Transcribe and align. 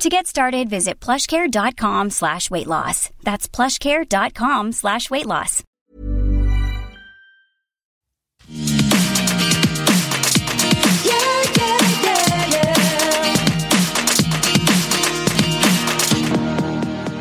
To 0.00 0.08
get 0.08 0.26
started, 0.26 0.70
visit 0.70 0.98
plushcare.com 0.98 2.08
slash 2.08 2.50
weight 2.50 2.66
loss. 2.66 3.10
That's 3.22 3.46
plushcare.com 3.46 4.72
slash 4.72 5.10
weight 5.10 5.26
loss. 5.26 5.62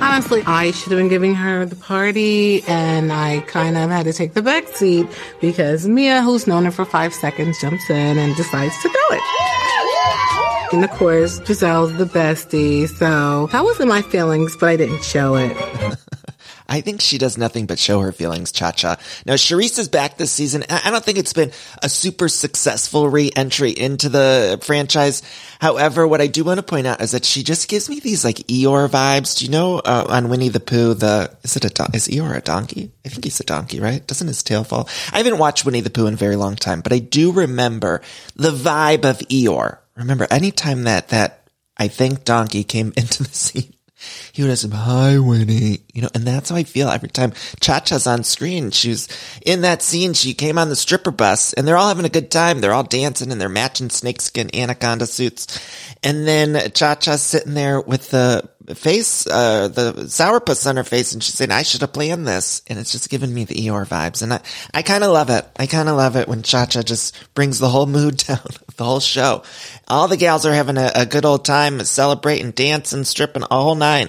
Honestly, 0.01 0.41
I 0.45 0.71
should 0.71 0.93
have 0.93 0.99
been 0.99 1.09
giving 1.09 1.35
her 1.35 1.65
the 1.65 1.75
party, 1.75 2.63
and 2.63 3.11
I 3.11 3.41
kind 3.41 3.77
of 3.77 3.89
had 3.89 4.05
to 4.05 4.13
take 4.13 4.33
the 4.33 4.41
back 4.41 4.69
seat 4.69 5.05
because 5.41 5.85
Mia, 5.85 6.21
who's 6.21 6.47
known 6.47 6.63
her 6.63 6.71
for 6.71 6.85
five 6.85 7.13
seconds, 7.13 7.59
jumps 7.59 7.89
in 7.89 8.17
and 8.17 8.33
decides 8.37 8.81
to 8.81 8.87
throw 8.87 9.17
it. 9.17 9.78
And 10.71 10.83
of 10.83 10.91
course, 10.91 11.39
Gizelle's 11.39 11.97
the 11.97 12.05
bestie, 12.05 12.87
so 12.87 13.47
that 13.47 13.63
was 13.63 13.79
in 13.79 13.87
my 13.87 14.03
feelings, 14.03 14.55
but 14.55 14.69
I 14.69 14.75
didn't 14.75 15.03
show 15.03 15.35
it. 15.35 15.57
I 16.69 16.81
think 16.81 17.01
she 17.01 17.17
does 17.17 17.37
nothing 17.37 17.65
but 17.65 17.79
show 17.79 17.99
her 18.01 18.11
feelings, 18.11 18.51
Cha 18.51 18.71
Cha. 18.71 18.97
Now, 19.25 19.33
Charrisse 19.33 19.79
is 19.79 19.89
back 19.89 20.17
this 20.17 20.31
season. 20.31 20.63
I 20.69 20.91
don't 20.91 21.03
think 21.03 21.17
it's 21.17 21.33
been 21.33 21.51
a 21.81 21.89
super 21.89 22.29
successful 22.29 23.09
re-entry 23.09 23.71
into 23.71 24.07
the 24.07 24.59
franchise. 24.61 25.23
However, 25.59 26.07
what 26.07 26.21
I 26.21 26.27
do 26.27 26.43
want 26.43 26.59
to 26.59 26.63
point 26.63 26.85
out 26.85 27.01
is 27.01 27.11
that 27.11 27.25
she 27.25 27.41
just 27.43 27.67
gives 27.67 27.89
me 27.89 27.99
these 27.99 28.23
like 28.23 28.37
Eeyore 28.37 28.87
vibes. 28.87 29.39
Do 29.39 29.45
you 29.45 29.51
know 29.51 29.79
uh, 29.79 30.05
on 30.07 30.29
Winnie 30.29 30.49
the 30.49 30.59
Pooh, 30.59 30.93
the, 30.93 31.35
is 31.43 31.55
it 31.55 31.65
a, 31.65 31.89
is 31.95 32.07
Eeyore 32.07 32.37
a 32.37 32.41
donkey? 32.41 32.91
I 33.03 33.09
think 33.09 33.23
he's 33.23 33.39
a 33.39 33.43
donkey, 33.43 33.79
right? 33.79 34.05
Doesn't 34.05 34.27
his 34.27 34.43
tail 34.43 34.63
fall? 34.63 34.87
I 35.11 35.17
haven't 35.17 35.39
watched 35.39 35.65
Winnie 35.65 35.81
the 35.81 35.89
Pooh 35.89 36.05
in 36.05 36.13
a 36.13 36.17
very 36.17 36.35
long 36.35 36.55
time, 36.55 36.81
but 36.81 36.93
I 36.93 36.99
do 36.99 37.31
remember 37.31 38.01
the 38.35 38.51
vibe 38.51 39.05
of 39.05 39.17
Eeyore. 39.19 39.79
Remember, 39.99 40.27
anytime 40.31 40.83
that, 40.83 41.09
that 41.09 41.49
I 41.77 41.89
think 41.89 42.23
donkey 42.23 42.63
came 42.63 42.93
into 42.97 43.23
the 43.23 43.29
scene, 43.29 43.73
he 44.31 44.41
would 44.41 44.49
have 44.49 44.59
said, 44.59 44.73
hi 44.73 45.19
Winnie, 45.19 45.79
you 45.99 46.03
know, 46.03 46.09
and 46.15 46.23
that's 46.23 46.49
how 46.49 46.55
I 46.55 46.63
feel 46.63 46.87
every 46.87 47.09
time 47.09 47.33
Cha-Cha's 47.59 48.07
on 48.07 48.23
screen. 48.23 48.71
She's 48.71 49.09
in 49.45 49.63
that 49.63 49.81
scene. 49.81 50.13
She 50.13 50.33
came 50.33 50.57
on 50.57 50.69
the 50.69 50.75
stripper 50.77 51.11
bus 51.11 51.51
and 51.51 51.67
they're 51.67 51.75
all 51.75 51.89
having 51.89 52.05
a 52.05 52.09
good 52.09 52.31
time. 52.31 52.61
They're 52.61 52.71
all 52.71 52.85
dancing 52.85 53.33
and 53.33 53.41
they're 53.41 53.49
matching 53.49 53.89
snakeskin 53.89 54.49
anaconda 54.55 55.05
suits. 55.07 55.59
And 56.01 56.25
then 56.25 56.71
Cha-Cha's 56.71 57.21
sitting 57.21 57.53
there 57.53 57.81
with 57.81 58.11
the 58.11 58.49
face, 58.75 59.27
uh, 59.27 59.67
the 59.67 59.91
sourpuss 60.05 60.69
on 60.69 60.77
her 60.77 60.85
face 60.85 61.11
and 61.11 61.21
she's 61.21 61.35
saying, 61.35 61.51
I 61.51 61.63
should 61.63 61.81
have 61.81 61.91
planned 61.91 62.25
this. 62.25 62.61
And 62.67 62.79
it's 62.79 62.93
just 62.93 63.09
giving 63.09 63.33
me 63.33 63.43
the 63.43 63.55
Eeyore 63.55 63.85
vibes. 63.85 64.21
And 64.21 64.31
I, 64.33 64.39
I 64.73 64.81
kind 64.81 65.03
of 65.03 65.11
love 65.11 65.29
it. 65.29 65.45
I 65.57 65.67
kind 65.67 65.89
of 65.89 65.97
love 65.97 66.15
it 66.15 66.29
when 66.29 66.43
Cha-Cha 66.43 66.83
just 66.83 67.33
brings 67.33 67.59
the 67.59 67.67
whole 67.67 67.87
mood 67.87 68.15
down, 68.25 68.39
the 68.77 68.85
whole 68.85 69.01
show. 69.01 69.43
All 69.89 70.07
the 70.07 70.15
gals 70.15 70.45
are 70.45 70.53
having 70.53 70.77
a, 70.77 70.93
a 70.95 71.05
good 71.05 71.25
old 71.25 71.43
time 71.43 71.83
celebrating, 71.83 72.51
dancing, 72.51 73.03
stripping, 73.03 73.43
all 73.43 73.75
nine. 73.75 74.07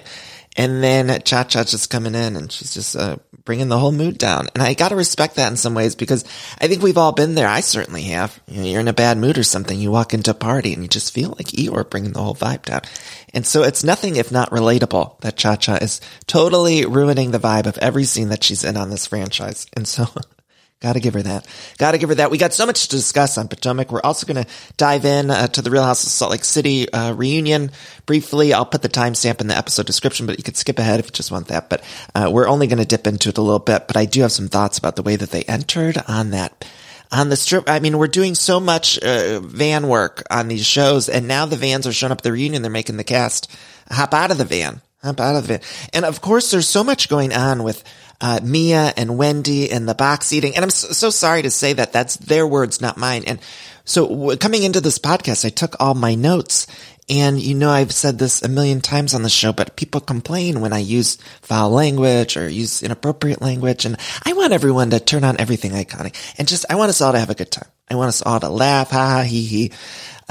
And 0.57 0.83
then 0.83 1.21
Cha 1.23 1.43
Cha 1.45 1.63
just 1.63 1.89
coming 1.89 2.13
in 2.13 2.35
and 2.35 2.51
she's 2.51 2.73
just 2.73 2.95
uh, 2.95 3.17
bringing 3.45 3.69
the 3.69 3.79
whole 3.79 3.93
mood 3.93 4.17
down. 4.17 4.47
And 4.53 4.61
I 4.61 4.73
got 4.73 4.89
to 4.89 4.95
respect 4.95 5.35
that 5.35 5.49
in 5.49 5.57
some 5.57 5.73
ways 5.73 5.95
because 5.95 6.25
I 6.59 6.67
think 6.67 6.81
we've 6.81 6.97
all 6.97 7.13
been 7.13 7.35
there. 7.35 7.47
I 7.47 7.61
certainly 7.61 8.03
have. 8.03 8.37
You 8.47 8.61
know, 8.61 8.67
you're 8.67 8.81
in 8.81 8.87
a 8.89 8.93
bad 8.93 9.17
mood 9.17 9.37
or 9.37 9.43
something. 9.43 9.79
You 9.79 9.91
walk 9.91 10.13
into 10.13 10.31
a 10.31 10.35
party 10.35 10.73
and 10.73 10.83
you 10.83 10.89
just 10.89 11.13
feel 11.13 11.29
like 11.29 11.47
Eeyore 11.47 11.89
bringing 11.89 12.11
the 12.11 12.21
whole 12.21 12.35
vibe 12.35 12.63
down. 12.63 12.81
And 13.33 13.45
so 13.45 13.63
it's 13.63 13.83
nothing 13.83 14.17
if 14.17 14.31
not 14.31 14.51
relatable 14.51 15.19
that 15.21 15.37
Cha 15.37 15.55
Cha 15.55 15.75
is 15.75 16.01
totally 16.27 16.85
ruining 16.85 17.31
the 17.31 17.39
vibe 17.39 17.65
of 17.65 17.77
every 17.77 18.03
scene 18.03 18.29
that 18.29 18.43
she's 18.43 18.65
in 18.65 18.75
on 18.75 18.89
this 18.89 19.07
franchise. 19.07 19.67
And 19.73 19.87
so 19.87 20.07
Gotta 20.81 20.99
give 20.99 21.13
her 21.13 21.21
that. 21.21 21.47
Gotta 21.77 21.99
give 21.99 22.09
her 22.09 22.15
that. 22.15 22.31
We 22.31 22.39
got 22.39 22.53
so 22.53 22.65
much 22.65 22.87
to 22.87 22.95
discuss 22.95 23.37
on 23.37 23.47
Potomac. 23.47 23.91
We're 23.91 24.01
also 24.03 24.25
to 24.33 24.47
dive 24.77 25.05
in 25.05 25.29
uh, 25.29 25.45
to 25.47 25.61
the 25.61 25.69
Real 25.69 25.83
House 25.83 26.03
of 26.03 26.09
Salt 26.09 26.31
Lake 26.31 26.43
City 26.43 26.91
uh, 26.91 27.13
reunion 27.13 27.69
briefly. 28.07 28.51
I'll 28.51 28.65
put 28.65 28.81
the 28.81 28.89
timestamp 28.89 29.41
in 29.41 29.47
the 29.47 29.55
episode 29.55 29.85
description, 29.85 30.25
but 30.25 30.39
you 30.39 30.43
could 30.43 30.57
skip 30.57 30.79
ahead 30.79 30.99
if 30.99 31.05
you 31.05 31.11
just 31.11 31.31
want 31.31 31.49
that. 31.49 31.69
But 31.69 31.83
uh, 32.15 32.31
we're 32.33 32.47
only 32.47 32.67
to 32.67 32.85
dip 32.85 33.05
into 33.05 33.29
it 33.29 33.37
a 33.37 33.41
little 33.41 33.59
bit. 33.59 33.87
But 33.87 33.95
I 33.95 34.05
do 34.05 34.21
have 34.21 34.31
some 34.31 34.47
thoughts 34.47 34.79
about 34.79 34.95
the 34.95 35.03
way 35.03 35.15
that 35.15 35.29
they 35.29 35.43
entered 35.43 36.01
on 36.07 36.31
that 36.31 36.65
on 37.11 37.29
the 37.29 37.35
strip. 37.35 37.69
I 37.69 37.79
mean, 37.79 37.97
we're 37.97 38.07
doing 38.07 38.35
so 38.35 38.59
much 38.59 38.97
uh, 38.99 39.39
van 39.41 39.87
work 39.87 40.23
on 40.31 40.47
these 40.47 40.65
shows, 40.65 41.09
and 41.09 41.27
now 41.27 41.45
the 41.45 41.57
vans 41.57 41.85
are 41.85 41.93
showing 41.93 42.11
up 42.11 42.19
at 42.19 42.23
the 42.23 42.31
reunion. 42.31 42.61
They're 42.61 42.71
making 42.71 42.97
the 42.97 43.03
cast 43.03 43.51
hop 43.89 44.13
out 44.13 44.31
of 44.31 44.37
the 44.37 44.45
van, 44.45 44.81
hop 45.03 45.19
out 45.19 45.35
of 45.35 45.49
it. 45.49 45.63
and 45.93 46.05
of 46.05 46.21
course, 46.21 46.51
there's 46.51 46.67
so 46.67 46.83
much 46.83 47.09
going 47.09 47.33
on 47.33 47.63
with 47.63 47.83
uh, 48.21 48.39
Mia 48.43 48.93
and 48.95 49.17
Wendy 49.17 49.71
and 49.71 49.89
the 49.89 49.95
box 49.95 50.31
eating. 50.31 50.55
And 50.55 50.63
I'm 50.63 50.69
so, 50.69 50.89
so, 50.89 51.09
sorry 51.09 51.41
to 51.41 51.49
say 51.49 51.73
that 51.73 51.91
that's 51.91 52.17
their 52.17 52.45
words, 52.45 52.79
not 52.79 52.97
mine. 52.97 53.23
And 53.25 53.39
so 53.83 54.07
w- 54.07 54.37
coming 54.37 54.61
into 54.61 54.79
this 54.79 54.99
podcast, 54.99 55.43
I 55.43 55.49
took 55.49 55.75
all 55.79 55.95
my 55.95 56.13
notes 56.13 56.67
and 57.09 57.41
you 57.41 57.55
know, 57.55 57.71
I've 57.71 57.91
said 57.91 58.19
this 58.19 58.43
a 58.43 58.47
million 58.47 58.79
times 58.79 59.13
on 59.13 59.23
the 59.23 59.29
show, 59.29 59.51
but 59.51 59.75
people 59.75 59.99
complain 60.01 60.61
when 60.61 60.71
I 60.71 60.79
use 60.79 61.15
foul 61.41 61.71
language 61.71 62.37
or 62.37 62.47
use 62.47 62.83
inappropriate 62.83 63.41
language. 63.41 63.85
And 63.85 63.97
I 64.23 64.33
want 64.33 64.53
everyone 64.53 64.91
to 64.91 64.99
turn 64.99 65.23
on 65.23 65.39
everything 65.39 65.71
iconic 65.71 66.15
and 66.37 66.47
just, 66.47 66.65
I 66.69 66.75
want 66.75 66.89
us 66.89 67.01
all 67.01 67.11
to 67.11 67.19
have 67.19 67.31
a 67.31 67.35
good 67.35 67.51
time. 67.51 67.67
I 67.89 67.95
want 67.95 68.09
us 68.09 68.21
all 68.21 68.39
to 68.39 68.49
laugh, 68.49 68.91
ha 68.91 69.09
ha, 69.17 69.23
he 69.23 69.41
he, 69.41 69.71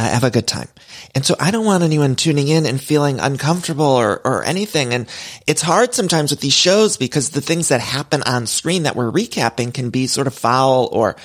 uh, 0.01 0.09
have 0.09 0.25
a 0.25 0.31
good 0.31 0.47
time. 0.47 0.69
And 1.15 1.27
so 1.27 1.37
I 1.39 1.51
don't 1.51 1.67
want 1.67 1.83
anyone 1.83 2.17
tuning 2.17 2.49
in 2.49 2.65
and 2.65 2.81
feeling 2.81 3.21
uncomfortable 3.21 3.85
or, 3.85 4.27
or 4.27 4.43
anything. 4.43 4.95
And 4.95 5.07
it's 5.47 5.61
hard 5.61 5.93
sometimes 5.93 6.31
with 6.31 6.41
these 6.41 6.55
shows 6.55 6.97
because 6.97 7.31
the 7.31 7.43
things 7.43 7.69
that 7.69 7.83
happen 7.83 8.23
on 8.23 8.47
screen 8.47 8.85
that 8.85 8.97
we're 8.97 9.11
recapping 9.11 9.75
can 9.75 9.91
be 9.91 10.07
sort 10.07 10.27
of 10.27 10.33
foul 10.35 10.89
or, 10.91 11.17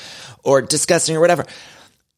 or 0.44 0.62
disgusting 0.62 1.16
or 1.16 1.22
whatever. 1.22 1.46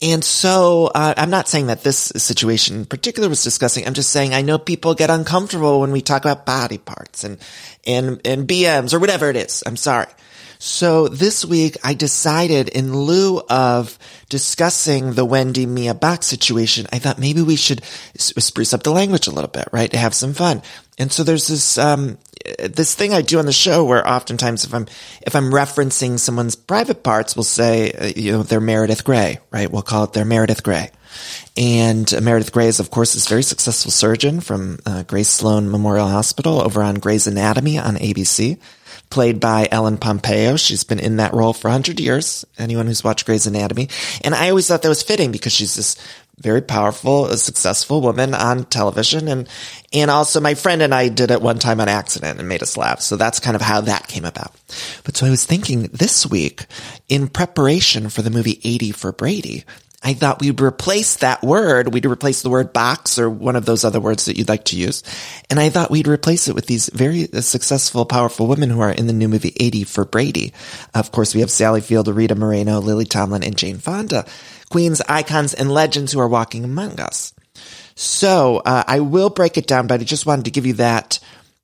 And 0.02 0.24
so 0.24 0.90
uh, 0.94 1.14
I'm 1.16 1.30
not 1.30 1.48
saying 1.48 1.68
that 1.68 1.84
this 1.84 1.98
situation 1.98 2.78
in 2.78 2.86
particular 2.86 3.30
was 3.30 3.44
disgusting. 3.44 3.86
I'm 3.86 3.94
just 3.94 4.12
saying 4.12 4.34
I 4.34 4.42
know 4.42 4.58
people 4.58 4.96
get 4.96 5.12
uncomfortable 5.12 5.82
when 5.82 5.92
we 5.92 6.02
talk 6.02 6.24
about 6.24 6.46
body 6.46 6.78
parts 6.78 7.24
and 7.24 7.38
and 7.86 8.22
and 8.24 8.48
BMs 8.48 8.94
or 8.94 9.00
whatever 9.00 9.30
it 9.30 9.36
is. 9.36 9.64
I'm 9.66 9.76
sorry. 9.76 10.08
So 10.60 11.08
this 11.08 11.46
week 11.46 11.78
I 11.84 11.94
decided 11.94 12.70
in 12.70 12.96
lieu 12.96 13.42
of 13.50 13.98
discussing 14.30 15.14
the 15.14 15.26
Wendy 15.26 15.66
Mia 15.66 15.94
box 15.94 16.26
situation, 16.26 16.88
I 16.92 17.00
thought 17.00 17.20
maybe 17.20 17.42
we 17.42 17.56
should 17.56 17.84
spruce 18.18 18.74
up 18.74 18.84
the 18.84 18.92
language 18.92 19.28
a 19.28 19.32
little 19.32 19.50
bit, 19.50 19.68
right? 19.72 19.90
To 19.92 19.98
have 19.98 20.14
some 20.14 20.34
fun. 20.34 20.62
And 20.98 21.12
so 21.12 21.24
there's 21.24 21.48
this, 21.48 21.78
um, 21.78 22.18
this 22.60 22.96
thing 22.96 23.14
I 23.14 23.22
do 23.22 23.40
on 23.40 23.46
the 23.46 23.52
show 23.52 23.86
where 23.86 24.08
oftentimes 24.08 24.66
if 24.66 24.74
I'm, 24.74 24.88
if 25.22 25.36
I'm 25.36 25.52
referencing 25.52 26.18
someone's 26.18 26.56
private 26.56 27.04
parts, 27.04 27.36
we'll 27.36 27.44
say, 27.44 27.92
uh, 27.92 28.12
you 28.16 28.32
know, 28.32 28.44
they're 28.44 28.60
Meredith 28.60 29.04
Grey, 29.04 29.40
right? 29.52 29.72
We'll 29.72 29.84
call 29.84 30.06
it 30.06 30.14
their 30.14 30.26
Meredith 30.26 30.64
Grey. 30.64 30.90
And 31.56 32.12
uh, 32.14 32.22
Meredith 32.22 32.52
Grey 32.52 32.68
is, 32.68 32.80
of 32.80 32.92
course, 32.92 33.14
this 33.14 33.28
very 33.28 33.44
successful 33.44 33.92
surgeon 33.92 34.40
from 34.40 34.80
uh, 34.86 35.04
Grey 35.04 35.24
Sloan 35.24 35.70
Memorial 35.70 36.08
Hospital 36.08 36.62
over 36.62 36.82
on 36.82 36.96
Grey's 36.96 37.28
Anatomy 37.28 37.78
on 37.78 37.96
ABC 37.96 38.60
played 39.10 39.40
by 39.40 39.68
Ellen 39.72 39.98
Pompeo. 39.98 40.58
She's 40.58 40.84
been 40.84 41.00
in 41.00 41.18
that 41.18 41.34
role 41.34 41.54
for 41.54 41.70
100 41.70 42.00
years. 42.00 42.46
Anyone 42.58 42.88
who's 42.88 43.04
watched 43.04 43.26
Grey's 43.26 43.48
Anatomy. 43.48 43.90
And 44.24 44.36
I 44.36 44.50
always 44.50 44.68
thought 44.68 44.82
that 44.82 44.90
was 44.90 45.04
fitting 45.04 45.32
because 45.32 45.54
she's 45.54 45.76
this 45.76 45.96
very 46.40 46.62
powerful, 46.62 47.26
successful 47.30 48.02
woman 48.02 48.36
on 48.36 48.66
television. 48.66 49.28
And, 49.28 49.50
and 49.92 50.12
also 50.12 50.40
my 50.40 50.54
friend 50.54 50.82
and 50.82 50.94
I 50.94 51.10
did 51.10 51.32
it 51.32 51.42
one 51.42 51.58
time 51.58 51.80
on 51.80 51.90
accident 51.90 52.40
and 52.40 52.48
made 52.48 52.62
us 52.62 52.78
laugh. 52.78 53.02
So 53.02 53.16
that's 53.16 53.40
kind 53.40 53.56
of 53.56 53.62
how 53.62 53.82
that 53.82 54.08
came 54.08 54.26
about. 54.26 54.54
But 55.04 55.18
so 55.18 55.26
I 55.26 55.32
was 55.32 55.46
thinking 55.46 55.84
this 55.94 56.28
week 56.28 56.66
in 57.10 57.28
preparation 57.28 58.10
for 58.10 58.22
the 58.22 58.30
movie 58.30 58.60
80 58.64 58.92
for 58.92 59.12
Brady, 59.12 59.66
I 60.04 60.14
thought 60.14 60.40
we'd 60.40 60.62
replace 60.62 61.18
that 61.18 61.42
word. 61.42 61.92
We'd 61.92 62.06
replace 62.06 62.44
the 62.44 62.52
word 62.52 62.72
box 62.72 63.18
or 63.18 63.30
one 63.30 63.56
of 63.56 63.66
those 63.66 63.84
other 63.84 64.00
words 64.00 64.26
that 64.26 64.38
you'd 64.38 64.48
like 64.48 64.66
to 64.66 64.78
use. 64.78 65.04
And 65.50 65.60
I 65.60 65.70
thought 65.70 65.90
we'd 65.90 66.08
replace 66.08 66.48
it 66.48 66.54
with 66.54 66.68
these 66.68 66.88
very 66.94 67.26
successful, 67.42 68.06
powerful 68.06 68.46
women 68.46 68.70
who 68.70 68.80
are 68.80 68.92
in 68.92 69.08
the 69.08 69.14
new 69.14 69.28
movie 69.28 69.54
80 69.60 69.86
for 69.86 70.06
Brady. 70.06 70.54
Of 70.94 71.12
course, 71.12 71.34
we 71.34 71.42
have 71.42 71.50
Sally 71.50 71.82
Field, 71.82 72.08
Rita 72.08 72.36
Moreno, 72.36 72.80
Lily 72.80 73.06
Tomlin, 73.06 73.44
and 73.44 73.58
Jane 73.58 73.80
Fonda, 73.80 74.26
queens, 74.70 75.02
icons, 75.10 75.56
and 75.56 75.72
legends 75.72 76.12
who 76.12 76.20
are 76.20 76.28
walking 76.28 76.64
among 76.64 77.00
us. 77.00 77.34
So, 77.96 78.58
uh, 78.58 78.84
I 78.86 79.00
will 79.00 79.32
break 79.32 79.58
it 79.58 79.66
down, 79.66 79.88
but 79.88 80.00
I 80.00 80.04
just 80.04 80.28
wanted 80.28 80.46
to 80.46 80.52
give 80.52 80.68
you 80.68 80.74
that, 80.74 81.20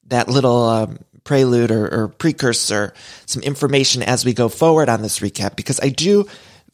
that 0.07 0.27
little, 0.27 0.65
um, 0.65 0.99
prelude 1.23 1.69
or, 1.69 1.93
or 1.93 2.07
precursor, 2.07 2.93
some 3.27 3.43
information 3.43 4.01
as 4.01 4.25
we 4.25 4.33
go 4.33 4.49
forward 4.49 4.89
on 4.89 5.03
this 5.03 5.19
recap, 5.19 5.55
because 5.55 5.79
I 5.79 5.89
do 5.89 6.27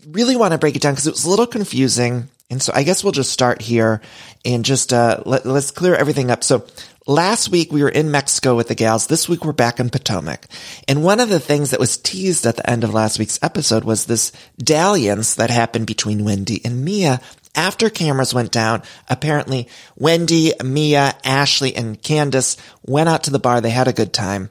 really 0.07 0.35
want 0.35 0.53
to 0.53 0.57
break 0.57 0.75
it 0.75 0.81
down 0.81 0.93
because 0.93 1.07
it 1.07 1.11
was 1.11 1.25
a 1.25 1.29
little 1.29 1.47
confusing. 1.47 2.29
And 2.49 2.61
so 2.61 2.71
I 2.75 2.83
guess 2.83 3.03
we'll 3.03 3.11
just 3.11 3.31
start 3.31 3.61
here 3.61 4.01
and 4.43 4.65
just, 4.65 4.91
uh, 4.91 5.21
let, 5.25 5.45
let's 5.45 5.71
clear 5.71 5.95
everything 5.95 6.31
up. 6.31 6.43
So 6.43 6.65
last 7.05 7.49
week 7.49 7.71
we 7.71 7.83
were 7.83 7.89
in 7.89 8.09
Mexico 8.09 8.55
with 8.55 8.69
the 8.69 8.75
gals. 8.75 9.07
This 9.07 9.29
week 9.29 9.45
we're 9.45 9.53
back 9.53 9.79
in 9.79 9.89
Potomac. 9.89 10.47
And 10.87 11.03
one 11.03 11.19
of 11.19 11.29
the 11.29 11.39
things 11.39 11.71
that 11.71 11.79
was 11.79 11.97
teased 11.97 12.47
at 12.47 12.55
the 12.55 12.67
end 12.67 12.83
of 12.83 12.93
last 12.93 13.19
week's 13.19 13.39
episode 13.43 13.83
was 13.83 14.05
this 14.05 14.31
dalliance 14.57 15.35
that 15.35 15.51
happened 15.51 15.85
between 15.85 16.25
Wendy 16.25 16.59
and 16.65 16.83
Mia 16.83 17.21
after 17.55 17.89
cameras 17.89 18.33
went 18.33 18.51
down, 18.51 18.83
apparently 19.09 19.67
Wendy, 19.95 20.53
Mia, 20.63 21.15
Ashley, 21.23 21.75
and 21.75 22.01
Candace 22.01 22.57
went 22.85 23.09
out 23.09 23.23
to 23.23 23.31
the 23.31 23.39
bar. 23.39 23.61
They 23.61 23.69
had 23.69 23.87
a 23.87 23.93
good 23.93 24.13
time 24.13 24.49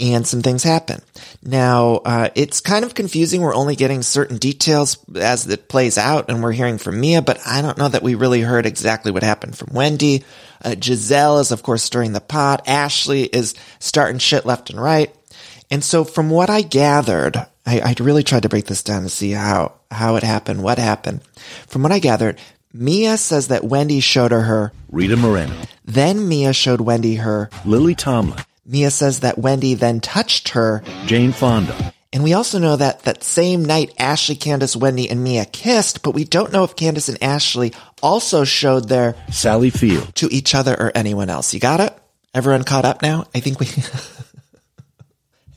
and 0.00 0.26
some 0.26 0.42
things 0.42 0.62
happen. 0.62 1.00
Now, 1.42 1.96
uh, 2.04 2.28
it's 2.34 2.60
kind 2.60 2.84
of 2.84 2.94
confusing. 2.94 3.40
We're 3.40 3.54
only 3.54 3.76
getting 3.76 4.02
certain 4.02 4.38
details 4.38 4.98
as 5.14 5.46
it 5.46 5.68
plays 5.68 5.96
out 5.98 6.28
and 6.28 6.42
we're 6.42 6.52
hearing 6.52 6.78
from 6.78 7.00
Mia, 7.00 7.22
but 7.22 7.38
I 7.46 7.62
don't 7.62 7.78
know 7.78 7.88
that 7.88 8.02
we 8.02 8.14
really 8.14 8.40
heard 8.40 8.66
exactly 8.66 9.12
what 9.12 9.22
happened 9.22 9.56
from 9.56 9.72
Wendy. 9.72 10.24
Uh, 10.64 10.70
Gizelle 10.70 11.40
is, 11.40 11.52
of 11.52 11.62
course, 11.62 11.82
stirring 11.82 12.12
the 12.12 12.20
pot. 12.20 12.66
Ashley 12.66 13.24
is 13.24 13.54
starting 13.78 14.18
shit 14.18 14.44
left 14.44 14.70
and 14.70 14.80
right. 14.80 15.14
And 15.70 15.82
so 15.82 16.04
from 16.04 16.30
what 16.30 16.50
I 16.50 16.62
gathered, 16.62 17.36
I, 17.66 17.80
I 17.80 17.94
really 18.00 18.22
tried 18.22 18.42
to 18.42 18.48
break 18.48 18.66
this 18.66 18.82
down 18.82 19.02
to 19.02 19.08
see 19.08 19.32
how, 19.32 19.72
how 19.90 20.16
it 20.16 20.22
happened, 20.22 20.62
what 20.62 20.78
happened. 20.78 21.22
From 21.66 21.82
what 21.82 21.92
I 21.92 21.98
gathered, 21.98 22.38
Mia 22.72 23.16
says 23.16 23.48
that 23.48 23.64
Wendy 23.64 24.00
showed 24.00 24.32
her 24.32 24.42
her 24.42 24.72
Rita 24.90 25.16
Moreno. 25.16 25.54
Then 25.84 26.28
Mia 26.28 26.52
showed 26.52 26.80
Wendy 26.80 27.16
her 27.16 27.50
Lily 27.64 27.94
Tomlin. 27.94 28.44
Mia 28.66 28.90
says 28.90 29.20
that 29.20 29.38
Wendy 29.38 29.74
then 29.74 30.00
touched 30.00 30.50
her. 30.50 30.82
Jane 31.06 31.32
Fonda. 31.32 31.92
And 32.12 32.22
we 32.22 32.32
also 32.32 32.58
know 32.60 32.76
that 32.76 33.02
that 33.02 33.24
same 33.24 33.64
night, 33.64 33.92
Ashley, 33.98 34.36
Candace, 34.36 34.76
Wendy, 34.76 35.10
and 35.10 35.24
Mia 35.24 35.44
kissed, 35.44 36.04
but 36.04 36.12
we 36.14 36.24
don't 36.24 36.52
know 36.52 36.62
if 36.62 36.76
Candace 36.76 37.08
and 37.08 37.20
Ashley 37.20 37.72
also 38.02 38.44
showed 38.44 38.88
their 38.88 39.16
Sally 39.32 39.70
Field 39.70 40.14
to 40.16 40.28
each 40.30 40.54
other 40.54 40.74
or 40.78 40.92
anyone 40.94 41.28
else. 41.28 41.52
You 41.52 41.58
got 41.58 41.80
it? 41.80 41.92
Everyone 42.32 42.62
caught 42.62 42.84
up 42.84 43.02
now? 43.02 43.24
I 43.34 43.40
think 43.40 43.58
we, 43.58 43.66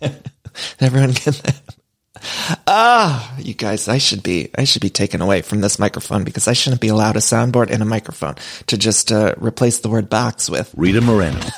everyone 0.79 1.11
get 1.11 1.35
that? 1.35 1.61
Ah, 2.65 3.35
you 3.37 3.53
guys, 3.53 3.87
I 3.87 3.99
should 3.99 4.23
be, 4.23 4.49
I 4.57 4.63
should 4.63 4.81
be 4.81 4.89
taken 4.89 5.21
away 5.21 5.41
from 5.41 5.61
this 5.61 5.77
microphone 5.77 6.23
because 6.23 6.47
I 6.47 6.53
shouldn't 6.53 6.81
be 6.81 6.87
allowed 6.87 7.15
a 7.15 7.19
soundboard 7.19 7.69
and 7.69 7.81
a 7.81 7.85
microphone 7.85 8.35
to 8.67 8.77
just 8.77 9.11
uh, 9.11 9.35
replace 9.37 9.79
the 9.79 9.89
word 9.89 10.09
box 10.09 10.49
with. 10.49 10.73
Rita 10.75 11.01
Moreno. 11.01 11.39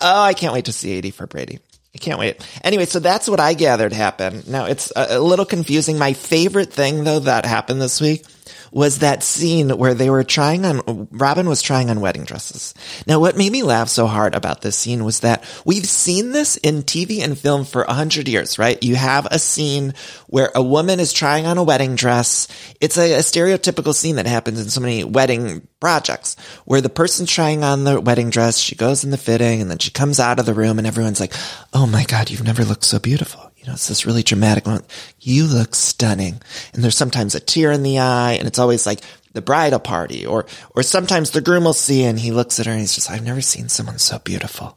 Oh, 0.00 0.22
I 0.22 0.34
can't 0.34 0.54
wait 0.54 0.64
to 0.64 0.72
see 0.72 0.92
80 0.92 1.10
for 1.10 1.26
Brady. 1.26 1.58
I 1.94 1.98
can't 1.98 2.18
wait. 2.18 2.46
Anyway, 2.64 2.86
so 2.86 3.00
that's 3.00 3.28
what 3.28 3.40
I 3.40 3.54
gathered 3.54 3.92
happened. 3.92 4.48
Now 4.48 4.64
it's 4.66 4.90
a, 4.96 5.18
a 5.18 5.20
little 5.20 5.44
confusing. 5.44 5.98
My 5.98 6.14
favorite 6.14 6.72
thing 6.72 7.04
though 7.04 7.18
that 7.20 7.44
happened 7.44 7.82
this 7.82 8.00
week 8.00 8.24
was 8.72 8.98
that 8.98 9.22
scene 9.22 9.70
where 9.70 9.94
they 9.94 10.10
were 10.10 10.24
trying 10.24 10.64
on, 10.64 11.08
Robin 11.10 11.48
was 11.48 11.62
trying 11.62 11.90
on 11.90 12.00
wedding 12.00 12.24
dresses. 12.24 12.74
Now, 13.06 13.20
what 13.20 13.36
made 13.36 13.52
me 13.52 13.62
laugh 13.62 13.88
so 13.88 14.06
hard 14.06 14.34
about 14.34 14.62
this 14.62 14.76
scene 14.76 15.04
was 15.04 15.20
that 15.20 15.44
we've 15.64 15.86
seen 15.86 16.32
this 16.32 16.56
in 16.58 16.82
TV 16.82 17.22
and 17.22 17.38
film 17.38 17.64
for 17.64 17.82
a 17.82 17.92
hundred 17.92 18.28
years, 18.28 18.58
right? 18.58 18.82
You 18.82 18.96
have 18.96 19.26
a 19.26 19.38
scene 19.38 19.94
where 20.26 20.50
a 20.54 20.62
woman 20.62 21.00
is 21.00 21.12
trying 21.12 21.46
on 21.46 21.58
a 21.58 21.64
wedding 21.64 21.96
dress. 21.96 22.48
It's 22.80 22.96
a, 22.96 23.14
a 23.14 23.18
stereotypical 23.18 23.94
scene 23.94 24.16
that 24.16 24.26
happens 24.26 24.60
in 24.60 24.70
so 24.70 24.80
many 24.80 25.04
wedding 25.04 25.66
projects 25.80 26.36
where 26.64 26.80
the 26.80 26.88
person's 26.88 27.30
trying 27.30 27.64
on 27.64 27.84
the 27.84 28.00
wedding 28.00 28.30
dress. 28.30 28.58
She 28.58 28.76
goes 28.76 29.02
in 29.02 29.10
the 29.10 29.16
fitting 29.16 29.60
and 29.60 29.70
then 29.70 29.78
she 29.78 29.90
comes 29.90 30.20
out 30.20 30.38
of 30.38 30.46
the 30.46 30.54
room 30.54 30.78
and 30.78 30.86
everyone's 30.86 31.20
like, 31.20 31.32
Oh 31.72 31.86
my 31.86 32.04
God, 32.04 32.30
you've 32.30 32.44
never 32.44 32.64
looked 32.64 32.84
so 32.84 32.98
beautiful. 32.98 33.49
Know, 33.70 33.74
it's 33.74 33.86
this 33.86 34.04
really 34.04 34.24
dramatic 34.24 34.66
moment. 34.66 34.84
You 35.20 35.46
look 35.46 35.76
stunning. 35.76 36.42
And 36.74 36.82
there's 36.82 36.96
sometimes 36.96 37.36
a 37.36 37.40
tear 37.40 37.70
in 37.70 37.84
the 37.84 38.00
eye 38.00 38.32
and 38.32 38.48
it's 38.48 38.58
always 38.58 38.84
like 38.84 39.00
the 39.32 39.40
bridal 39.40 39.78
party 39.78 40.26
or, 40.26 40.44
or 40.74 40.82
sometimes 40.82 41.30
the 41.30 41.40
groom 41.40 41.62
will 41.62 41.72
see 41.72 42.02
and 42.02 42.18
he 42.18 42.32
looks 42.32 42.58
at 42.58 42.66
her 42.66 42.72
and 42.72 42.80
he's 42.80 42.96
just, 42.96 43.08
I've 43.08 43.24
never 43.24 43.40
seen 43.40 43.68
someone 43.68 43.98
so 43.98 44.18
beautiful. 44.18 44.76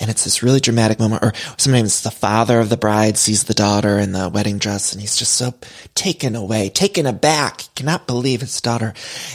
And 0.00 0.10
it's 0.10 0.24
this 0.24 0.42
really 0.42 0.58
dramatic 0.58 0.98
moment. 0.98 1.22
Or 1.22 1.32
sometimes 1.56 2.02
the 2.02 2.10
father 2.10 2.58
of 2.58 2.68
the 2.68 2.76
bride 2.76 3.16
sees 3.16 3.44
the 3.44 3.54
daughter 3.54 4.00
in 4.00 4.10
the 4.10 4.28
wedding 4.28 4.58
dress 4.58 4.92
and 4.92 5.00
he's 5.00 5.16
just 5.16 5.34
so 5.34 5.54
taken 5.94 6.34
away, 6.34 6.68
taken 6.68 7.06
aback, 7.06 7.60
he 7.60 7.68
cannot 7.76 8.08
believe 8.08 8.40
his 8.40 8.60
daughter. 8.60 8.92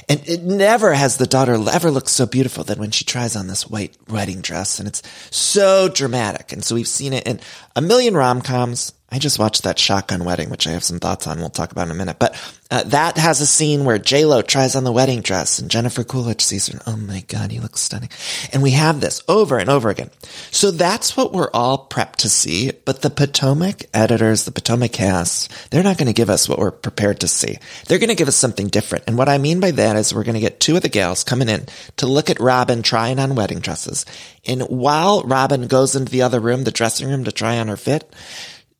And 0.10 0.22
it 0.28 0.44
never 0.44 0.94
has 0.94 1.16
the 1.16 1.28
daughter 1.28 1.54
ever 1.54 1.90
looked 1.90 2.10
so 2.10 2.26
beautiful 2.26 2.66
than 2.66 2.78
when 2.78 2.92
she 2.92 3.06
tries 3.06 3.38
on 3.38 3.48
this 3.48 3.70
white 3.70 3.96
wedding 4.10 4.42
dress. 4.42 4.80
And 4.80 4.88
it's 4.90 5.02
so 5.32 5.88
dramatic. 5.88 6.52
And 6.52 6.62
so 6.62 6.76
we've 6.76 6.90
seen 6.90 7.14
it 7.14 7.26
in 7.26 7.40
a 7.74 7.82
million 7.82 8.18
rom-coms. 8.18 8.92
I 9.10 9.20
just 9.20 9.40
watched 9.40 9.64
that 9.64 9.80
Shotgun 9.80 10.26
Wedding, 10.26 10.50
which 10.50 10.68
I 10.68 10.72
have 10.72 10.84
some 10.84 11.00
thoughts 11.00 11.28
on. 11.28 11.40
We'll 11.40 11.50
talk 11.50 11.72
about 11.72 11.86
in 11.86 11.92
a 11.92 11.96
minute. 11.96 12.18
But 12.20 12.36
uh, 12.70 12.84
that 12.84 13.18
has 13.18 13.40
a 13.40 13.48
scene 13.48 13.86
where 13.86 13.98
J 13.98 14.26
Lo 14.26 14.42
tries 14.42 14.76
on 14.76 14.84
the 14.84 14.92
wedding 14.92 15.22
dress, 15.22 15.60
and 15.60 15.72
Jennifer 15.72 16.04
Coolidge 16.04 16.42
sees 16.42 16.68
her. 16.68 16.80
oh 16.86 16.98
my 16.98 17.22
God, 17.30 17.54
you 17.54 17.62
look 17.62 17.78
stunning! 17.78 18.10
And 18.52 18.62
we 18.62 18.72
have 18.72 19.00
this 19.00 19.24
over 19.30 19.58
and 19.58 19.70
over 19.70 19.90
again. 19.90 20.10
So 20.52 20.72
that's 20.72 21.16
what 21.16 21.32
we're 21.32 21.50
all 21.54 21.88
prepped 21.88 22.18
to 22.18 22.30
see. 22.30 22.72
But 22.84 23.02
the 23.02 23.10
Potomac 23.10 23.86
editors, 23.94 24.44
the 24.44 24.52
Potomac 24.52 24.92
cast, 24.92 25.72
they're 25.72 25.84
not 25.84 25.98
going 25.98 26.08
to 26.08 26.14
give 26.14 26.30
us 26.30 26.50
what 26.50 26.60
we're 26.60 26.72
prepared 26.72 27.22
to 27.22 27.30
see. 27.30 27.60
They're 27.88 28.00
going 28.00 28.10
to 28.10 28.16
give 28.16 28.28
us 28.28 28.36
something 28.36 28.68
different. 28.68 29.06
And 29.08 29.18
what 29.18 29.30
I 29.30 29.38
mean 29.38 29.62
by 29.62 29.72
that 29.72 29.96
is 29.96 30.14
we're 30.14 30.26
going 30.26 30.36
to 30.36 30.42
get 30.42 30.60
two 30.60 30.76
of 30.76 30.82
the 30.82 30.90
gals 30.90 31.24
coming 31.24 31.48
in 31.48 31.68
to 31.96 32.08
look 32.08 32.30
at 32.30 32.42
Robin 32.42 32.84
trying 32.84 33.20
on 33.20 33.36
wedding 33.36 33.60
dresses. 33.60 34.06
And 34.46 34.64
while 34.64 35.24
Robin 35.24 35.68
goes 35.68 35.96
into 35.96 36.12
the 36.12 36.24
other 36.24 36.42
room, 36.42 36.66
the 36.66 36.72
dressing 36.72 37.08
room, 37.08 37.24
to 37.24 37.32
try 37.32 37.58
on 37.58 37.70
her 37.70 37.78
fit 37.78 38.14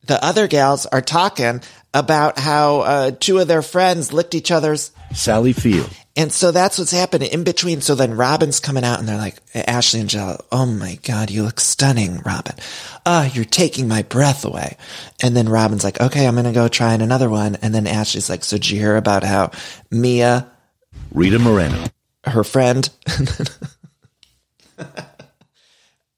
the 0.08 0.22
other 0.24 0.48
gals 0.48 0.86
are 0.86 1.00
talking 1.00 1.62
about 1.94 2.38
how 2.38 2.80
uh, 2.80 3.10
two 3.12 3.38
of 3.38 3.48
their 3.48 3.62
friends 3.62 4.12
licked 4.12 4.34
each 4.34 4.50
other's 4.50 4.90
Sally 5.14 5.52
Field. 5.52 5.88
And 6.16 6.32
so 6.32 6.50
that's 6.50 6.78
what's 6.78 6.90
happening 6.90 7.30
in 7.30 7.44
between. 7.44 7.80
So 7.80 7.94
then 7.94 8.16
Robin's 8.16 8.58
coming 8.58 8.82
out 8.82 8.98
and 8.98 9.08
they're 9.08 9.16
like, 9.16 9.36
Ashley 9.54 10.00
and 10.00 10.08
Jill, 10.08 10.44
oh 10.50 10.66
my 10.66 10.98
God, 11.04 11.30
you 11.30 11.44
look 11.44 11.60
stunning, 11.60 12.18
Robin. 12.26 12.56
Oh, 13.06 13.30
you're 13.32 13.44
taking 13.44 13.86
my 13.86 14.02
breath 14.02 14.44
away. 14.44 14.76
And 15.22 15.36
then 15.36 15.48
Robin's 15.48 15.84
like, 15.84 16.00
okay, 16.00 16.26
I'm 16.26 16.34
going 16.34 16.46
to 16.46 16.52
go 16.52 16.66
try 16.66 16.94
another 16.94 17.30
one. 17.30 17.56
And 17.62 17.72
then 17.72 17.86
Ashley's 17.86 18.28
like, 18.28 18.42
so 18.42 18.56
did 18.56 18.68
you 18.68 18.80
hear 18.80 18.96
about 18.96 19.22
how 19.22 19.52
Mia, 19.92 20.50
Rita 21.12 21.38
Moreno, 21.38 21.84
her 22.24 22.42
friend, 22.42 22.90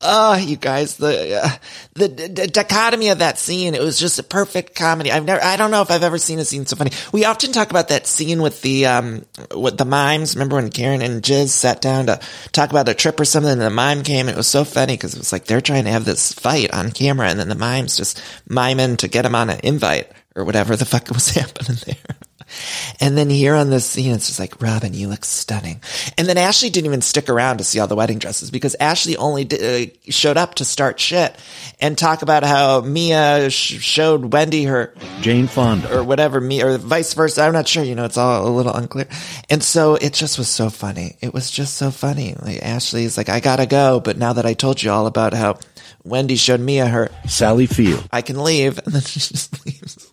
Oh, 0.02 0.35
you 0.35 0.56
guys, 0.56 0.97
the, 0.97 1.43
uh, 1.44 1.49
the, 1.93 2.08
the 2.08 2.47
dichotomy 2.47 3.11
of 3.11 3.19
that 3.19 3.38
scene, 3.38 3.75
it 3.75 3.82
was 3.82 3.99
just 3.99 4.19
a 4.19 4.23
perfect 4.23 4.75
comedy. 4.75 5.12
I've 5.12 5.26
never, 5.26 5.43
I 5.44 5.56
don't 5.56 5.70
know 5.70 5.82
if 5.82 5.91
I've 5.91 6.02
ever 6.02 6.17
seen 6.17 6.38
a 6.38 6.44
scene 6.47 6.64
so 6.64 6.76
funny. 6.76 6.93
We 7.12 7.26
often 7.26 7.52
talk 7.52 7.69
about 7.70 7.88
that 7.88 8.06
scene 8.06 8.41
with 8.41 8.62
the, 8.62 8.87
um, 8.87 9.26
with 9.55 9.76
the 9.76 9.85
mimes. 9.85 10.35
Remember 10.37 10.56
when 10.56 10.70
Karen 10.70 11.02
and 11.02 11.23
Jiz 11.23 11.49
sat 11.49 11.82
down 11.82 12.06
to 12.06 12.19
talk 12.52 12.70
about 12.70 12.88
a 12.88 12.94
trip 12.94 13.20
or 13.20 13.26
something 13.26 13.52
and 13.52 13.61
the 13.61 13.69
mime 13.69 14.02
came? 14.02 14.31
It 14.31 14.37
was 14.37 14.47
so 14.47 14.64
funny 14.64 14.94
because 14.94 15.14
it 15.14 15.19
was 15.19 15.32
like 15.32 15.44
they're 15.44 15.61
trying 15.61 15.85
to 15.85 15.91
have 15.91 16.06
this 16.06 16.32
fight 16.32 16.73
on 16.73 16.93
camera 16.93 17.29
and 17.29 17.38
then 17.38 17.50
the 17.50 17.55
mimes 17.55 17.99
just 17.99 18.23
miming 18.49 18.97
to 18.99 19.08
get 19.08 19.23
them 19.23 19.35
on 19.35 19.50
an 19.50 19.61
invite 19.62 20.11
or 20.35 20.44
whatever 20.44 20.76
the 20.76 20.87
fuck 20.87 21.11
was 21.11 21.28
happening 21.35 21.76
there. 21.85 22.16
And 23.00 23.16
then 23.16 23.30
here 23.30 23.54
on 23.54 23.71
this 23.71 23.87
scene, 23.87 24.12
it's 24.12 24.26
just 24.28 24.40
like, 24.40 24.61
Robin, 24.61 24.95
you 24.95 25.09
look 25.09 25.25
stunning. 25.25 25.80
And 26.19 26.26
then 26.26 26.38
Ashley 26.38 26.71
didn't 26.71 26.87
even 26.87 27.00
stick 27.00 27.28
around 27.28 27.59
to 27.59 27.64
see 27.64 27.78
all 27.78 27.87
the 27.87 27.97
wedding 27.97 28.19
dresses 28.19 28.50
because 28.50 28.76
Ashley 28.78 29.16
only 29.16 29.47
uh, 29.50 29.90
showed 30.11 30.37
up 30.37 30.57
to 30.57 30.64
start 30.64 31.00
shit 31.00 31.37
and 31.80 31.97
talk 31.97 32.23
about 32.23 32.42
how 32.42 32.80
Mia 32.80 33.50
sh- 33.50 33.80
showed 33.80 34.33
Wendy 34.33 34.64
her 34.64 34.95
Jane 35.21 35.47
Fonda 35.47 35.99
or 35.99 36.04
whatever, 36.04 36.40
me 36.40 36.62
or 36.62 36.78
vice 36.78 37.14
versa. 37.14 37.42
I'm 37.42 37.52
not 37.52 37.69
sure. 37.69 37.85
You 37.85 37.95
know, 37.95 38.04
it's 38.04 38.16
all 38.16 38.47
a 38.47 38.50
little 38.50 38.75
unclear. 38.75 39.09
And 39.49 39.62
so 39.62 39.95
it 39.95 40.12
just 40.12 40.38
was 40.38 40.49
so 40.49 40.71
funny. 40.71 41.16
It 41.21 41.33
was 41.33 41.50
just 41.50 41.76
so 41.76 41.90
funny. 41.90 42.35
Like 42.40 42.62
Ashley's 42.62 43.16
like, 43.16 43.28
I 43.28 43.40
gotta 43.40 43.66
go, 43.66 44.00
but 44.00 44.19
now 44.19 44.33
that 44.35 44.47
I 44.47 44.54
told 44.54 44.83
you 44.83 44.90
all 44.90 45.07
about 45.07 45.35
how 45.35 45.59
Wendy 46.04 46.37
showed 46.37 46.61
Mia 46.61 46.87
her 46.87 47.11
Sally 47.28 47.66
Field, 47.66 48.09
I 48.12 48.23
can 48.23 48.42
leave, 48.42 48.78
and 48.85 48.95
then 48.95 49.02
she 49.02 49.21
just 49.21 49.64
leaves. 49.64 50.12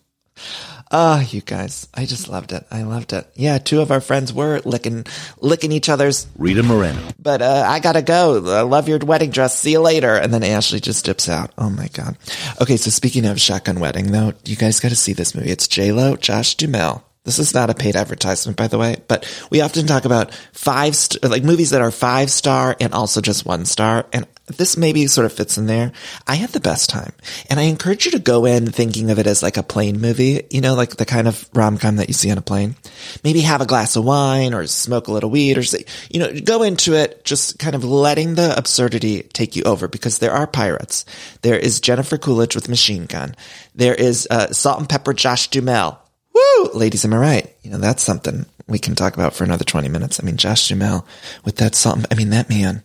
Ah, 0.90 1.20
oh, 1.20 1.28
you 1.32 1.42
guys, 1.42 1.88
I 1.94 2.06
just 2.06 2.30
loved 2.30 2.54
it. 2.54 2.66
I 2.72 2.84
loved 2.84 3.12
it. 3.12 3.30
Yeah, 3.36 3.58
two 3.58 3.82
of 3.82 3.92
our 3.92 4.00
friends 4.00 4.32
were 4.32 4.62
licking, 4.64 5.06
licking 5.40 5.72
each 5.74 5.90
other's. 5.90 6.28
Rita 6.38 6.64
Moreno. 6.64 7.02
But 7.20 7.42
uh, 7.42 7.66
I 7.68 7.80
gotta 7.80 8.02
go. 8.02 8.46
I 8.56 8.62
love 8.62 8.88
your 8.88 9.00
wedding 9.00 9.32
dress. 9.32 9.60
See 9.60 9.72
you 9.72 9.82
later. 9.82 10.16
And 10.16 10.34
then 10.34 10.44
Ashley 10.44 10.80
just 10.80 11.04
dips 11.06 11.28
out. 11.28 11.52
Oh 11.58 11.70
my 11.70 11.88
god. 11.90 12.18
Okay, 12.62 12.78
so 12.78 12.90
speaking 12.90 13.26
of 13.26 13.40
Shotgun 13.42 13.80
Wedding, 13.80 14.12
though, 14.12 14.34
you 14.46 14.56
guys 14.56 14.80
got 14.80 14.90
to 14.90 14.96
see 14.96 15.14
this 15.14 15.36
movie. 15.36 15.50
It's 15.50 15.68
J 15.68 15.92
Lo, 15.92 16.16
Josh 16.16 16.56
Duhamel. 16.56 17.04
This 17.26 17.40
is 17.40 17.54
not 17.54 17.70
a 17.70 17.74
paid 17.74 17.98
advertisement, 17.98 18.56
by 18.58 18.70
the 18.70 18.78
way, 18.78 18.96
but 19.10 19.28
we 19.50 19.60
often 19.60 19.86
talk 19.86 20.06
about 20.06 20.34
five, 20.54 20.96
st- 20.96 21.22
like 21.30 21.44
movies 21.44 21.72
that 21.72 21.82
are 21.82 21.92
five 21.92 22.32
star 22.32 22.78
and 22.80 22.94
also 22.94 23.20
just 23.20 23.46
one 23.46 23.66
star. 23.66 24.06
And 24.14 24.26
this 24.48 24.78
maybe 24.78 25.06
sort 25.08 25.26
of 25.26 25.34
fits 25.34 25.58
in 25.58 25.66
there. 25.66 25.92
I 26.26 26.36
had 26.36 26.52
the 26.52 26.60
best 26.60 26.90
time 26.90 27.12
and 27.50 27.60
I 27.60 27.64
encourage 27.64 28.06
you 28.06 28.12
to 28.12 28.20
go 28.20 28.46
in 28.46 28.72
thinking 28.72 29.12
of 29.12 29.20
it 29.20 29.28
as 29.28 29.44
like 29.44 29.58
a 29.58 29.64
plane 29.64 30.00
movie, 30.00 30.46
you 30.50 30.62
know, 30.62 30.74
like 30.74 30.96
the 30.96 31.06
kind 31.06 31.28
of 31.28 31.50
rom-com 31.54 31.98
that 31.98 32.08
you 32.08 32.14
see 32.14 32.32
on 32.32 32.38
a 32.38 32.42
plane. 32.42 32.76
Maybe 33.24 33.42
have 33.42 33.62
a 33.62 33.66
glass 33.66 33.96
of 33.96 34.06
wine 34.06 34.54
or 34.54 34.66
smoke 34.68 35.08
a 35.08 35.12
little 35.12 35.30
weed 35.30 35.58
or 35.58 35.64
say, 35.64 35.84
you 36.10 36.20
know, 36.20 36.40
go 36.40 36.64
into 36.64 36.94
it 36.94 37.26
just 37.26 37.60
kind 37.60 37.76
of 37.76 37.84
letting 37.84 38.36
the 38.36 38.58
absurdity 38.58 39.24
take 39.24 39.56
you 39.56 39.64
over 39.64 39.88
because 39.88 40.20
there 40.20 40.32
are 40.32 40.48
pirates. 40.48 41.04
There 41.42 41.58
is 41.58 41.82
Jennifer 41.82 42.18
Coolidge 42.18 42.56
with 42.56 42.70
machine 42.70 43.06
gun. 43.06 43.36
There 43.76 43.96
is 43.96 44.28
uh, 44.32 44.52
salt 44.52 44.80
and 44.80 44.90
pepper 44.90 45.14
Josh 45.14 45.50
Duhamel 45.50 46.00
Woo! 46.38 46.70
Ladies, 46.74 47.04
am 47.06 47.14
I 47.14 47.18
right? 47.18 47.56
You 47.64 47.72
know, 47.72 47.78
that's 47.78 48.04
something 48.04 48.46
we 48.68 48.80
can 48.80 48.96
talk 48.96 49.16
about 49.16 49.34
for 49.34 49.44
another 49.44 49.64
20 49.64 49.90
minutes. 49.90 50.20
I 50.20 50.26
mean, 50.26 50.38
Josh 50.38 50.68
Duhamel 50.68 51.06
with 51.44 51.56
that 51.58 51.74
song. 51.74 52.06
I 52.12 52.16
mean, 52.16 52.30
that 52.30 52.50
man, 52.50 52.84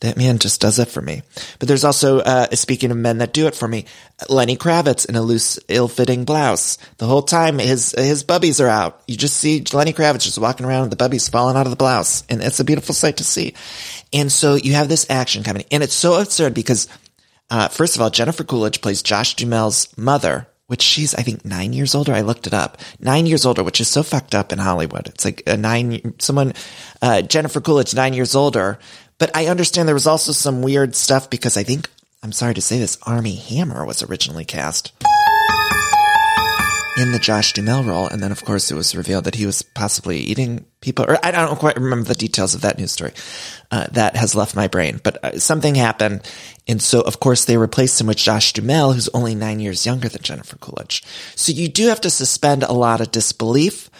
that 0.00 0.16
man 0.16 0.38
just 0.38 0.60
does 0.60 0.78
it 0.78 0.88
for 0.88 1.02
me. 1.02 1.22
But 1.58 1.68
there's 1.68 1.84
also, 1.84 2.20
uh, 2.20 2.54
speaking 2.54 2.90
of 2.90 2.96
men 2.96 3.18
that 3.18 3.32
do 3.32 3.46
it 3.46 3.54
for 3.54 3.66
me, 3.66 3.84
Lenny 4.28 4.56
Kravitz 4.56 5.08
in 5.08 5.16
a 5.16 5.22
loose, 5.22 5.58
ill-fitting 5.68 6.24
blouse. 6.24 6.78
The 6.98 7.06
whole 7.06 7.22
time 7.22 7.58
his, 7.58 7.94
his 7.96 8.24
bubbies 8.24 8.64
are 8.64 8.68
out. 8.68 9.02
You 9.06 9.16
just 9.16 9.36
see 9.36 9.64
Lenny 9.72 9.92
Kravitz 9.92 10.22
just 10.22 10.38
walking 10.38 10.66
around 10.66 10.88
with 10.88 10.96
the 10.96 11.08
bubbies 11.08 11.30
falling 11.30 11.56
out 11.56 11.66
of 11.66 11.70
the 11.70 11.76
blouse. 11.76 12.24
And 12.28 12.42
it's 12.42 12.60
a 12.60 12.64
beautiful 12.64 12.94
sight 12.94 13.16
to 13.18 13.24
see. 13.24 13.54
And 14.12 14.30
so 14.30 14.54
you 14.54 14.74
have 14.74 14.88
this 14.88 15.08
action 15.10 15.42
coming. 15.42 15.64
And 15.70 15.82
it's 15.82 15.94
so 15.94 16.20
absurd 16.20 16.54
because, 16.54 16.88
uh, 17.50 17.68
first 17.68 17.96
of 17.96 18.02
all, 18.02 18.10
Jennifer 18.10 18.44
Coolidge 18.44 18.80
plays 18.80 19.02
Josh 19.02 19.34
Duhamel's 19.36 19.96
mother, 19.98 20.46
which 20.68 20.82
she's, 20.82 21.14
I 21.14 21.22
think, 21.22 21.44
nine 21.44 21.72
years 21.72 21.94
older. 21.94 22.12
I 22.12 22.20
looked 22.20 22.46
it 22.46 22.54
up. 22.54 22.78
Nine 23.00 23.26
years 23.26 23.44
older, 23.44 23.64
which 23.64 23.80
is 23.80 23.88
so 23.88 24.02
fucked 24.02 24.34
up 24.34 24.52
in 24.52 24.58
Hollywood. 24.58 25.08
It's 25.08 25.24
like 25.24 25.42
a 25.46 25.56
nine, 25.56 26.14
someone, 26.18 26.52
uh, 27.02 27.22
Jennifer 27.22 27.60
Coolidge, 27.60 27.94
nine 27.94 28.12
years 28.12 28.34
older. 28.34 28.78
But 29.18 29.34
I 29.34 29.46
understand 29.46 29.88
there 29.88 29.94
was 29.94 30.06
also 30.06 30.32
some 30.32 30.62
weird 30.62 30.94
stuff 30.94 31.28
because 31.30 31.56
I 31.56 31.62
think, 31.64 31.90
I'm 32.22 32.32
sorry 32.32 32.54
to 32.54 32.60
say 32.60 32.78
this, 32.78 32.98
Armie 33.02 33.34
Hammer 33.34 33.84
was 33.84 34.02
originally 34.02 34.44
cast 34.44 34.92
in 36.98 37.12
the 37.12 37.18
Josh 37.18 37.52
Duhamel 37.52 37.84
role. 37.84 38.06
And 38.08 38.22
then, 38.22 38.32
of 38.32 38.44
course, 38.44 38.70
it 38.70 38.74
was 38.74 38.96
revealed 38.96 39.24
that 39.24 39.36
he 39.36 39.46
was 39.46 39.62
possibly 39.62 40.18
eating 40.18 40.66
people, 40.80 41.04
or 41.08 41.18
I 41.24 41.30
don't 41.30 41.58
quite 41.58 41.76
remember 41.76 42.08
the 42.08 42.14
details 42.14 42.54
of 42.54 42.62
that 42.62 42.78
news 42.78 42.92
story. 42.92 43.12
Uh, 43.70 43.86
that 43.92 44.16
has 44.16 44.34
left 44.34 44.56
my 44.56 44.66
brain, 44.66 45.00
but 45.02 45.24
uh, 45.24 45.38
something 45.38 45.74
happened. 45.74 46.28
And 46.66 46.82
so, 46.82 47.00
of 47.00 47.20
course, 47.20 47.44
they 47.44 47.56
replaced 47.56 48.00
him 48.00 48.06
with 48.06 48.16
Josh 48.16 48.52
Duhamel, 48.52 48.92
who's 48.92 49.08
only 49.10 49.34
nine 49.34 49.60
years 49.60 49.86
younger 49.86 50.08
than 50.08 50.22
Jennifer 50.22 50.56
Coolidge. 50.56 51.02
So 51.34 51.52
you 51.52 51.68
do 51.68 51.88
have 51.88 52.00
to 52.02 52.10
suspend 52.10 52.62
a 52.62 52.72
lot 52.72 53.00
of 53.00 53.10
disbelief. 53.10 53.90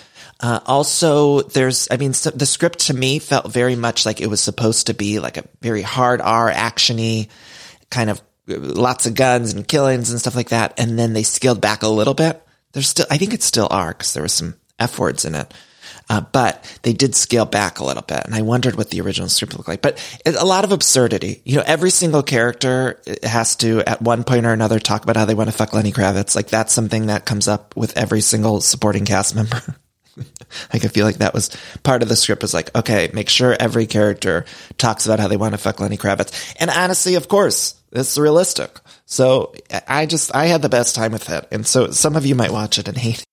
Uh, 0.40 0.61
also, 0.67 1.43
there's, 1.43 1.88
I 1.90 1.97
mean, 1.97 2.14
so 2.14 2.31
the 2.31 2.47
script 2.47 2.81
to 2.87 2.95
me 2.95 3.19
felt 3.19 3.52
very 3.52 3.76
much 3.76 4.07
like 4.07 4.21
it 4.21 4.28
was 4.28 4.40
supposed 4.40 4.87
to 4.87 4.95
be 4.95 5.19
like 5.19 5.37
a 5.37 5.45
very 5.61 5.83
hard 5.83 6.21
R 6.21 6.50
actiony 6.50 7.28
kind 7.90 8.09
of 8.09 8.21
uh, 8.49 8.57
lots 8.59 9.07
of 9.07 9.14
guns 9.14 9.52
and 9.52 9.67
killings 9.67 10.11
and 10.11 10.21
stuff 10.21 10.37
like 10.37 10.50
that. 10.50 10.75
And 10.78 10.99
then 10.99 11.12
they 11.12 11.25
scaled 11.25 11.61
back 11.61 11.83
a 11.83 11.88
little 11.88 12.14
bit. 12.14 12.43
There's 12.72 12.88
still, 12.88 13.06
I 13.10 13.18
think 13.18 13.34
it's 13.34 13.46
still 13.46 13.68
are 13.70 13.88
because 13.88 14.14
there 14.14 14.22
was 14.22 14.32
some 14.32 14.54
F 14.78 14.98
words 14.98 15.25
in 15.25 15.34
it. 15.34 15.52
Uh, 16.10 16.22
but 16.22 16.78
they 16.82 16.94
did 16.94 17.14
scale 17.14 17.44
back 17.44 17.80
a 17.80 17.84
little 17.84 18.02
bit, 18.02 18.25
and 18.25 18.34
I 18.34 18.40
wondered 18.40 18.76
what 18.76 18.88
the 18.88 19.00
original 19.02 19.28
script 19.28 19.54
looked 19.54 19.68
like. 19.68 19.82
But 19.82 19.98
it, 20.25 20.37
a 20.37 20.44
lot 20.44 20.64
of 20.64 20.72
absurdity. 20.72 21.42
You 21.44 21.56
know, 21.56 21.64
every 21.66 21.90
single 21.90 22.22
character 22.22 22.98
has 23.22 23.56
to, 23.56 23.82
at 23.82 24.00
one 24.00 24.25
point 24.25 24.46
or 24.46 24.52
another, 24.52 24.78
talk 24.78 25.02
about 25.02 25.16
how 25.16 25.26
they 25.26 25.34
want 25.34 25.50
to 25.50 25.56
fuck 25.56 25.75
Lenny 25.75 25.92
Kravitz. 25.92 26.34
Like 26.34 26.48
that's 26.48 26.72
something 26.72 27.06
that 27.06 27.26
comes 27.26 27.46
up 27.46 27.76
with 27.76 27.96
every 27.96 28.22
single 28.22 28.62
supporting 28.62 29.04
cast 29.04 29.34
member. 29.34 29.60
like 30.72 30.84
I 30.84 30.88
feel 30.88 31.04
like 31.04 31.18
that 31.18 31.34
was 31.34 31.50
part 31.82 32.02
of 32.02 32.08
the 32.08 32.16
script 32.16 32.40
was 32.40 32.54
like, 32.54 32.75
okay, 32.75 33.10
make 33.12 33.28
sure 33.28 33.54
every 33.58 33.87
character 33.87 34.46
talks 34.78 35.04
about 35.04 35.20
how 35.20 35.28
they 35.28 35.37
want 35.37 35.52
to 35.52 35.58
fuck 35.58 35.78
Lenny 35.78 35.98
Kravitz. 35.98 36.54
And 36.58 36.70
honestly, 36.70 37.16
of 37.16 37.28
course, 37.28 37.77
it's 37.92 38.18
realistic. 38.18 38.80
So 39.07 39.54
I 39.87 40.07
just, 40.07 40.35
I 40.35 40.47
had 40.47 40.62
the 40.62 40.68
best 40.68 40.95
time 40.95 41.12
with 41.12 41.28
it. 41.30 41.49
And 41.50 41.66
so 41.66 41.90
some 41.90 42.16
of 42.16 42.26
you 42.26 42.35
might 42.35 42.52
watch 42.52 42.78
it 42.78 42.88
and 42.88 42.97
hate 42.97 43.21
it. 43.21 43.25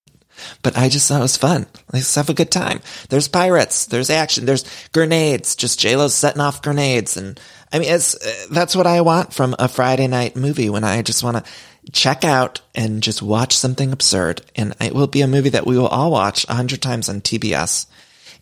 But 0.62 0.78
I 0.78 0.90
just 0.90 1.08
thought 1.08 1.20
it 1.20 1.24
was 1.24 1.38
fun. 1.38 1.66
Let's 1.94 2.16
have 2.16 2.30
a 2.30 2.34
good 2.34 2.52
time. 2.52 2.82
There's 3.10 3.28
pirates. 3.28 3.86
There's 3.86 4.10
action. 4.10 4.46
There's 4.46 4.66
grenades. 4.92 5.56
Just 5.56 5.80
JLo's 5.80 6.14
setting 6.14 6.42
off 6.42 6.62
grenades. 6.62 7.18
And 7.18 7.40
I 7.72 7.80
mean, 7.80 7.90
it's, 7.90 8.16
uh, 8.16 8.48
that's 8.52 8.76
what 8.76 8.88
I 8.88 9.02
want 9.02 9.34
from 9.34 9.56
a 9.58 9.68
Friday 9.68 10.08
night 10.08 10.36
movie 10.36 10.70
when 10.70 10.84
I 10.84 11.02
just 11.02 11.24
want 11.24 11.38
to 11.38 11.52
check 11.92 12.26
out 12.26 12.62
and 12.74 13.02
just 13.02 13.22
watch 13.22 13.56
something 13.58 13.92
absurd. 13.92 14.42
And 14.56 14.76
it 14.82 14.94
will 14.94 15.08
be 15.08 15.22
a 15.22 15.28
movie 15.28 15.50
that 15.50 15.66
we 15.66 15.78
will 15.78 15.88
all 15.88 16.12
watch 16.12 16.46
a 16.50 16.54
hundred 16.54 16.82
times 16.82 17.10
on 17.10 17.22
TBS. 17.22 17.86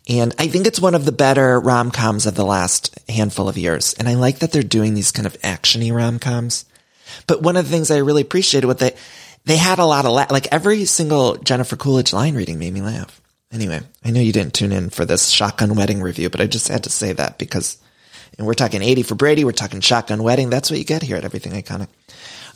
And 0.08 0.34
I 0.38 0.48
think 0.48 0.66
it's 0.66 0.80
one 0.80 0.94
of 0.94 1.06
the 1.06 1.12
better 1.12 1.58
rom-coms 1.58 2.26
of 2.26 2.34
the 2.34 2.44
last 2.44 2.98
handful 3.08 3.48
of 3.48 3.56
years. 3.56 3.94
And 3.94 4.08
I 4.08 4.14
like 4.14 4.40
that 4.40 4.52
they're 4.52 4.62
doing 4.62 4.94
these 4.94 5.12
kind 5.12 5.26
of 5.26 5.40
actiony 5.40 5.94
rom-coms. 5.94 6.66
But 7.26 7.42
one 7.42 7.56
of 7.56 7.64
the 7.64 7.70
things 7.70 7.90
I 7.90 7.98
really 7.98 8.22
appreciated 8.22 8.66
what 8.66 8.78
they, 8.78 8.94
they 9.44 9.56
had 9.56 9.78
a 9.78 9.86
lot 9.86 10.04
of 10.04 10.12
la- 10.12 10.26
like 10.30 10.48
every 10.52 10.84
single 10.84 11.36
Jennifer 11.36 11.76
Coolidge 11.76 12.12
line 12.12 12.34
reading 12.34 12.58
made 12.58 12.74
me 12.74 12.82
laugh. 12.82 13.20
Anyway, 13.50 13.80
I 14.04 14.10
know 14.10 14.20
you 14.20 14.32
didn't 14.32 14.54
tune 14.54 14.72
in 14.72 14.90
for 14.90 15.04
this 15.04 15.28
shotgun 15.28 15.76
wedding 15.76 16.02
review, 16.02 16.28
but 16.28 16.40
I 16.40 16.46
just 16.46 16.68
had 16.68 16.84
to 16.84 16.90
say 16.90 17.12
that 17.12 17.38
because 17.38 17.78
and 18.38 18.46
we're 18.46 18.54
talking 18.54 18.82
80 18.82 19.02
for 19.04 19.14
Brady. 19.14 19.44
We're 19.44 19.52
talking 19.52 19.80
shotgun 19.80 20.22
wedding. 20.22 20.50
That's 20.50 20.70
what 20.70 20.78
you 20.78 20.84
get 20.84 21.02
here 21.02 21.16
at 21.16 21.24
Everything 21.24 21.52
Iconic. 21.52 21.88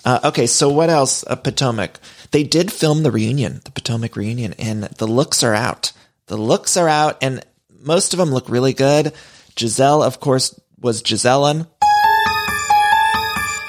Uh, 0.04 0.20
okay. 0.24 0.46
So 0.46 0.68
what 0.70 0.90
else? 0.90 1.24
Potomac. 1.24 2.00
They 2.30 2.44
did 2.44 2.72
film 2.72 3.02
the 3.02 3.10
reunion, 3.10 3.60
the 3.64 3.70
Potomac 3.70 4.16
reunion 4.16 4.54
and 4.58 4.84
the 4.84 5.06
looks 5.06 5.42
are 5.42 5.54
out. 5.54 5.92
The 6.28 6.36
looks 6.36 6.76
are 6.76 6.88
out 6.88 7.18
and 7.22 7.44
most 7.80 8.12
of 8.12 8.18
them 8.18 8.30
look 8.30 8.48
really 8.48 8.74
good. 8.74 9.12
Gizelle, 9.56 10.04
of 10.04 10.20
course, 10.20 10.58
was 10.80 11.02
Gisellen. 11.02 11.66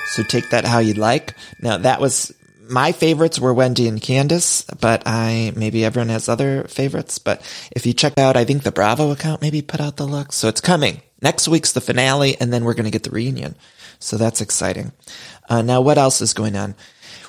So 0.08 0.24
take 0.24 0.50
that 0.50 0.66
how 0.66 0.80
you'd 0.80 0.98
like. 0.98 1.36
Now 1.62 1.78
that 1.78 2.02
was 2.02 2.34
my 2.70 2.92
favorites 2.92 3.40
were 3.40 3.54
Wendy 3.54 3.88
and 3.88 4.02
Candace, 4.02 4.64
but 4.80 5.04
I 5.06 5.54
maybe 5.56 5.84
everyone 5.84 6.10
has 6.10 6.30
other 6.30 6.66
favorites. 6.66 7.18
But 7.18 7.42
if 7.72 7.86
you 7.86 7.94
check 7.94 8.18
out, 8.18 8.38
I 8.38 8.46
think 8.46 8.64
the 8.64 8.72
Bravo 8.72 9.12
account 9.12 9.42
maybe 9.42 9.62
put 9.62 9.82
out 9.82 9.98
the 9.98 10.06
looks, 10.06 10.36
so 10.36 10.48
it's 10.48 10.62
coming. 10.62 11.02
Next 11.22 11.48
week's 11.48 11.74
the 11.74 11.82
finale, 11.82 12.38
and 12.40 12.54
then 12.54 12.64
we're 12.64 12.76
going 12.76 12.86
to 12.86 12.92
get 12.92 13.04
the 13.04 13.10
reunion. 13.10 13.56
So 14.00 14.18
that's 14.18 14.40
exciting. 14.40 14.94
Uh, 15.50 15.62
now, 15.62 15.82
what 15.82 15.98
else 15.98 16.22
is 16.22 16.34
going 16.34 16.56
on? 16.56 16.76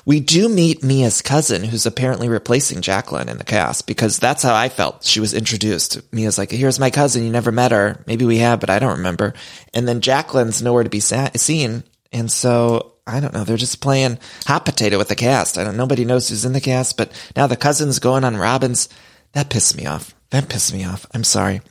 We 0.05 0.19
do 0.19 0.49
meet 0.49 0.83
Mia's 0.83 1.21
cousin, 1.21 1.63
who's 1.63 1.85
apparently 1.85 2.27
replacing 2.27 2.81
Jacqueline 2.81 3.29
in 3.29 3.37
the 3.37 3.43
cast, 3.43 3.85
because 3.87 4.17
that's 4.17 4.43
how 4.43 4.55
I 4.55 4.69
felt. 4.69 5.03
She 5.03 5.19
was 5.19 5.33
introduced. 5.33 6.01
Mia's 6.11 6.37
like, 6.37 6.51
here's 6.51 6.79
my 6.79 6.89
cousin. 6.89 7.23
You 7.23 7.31
never 7.31 7.51
met 7.51 7.71
her. 7.71 8.03
Maybe 8.07 8.25
we 8.25 8.37
have, 8.39 8.59
but 8.59 8.69
I 8.69 8.79
don't 8.79 8.97
remember. 8.97 9.33
And 9.73 9.87
then 9.87 10.01
Jacqueline's 10.01 10.61
nowhere 10.61 10.83
to 10.83 10.89
be 10.89 10.99
sa- 10.99 11.29
seen. 11.35 11.83
And 12.11 12.31
so 12.31 12.93
I 13.05 13.19
don't 13.19 13.33
know. 13.33 13.43
They're 13.43 13.57
just 13.57 13.81
playing 13.81 14.19
hot 14.45 14.65
potato 14.65 14.97
with 14.97 15.09
the 15.09 15.15
cast. 15.15 15.57
I 15.57 15.63
don't. 15.63 15.77
Nobody 15.77 16.05
knows 16.05 16.29
who's 16.29 16.45
in 16.45 16.53
the 16.53 16.61
cast, 16.61 16.97
but 16.97 17.11
now 17.35 17.47
the 17.47 17.57
cousin's 17.57 17.99
going 17.99 18.23
on 18.23 18.37
Robin's. 18.37 18.89
That 19.33 19.49
pissed 19.49 19.77
me 19.77 19.85
off. 19.85 20.13
That 20.31 20.49
pissed 20.49 20.73
me 20.73 20.83
off. 20.83 21.05
I'm 21.13 21.23
sorry. 21.23 21.61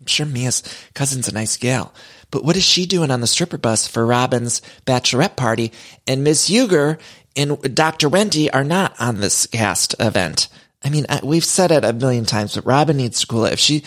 I'm 0.00 0.06
sure 0.06 0.26
Mia's 0.26 0.62
cousin's 0.94 1.28
a 1.28 1.32
nice 1.32 1.56
gal, 1.56 1.94
but 2.32 2.44
what 2.44 2.56
is 2.56 2.64
she 2.64 2.86
doing 2.86 3.12
on 3.12 3.20
the 3.20 3.28
stripper 3.28 3.58
bus 3.58 3.86
for 3.86 4.04
Robin's 4.04 4.60
bachelorette 4.84 5.36
party? 5.36 5.70
And 6.08 6.24
Miss 6.24 6.48
Huger 6.48 6.98
and 7.36 7.76
Dr. 7.76 8.08
Wendy 8.08 8.50
are 8.50 8.64
not 8.64 8.94
on 8.98 9.20
this 9.20 9.46
cast 9.46 9.94
event. 10.00 10.48
I 10.82 10.90
mean, 10.90 11.06
we've 11.22 11.44
said 11.44 11.70
it 11.70 11.84
a 11.84 11.92
million 11.92 12.24
times, 12.24 12.56
but 12.56 12.66
Robin 12.66 12.96
needs 12.96 13.20
to 13.20 13.26
cool 13.28 13.44
it. 13.44 13.52
If 13.52 13.60
she 13.60 13.84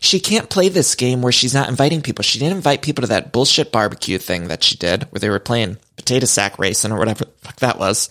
she 0.00 0.20
can't 0.20 0.48
play 0.48 0.68
this 0.68 0.94
game 0.94 1.22
where 1.22 1.32
she's 1.32 1.54
not 1.54 1.68
inviting 1.68 2.02
people. 2.02 2.22
She 2.22 2.38
didn't 2.38 2.56
invite 2.56 2.82
people 2.82 3.02
to 3.02 3.08
that 3.08 3.32
bullshit 3.32 3.72
barbecue 3.72 4.18
thing 4.18 4.46
that 4.46 4.62
she 4.62 4.76
did 4.76 5.02
where 5.10 5.18
they 5.18 5.28
were 5.28 5.40
playing 5.40 5.76
potato 5.96 6.26
sack 6.26 6.56
racing 6.56 6.92
or 6.92 6.98
whatever 6.98 7.24
fuck 7.42 7.56
that 7.56 7.80
was. 7.80 8.08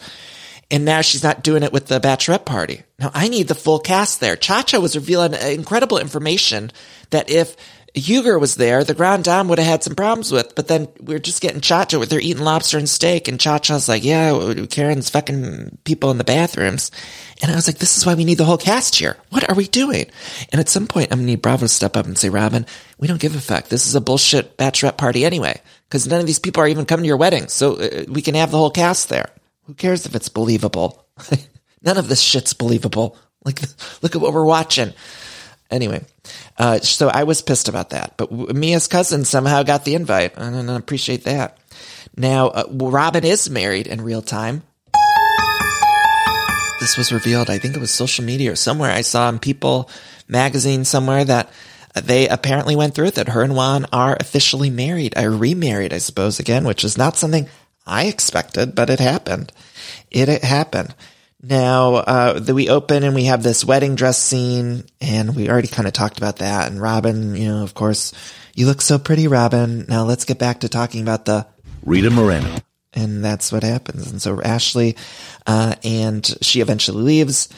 And 0.69 0.83
now 0.83 0.99
she's 0.99 1.23
not 1.23 1.43
doing 1.43 1.63
it 1.63 1.71
with 1.71 1.87
the 1.87 2.01
bachelorette 2.01 2.43
party. 2.43 2.83
Now 2.99 3.11
I 3.13 3.29
need 3.29 3.47
the 3.47 3.55
full 3.55 3.79
cast 3.79 4.19
there. 4.19 4.35
Cha 4.35 4.63
Cha 4.63 4.79
was 4.79 4.95
revealing 4.95 5.33
incredible 5.33 5.97
information 5.97 6.71
that 7.11 7.29
if 7.29 7.55
Huger 7.99 8.37
was 8.37 8.55
there, 8.55 8.83
the 8.83 8.93
Grand 8.93 9.23
Dame 9.23 9.47
would 9.47 9.59
have 9.59 9.67
had 9.67 9.83
some 9.83 9.95
problems 9.95 10.31
with, 10.31 10.55
but 10.55 10.67
then 10.67 10.87
we 11.01 11.15
are 11.15 11.19
just 11.19 11.41
getting 11.41 11.61
Cha 11.61 11.85
Cha 11.85 11.99
with 11.99 12.11
her 12.11 12.19
eating 12.19 12.43
lobster 12.43 12.77
and 12.77 12.87
steak, 12.87 13.27
and 13.27 13.39
Chacha's 13.39 13.87
like, 13.87 14.03
yeah, 14.03 14.65
Karen's 14.69 15.09
fucking 15.09 15.77
people 15.83 16.11
in 16.11 16.17
the 16.17 16.23
bathrooms. 16.23 16.91
And 17.41 17.51
I 17.51 17.55
was 17.55 17.67
like, 17.67 17.77
this 17.77 17.97
is 17.97 18.05
why 18.05 18.15
we 18.15 18.25
need 18.25 18.37
the 18.37 18.45
whole 18.45 18.57
cast 18.57 18.95
here. 18.95 19.17
What 19.29 19.49
are 19.49 19.55
we 19.55 19.67
doing? 19.67 20.05
And 20.51 20.59
at 20.59 20.69
some 20.69 20.87
point, 20.87 21.11
I'm 21.11 21.19
gonna 21.19 21.27
need 21.27 21.41
Bravo 21.41 21.65
to 21.65 21.69
step 21.69 21.95
up 21.95 22.05
and 22.05 22.17
say, 22.17 22.29
Robin, 22.29 22.65
we 22.97 23.07
don't 23.07 23.21
give 23.21 23.35
a 23.35 23.39
fuck. 23.39 23.67
This 23.67 23.87
is 23.87 23.95
a 23.95 24.01
bullshit 24.01 24.57
bachelorette 24.57 24.97
party 24.97 25.25
anyway, 25.25 25.61
because 25.87 26.07
none 26.07 26.19
of 26.19 26.25
these 26.27 26.39
people 26.39 26.63
are 26.63 26.67
even 26.67 26.85
coming 26.85 27.03
to 27.03 27.07
your 27.07 27.17
wedding, 27.17 27.47
so 27.47 27.75
uh, 27.75 28.05
we 28.07 28.21
can 28.21 28.35
have 28.35 28.51
the 28.51 28.57
whole 28.57 28.71
cast 28.71 29.09
there. 29.09 29.29
Who 29.63 29.73
cares 29.73 30.05
if 30.05 30.15
it's 30.15 30.29
believable? 30.29 31.05
none 31.81 31.97
of 31.97 32.07
this 32.07 32.21
shit's 32.21 32.53
believable. 32.53 33.17
Like, 33.43 33.61
look 34.01 34.15
at 34.15 34.21
what 34.21 34.33
we're 34.33 34.43
watching. 34.43 34.93
Anyway, 35.69 36.03
uh, 36.57 36.79
so 36.79 37.09
I 37.09 37.23
was 37.23 37.41
pissed 37.41 37.67
about 37.67 37.89
that, 37.89 38.13
but 38.15 38.31
Mia's 38.31 38.87
cousin 38.87 39.25
somehow 39.25 39.63
got 39.63 39.83
the 39.83 39.95
invite, 39.95 40.37
and 40.37 40.71
I 40.71 40.75
appreciate 40.75 41.25
that. 41.25 41.57
Now, 42.15 42.47
uh, 42.47 42.63
Robin 42.71 43.25
is 43.25 43.49
married 43.49 43.87
in 43.87 44.01
real 44.01 44.21
time. 44.21 44.63
This 46.79 46.95
was 46.97 47.11
revealed, 47.11 47.49
I 47.49 47.57
think 47.57 47.75
it 47.75 47.79
was 47.79 47.91
social 47.91 48.23
media 48.23 48.51
or 48.51 48.55
somewhere. 48.55 48.91
I 48.91 49.01
saw 49.01 49.27
in 49.29 49.39
People 49.39 49.89
magazine 50.27 50.85
somewhere 50.85 51.25
that 51.25 51.49
they 51.95 52.27
apparently 52.27 52.75
went 52.75 52.93
through 52.93 53.11
that 53.11 53.29
her 53.29 53.41
and 53.41 53.55
Juan 53.55 53.87
are 53.91 54.15
officially 54.19 54.69
married, 54.69 55.13
I 55.17 55.23
remarried, 55.23 55.93
I 55.93 55.97
suppose, 55.97 56.39
again, 56.39 56.65
which 56.65 56.83
is 56.83 56.97
not 56.97 57.17
something 57.17 57.49
I 57.85 58.05
expected, 58.05 58.75
but 58.75 58.89
it 58.89 58.99
happened. 58.99 59.51
It, 60.11 60.29
it 60.29 60.43
happened. 60.43 60.93
Now, 61.41 61.95
uh, 61.95 62.39
the, 62.39 62.55
we 62.55 62.69
open 62.69 63.03
and 63.03 63.13
we 63.13 63.25
have 63.25 63.43
this 63.43 63.63
wedding 63.63 63.95
dress 63.95 64.17
scene 64.17 64.85
and 64.99 65.35
we 65.35 65.49
already 65.49 65.67
kind 65.67 65.87
of 65.87 65.93
talked 65.93 66.17
about 66.17 66.37
that. 66.37 66.71
And 66.71 66.81
Robin, 66.81 67.35
you 67.35 67.47
know, 67.47 67.63
of 67.63 67.73
course, 67.73 68.11
you 68.55 68.65
look 68.65 68.81
so 68.81 68.97
pretty, 68.97 69.27
Robin. 69.27 69.85
Now 69.87 70.05
let's 70.05 70.25
get 70.25 70.39
back 70.39 70.61
to 70.61 70.69
talking 70.69 71.01
about 71.01 71.25
the 71.25 71.45
Rita 71.85 72.09
Moreno. 72.09 72.55
And 72.93 73.23
that's 73.23 73.51
what 73.51 73.63
happens. 73.63 74.11
And 74.11 74.19
so 74.19 74.41
Ashley, 74.41 74.95
uh, 75.45 75.75
and 75.83 76.25
she 76.41 76.61
eventually 76.61 77.03
leaves 77.03 77.49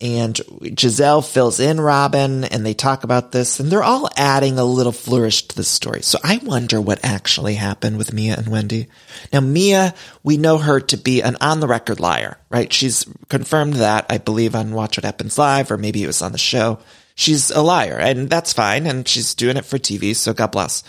and 0.00 0.34
Gizelle 0.34 1.22
fills 1.22 1.60
in 1.60 1.78
Robin 1.80 2.44
and 2.44 2.64
they 2.64 2.72
talk 2.72 3.04
about 3.04 3.32
this 3.32 3.60
and 3.60 3.70
they're 3.70 3.82
all 3.82 4.08
adding 4.16 4.58
a 4.58 4.64
little 4.64 4.92
flourish 4.92 5.46
to 5.48 5.56
the 5.56 5.64
story. 5.64 6.02
So 6.02 6.18
I 6.24 6.40
wonder 6.42 6.80
what 6.80 7.04
actually 7.04 7.54
happened 7.54 7.98
with 7.98 8.12
Mia 8.12 8.36
and 8.36 8.48
Wendy. 8.48 8.88
Now, 9.30 9.40
Mia, 9.40 9.94
we 10.22 10.38
know 10.38 10.56
her 10.56 10.80
to 10.80 10.96
be 10.96 11.22
an 11.22 11.36
on 11.42 11.60
the 11.60 11.68
record 11.68 12.00
liar, 12.00 12.38
right? 12.48 12.72
She's 12.72 13.04
confirmed 13.28 13.74
that, 13.74 14.06
I 14.08 14.16
believe, 14.16 14.54
on 14.54 14.72
Watch 14.72 14.96
What 14.96 15.04
Happens 15.04 15.36
Live, 15.36 15.70
or 15.70 15.76
maybe 15.76 16.02
it 16.02 16.06
was 16.06 16.22
on 16.22 16.32
the 16.32 16.38
show. 16.38 16.78
She's 17.14 17.50
a 17.50 17.60
liar 17.60 17.98
and 17.98 18.30
that's 18.30 18.54
fine. 18.54 18.86
And 18.86 19.06
she's 19.06 19.34
doing 19.34 19.58
it 19.58 19.66
for 19.66 19.76
TV. 19.76 20.16
So 20.16 20.32
God 20.32 20.52
bless. 20.52 20.82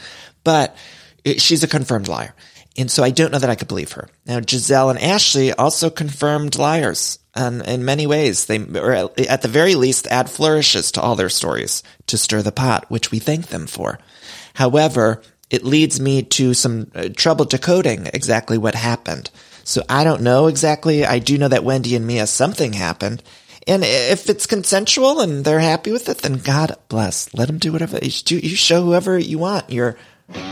But 0.46 0.76
she's 1.26 1.64
a 1.64 1.68
confirmed 1.68 2.08
liar. 2.08 2.34
And 2.78 2.90
so 2.90 3.04
I 3.04 3.10
don't 3.10 3.32
know 3.32 3.40
that 3.40 3.50
I 3.50 3.56
could 3.56 3.68
believe 3.68 3.92
her. 3.94 4.08
Now, 4.26 4.40
Gizelle 4.40 4.90
and 4.90 5.00
Ashley 5.00 5.52
also 5.52 5.90
confirmed 5.90 6.58
liars. 6.58 7.20
And 7.34 7.62
in 7.68 7.86
many 7.86 8.08
ways, 8.08 8.46
they, 8.46 8.60
or 8.60 9.12
at 9.18 9.42
the 9.42 9.48
very 9.48 9.76
least, 9.76 10.08
add 10.08 10.30
flourishes 10.30 10.92
to 10.94 11.02
all 11.02 11.16
their 11.16 11.30
stories 11.30 11.84
to 12.08 12.18
stir 12.18 12.42
the 12.42 12.52
pot, 12.52 12.86
which 12.90 13.12
we 13.12 13.20
thank 13.20 13.48
them 13.48 13.68
for. 13.68 14.00
However, 14.54 15.22
it 15.50 15.66
leads 15.66 16.00
me 16.00 16.24
to 16.24 16.54
some 16.54 16.92
uh, 16.96 17.10
trouble 17.16 17.46
decoding 17.46 18.08
exactly 18.14 18.58
what 18.58 18.76
happened. 18.76 19.30
So 19.64 19.84
I 19.90 20.04
don't 20.04 20.22
know 20.22 20.48
exactly. 20.48 21.06
I 21.06 21.20
do 21.20 21.38
know 21.38 21.50
that 21.50 21.64
Wendy 21.64 21.96
and 21.96 22.08
Mia 22.08 22.26
something 22.28 22.74
happened. 22.74 23.22
And 23.68 23.84
if 23.84 24.30
it's 24.30 24.48
consensual 24.48 25.20
and 25.20 25.46
they're 25.46 25.60
happy 25.60 25.92
with 25.92 26.10
it, 26.10 26.20
then 26.20 26.38
God 26.38 26.76
bless. 26.88 27.34
Let 27.34 27.48
them 27.48 27.60
do 27.60 27.72
whatever. 27.72 28.00
You 28.02 28.10
show 28.10 28.82
whoever 28.82 29.20
you 29.20 29.38
want. 29.38 29.70
Your 29.70 29.98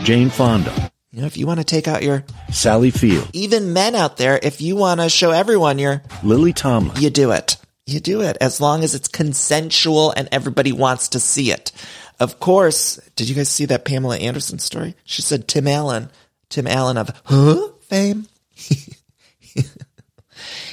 Jane 0.04 0.30
Fonda. 0.30 0.92
You 1.12 1.22
know, 1.22 1.26
if 1.26 1.36
you 1.36 1.46
want 1.46 1.58
to 1.58 1.64
take 1.64 1.88
out 1.88 2.04
your 2.04 2.24
Sally 2.52 2.90
Field. 2.90 3.28
Even 3.32 3.72
men 3.72 3.96
out 3.96 4.16
there, 4.16 4.38
if 4.40 4.60
you 4.60 4.76
want 4.76 5.00
to 5.00 5.08
show 5.08 5.32
everyone 5.32 5.80
your 5.80 6.02
Lily 6.22 6.52
Tomlin. 6.52 7.02
You 7.02 7.10
do 7.10 7.32
it. 7.32 7.56
You 7.84 7.98
do 7.98 8.22
it 8.22 8.36
as 8.40 8.60
long 8.60 8.84
as 8.84 8.94
it's 8.94 9.08
consensual 9.08 10.12
and 10.16 10.28
everybody 10.30 10.70
wants 10.70 11.08
to 11.08 11.20
see 11.20 11.50
it. 11.50 11.72
Of 12.20 12.38
course, 12.38 13.00
did 13.16 13.28
you 13.28 13.34
guys 13.34 13.48
see 13.48 13.64
that 13.64 13.84
Pamela 13.84 14.18
Anderson 14.18 14.60
story? 14.60 14.94
She 15.04 15.22
said 15.22 15.48
Tim 15.48 15.66
Allen, 15.66 16.10
Tim 16.48 16.68
Allen 16.68 16.96
of 16.96 17.10
huh 17.24 17.70
fame. 17.80 18.28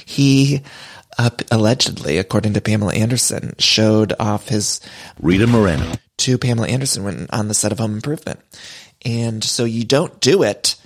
he 0.06 0.62
uh, 1.18 1.30
allegedly, 1.50 2.18
according 2.18 2.52
to 2.52 2.60
Pamela 2.60 2.94
Anderson, 2.94 3.54
showed 3.58 4.12
off 4.20 4.48
his 4.48 4.80
Rita 5.20 5.48
Moreno 5.48 5.94
to 6.18 6.38
Pamela 6.38 6.68
Anderson 6.68 7.02
when 7.02 7.26
on 7.30 7.48
the 7.48 7.54
set 7.54 7.72
of 7.72 7.78
Home 7.78 7.94
Improvement. 7.94 8.38
And 9.04 9.42
so 9.42 9.64
you 9.64 9.84
don't 9.84 10.20
do 10.20 10.42
it 10.42 10.76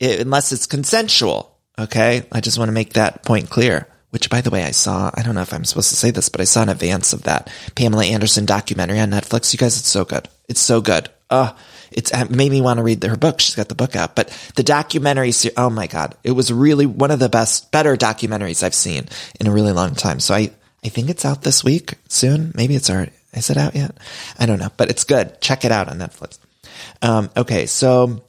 unless 0.00 0.52
it's 0.52 0.66
consensual. 0.66 1.56
Okay. 1.78 2.24
I 2.30 2.40
just 2.40 2.58
want 2.58 2.68
to 2.68 2.72
make 2.72 2.94
that 2.94 3.22
point 3.24 3.50
clear. 3.50 3.88
Which, 4.10 4.28
by 4.28 4.42
the 4.42 4.50
way, 4.50 4.62
I 4.62 4.72
saw, 4.72 5.10
I 5.14 5.22
don't 5.22 5.34
know 5.34 5.40
if 5.40 5.54
I'm 5.54 5.64
supposed 5.64 5.88
to 5.88 5.96
say 5.96 6.10
this, 6.10 6.28
but 6.28 6.42
I 6.42 6.44
saw 6.44 6.60
an 6.60 6.68
advance 6.68 7.14
of 7.14 7.22
that 7.22 7.50
Pamela 7.74 8.04
Anderson 8.04 8.44
documentary 8.44 9.00
on 9.00 9.10
Netflix. 9.10 9.54
You 9.54 9.58
guys, 9.58 9.78
it's 9.78 9.88
so 9.88 10.04
good. 10.04 10.28
It's 10.50 10.60
so 10.60 10.82
good. 10.82 11.08
Uh, 11.30 11.54
it's 11.90 12.12
it 12.12 12.30
made 12.30 12.50
me 12.50 12.60
want 12.60 12.76
to 12.76 12.82
read 12.82 13.02
her 13.04 13.16
book. 13.16 13.40
She's 13.40 13.54
got 13.54 13.70
the 13.70 13.74
book 13.74 13.96
out, 13.96 14.14
but 14.14 14.28
the 14.54 14.62
documentary, 14.62 15.32
oh 15.56 15.70
my 15.70 15.86
God, 15.86 16.14
it 16.24 16.32
was 16.32 16.52
really 16.52 16.84
one 16.84 17.10
of 17.10 17.20
the 17.20 17.30
best, 17.30 17.72
better 17.72 17.96
documentaries 17.96 18.62
I've 18.62 18.74
seen 18.74 19.08
in 19.40 19.46
a 19.46 19.50
really 19.50 19.72
long 19.72 19.94
time. 19.94 20.20
So 20.20 20.34
I, 20.34 20.50
I 20.84 20.90
think 20.90 21.08
it's 21.08 21.24
out 21.24 21.40
this 21.40 21.64
week 21.64 21.94
soon. 22.08 22.52
Maybe 22.54 22.74
it's 22.74 22.90
already, 22.90 23.12
is 23.32 23.48
it 23.48 23.56
out 23.56 23.74
yet? 23.74 23.96
I 24.38 24.44
don't 24.44 24.58
know, 24.58 24.70
but 24.76 24.90
it's 24.90 25.04
good. 25.04 25.40
Check 25.40 25.64
it 25.64 25.72
out 25.72 25.88
on 25.88 25.98
Netflix. 25.98 26.38
Um, 27.00 27.30
okay, 27.36 27.66
so 27.66 28.22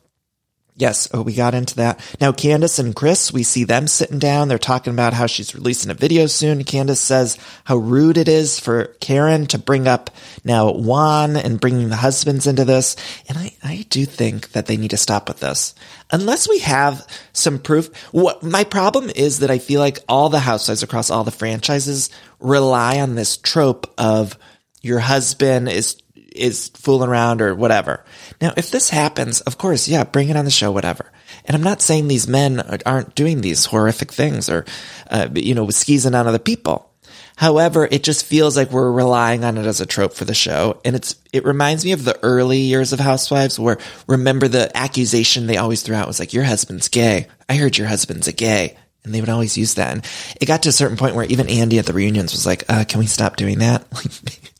yes, 0.75 1.07
oh, 1.13 1.21
we 1.21 1.33
got 1.33 1.53
into 1.53 1.75
that. 1.75 1.99
Now, 2.19 2.31
Candace 2.31 2.79
and 2.79 2.95
Chris, 2.95 3.31
we 3.31 3.43
see 3.43 3.63
them 3.63 3.87
sitting 3.87 4.19
down. 4.19 4.47
They're 4.47 4.57
talking 4.57 4.93
about 4.93 5.13
how 5.13 5.27
she's 5.27 5.53
releasing 5.53 5.91
a 5.91 5.95
video 5.95 6.25
soon. 6.25 6.63
Candace 6.63 6.99
says 6.99 7.37
how 7.65 7.77
rude 7.77 8.17
it 8.17 8.27
is 8.27 8.59
for 8.59 8.85
Karen 8.99 9.45
to 9.47 9.59
bring 9.59 9.87
up 9.87 10.09
now 10.43 10.71
Juan 10.71 11.35
and 11.35 11.59
bringing 11.59 11.89
the 11.89 11.95
husbands 11.95 12.47
into 12.47 12.65
this. 12.65 12.95
And 13.29 13.37
I, 13.37 13.55
I 13.63 13.85
do 13.89 14.05
think 14.05 14.51
that 14.51 14.65
they 14.65 14.77
need 14.77 14.91
to 14.91 14.97
stop 14.97 15.27
with 15.27 15.39
this. 15.39 15.75
Unless 16.11 16.49
we 16.49 16.59
have 16.59 17.05
some 17.33 17.59
proof. 17.59 17.95
What 18.11 18.43
my 18.43 18.63
problem 18.63 19.09
is 19.09 19.39
that 19.39 19.51
I 19.51 19.59
feel 19.59 19.79
like 19.79 19.99
all 20.07 20.29
the 20.29 20.39
housewives 20.39 20.83
across 20.83 21.09
all 21.09 21.23
the 21.23 21.31
franchises 21.31 22.09
rely 22.39 22.99
on 22.99 23.15
this 23.15 23.37
trope 23.37 23.91
of 23.97 24.37
your 24.81 24.99
husband 24.99 25.69
is 25.69 25.95
is 26.35 26.69
fooling 26.69 27.09
around 27.09 27.41
or 27.41 27.55
whatever. 27.55 28.03
Now, 28.41 28.53
if 28.57 28.71
this 28.71 28.89
happens, 28.89 29.41
of 29.41 29.57
course, 29.57 29.87
yeah, 29.87 30.03
bring 30.03 30.29
it 30.29 30.35
on 30.35 30.45
the 30.45 30.51
show, 30.51 30.71
whatever. 30.71 31.11
And 31.45 31.55
I'm 31.55 31.63
not 31.63 31.81
saying 31.81 32.07
these 32.07 32.27
men 32.27 32.59
aren't 32.85 33.15
doing 33.15 33.41
these 33.41 33.65
horrific 33.65 34.11
things 34.11 34.49
or, 34.49 34.65
uh, 35.09 35.29
you 35.33 35.55
know, 35.55 35.69
skeezing 35.69 36.15
on 36.15 36.27
other 36.27 36.39
people. 36.39 36.89
However, 37.35 37.87
it 37.89 38.03
just 38.03 38.25
feels 38.25 38.55
like 38.55 38.71
we're 38.71 38.91
relying 38.91 39.43
on 39.43 39.57
it 39.57 39.65
as 39.65 39.81
a 39.81 39.85
trope 39.85 40.13
for 40.13 40.25
the 40.25 40.35
show. 40.35 40.79
And 40.85 40.95
it's, 40.95 41.15
it 41.31 41.45
reminds 41.45 41.83
me 41.83 41.91
of 41.91 42.05
the 42.05 42.19
early 42.23 42.59
years 42.59 42.93
of 42.93 42.99
Housewives 42.99 43.59
where 43.59 43.79
remember 44.07 44.47
the 44.47 44.75
accusation 44.77 45.47
they 45.47 45.57
always 45.57 45.81
threw 45.81 45.95
out 45.95 46.07
was 46.07 46.19
like, 46.19 46.33
your 46.33 46.43
husband's 46.43 46.89
gay. 46.89 47.27
I 47.49 47.55
heard 47.55 47.77
your 47.77 47.87
husband's 47.87 48.27
a 48.27 48.33
gay. 48.33 48.77
And 49.03 49.13
they 49.13 49.19
would 49.19 49.29
always 49.29 49.57
use 49.57 49.73
that. 49.73 49.91
And 49.91 50.05
it 50.39 50.45
got 50.45 50.63
to 50.63 50.69
a 50.69 50.73
certain 50.73 50.95
point 50.95 51.15
where 51.15 51.25
even 51.25 51.49
Andy 51.49 51.77
at 51.79 51.85
the 51.85 51.93
reunions 51.93 52.31
was 52.31 52.45
like, 52.45 52.63
uh, 52.69 52.85
can 52.87 52.99
we 52.99 53.07
stop 53.07 53.35
doing 53.35 53.59
that? 53.59 53.85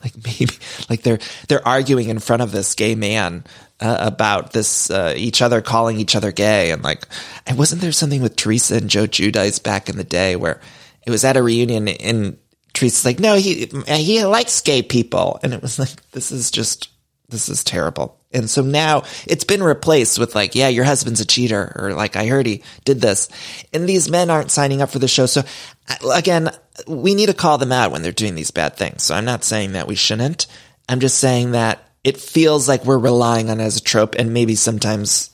like 0.04 0.14
maybe 0.24 0.54
like 0.88 1.02
they're 1.02 1.18
they're 1.48 1.66
arguing 1.66 2.08
in 2.08 2.18
front 2.18 2.42
of 2.42 2.52
this 2.52 2.74
gay 2.74 2.94
man 2.94 3.44
uh, 3.80 3.98
about 4.00 4.52
this 4.52 4.90
uh, 4.90 5.14
each 5.16 5.42
other 5.42 5.60
calling 5.60 5.98
each 5.98 6.16
other 6.16 6.32
gay. 6.32 6.70
And 6.70 6.82
like 6.82 7.06
and 7.46 7.58
wasn't 7.58 7.80
there 7.80 7.92
something 7.92 8.22
with 8.22 8.36
Teresa 8.36 8.76
and 8.76 8.90
Joe 8.90 9.06
Giudice 9.06 9.62
back 9.62 9.88
in 9.88 9.96
the 9.96 10.04
day 10.04 10.36
where 10.36 10.60
it 11.06 11.10
was 11.10 11.24
at 11.24 11.36
a 11.36 11.42
reunion 11.42 11.88
and 11.88 12.38
Teresa's 12.72 13.04
like 13.04 13.18
no 13.18 13.36
he 13.36 13.66
he 13.86 14.24
likes 14.24 14.60
gay 14.60 14.82
people. 14.82 15.40
And 15.42 15.52
it 15.54 15.62
was 15.62 15.78
like 15.78 16.10
this 16.12 16.32
is 16.32 16.50
just 16.50 16.89
this 17.30 17.48
is 17.48 17.64
terrible 17.64 18.20
and 18.32 18.48
so 18.48 18.62
now 18.62 19.02
it's 19.26 19.44
been 19.44 19.62
replaced 19.62 20.18
with 20.18 20.34
like, 20.34 20.54
yeah, 20.54 20.68
your 20.68 20.84
husband's 20.84 21.20
a 21.20 21.26
cheater, 21.26 21.72
or 21.76 21.92
like, 21.94 22.14
I 22.14 22.26
heard 22.26 22.46
he 22.46 22.62
did 22.84 23.00
this. 23.00 23.28
And 23.72 23.88
these 23.88 24.08
men 24.08 24.30
aren't 24.30 24.52
signing 24.52 24.80
up 24.82 24.90
for 24.90 25.00
the 25.00 25.08
show. 25.08 25.26
So 25.26 25.42
uh, 25.88 26.10
again, 26.14 26.50
we 26.86 27.14
need 27.14 27.26
to 27.26 27.34
call 27.34 27.58
them 27.58 27.72
out 27.72 27.90
when 27.90 28.02
they're 28.02 28.12
doing 28.12 28.36
these 28.36 28.52
bad 28.52 28.76
things. 28.76 29.02
So 29.02 29.14
I'm 29.14 29.24
not 29.24 29.42
saying 29.42 29.72
that 29.72 29.88
we 29.88 29.96
shouldn't. 29.96 30.46
I'm 30.88 31.00
just 31.00 31.18
saying 31.18 31.52
that 31.52 31.82
it 32.04 32.18
feels 32.18 32.68
like 32.68 32.84
we're 32.84 32.98
relying 32.98 33.50
on 33.50 33.60
as 33.60 33.76
a 33.76 33.82
trope 33.82 34.14
and 34.14 34.32
maybe 34.32 34.54
sometimes 34.54 35.30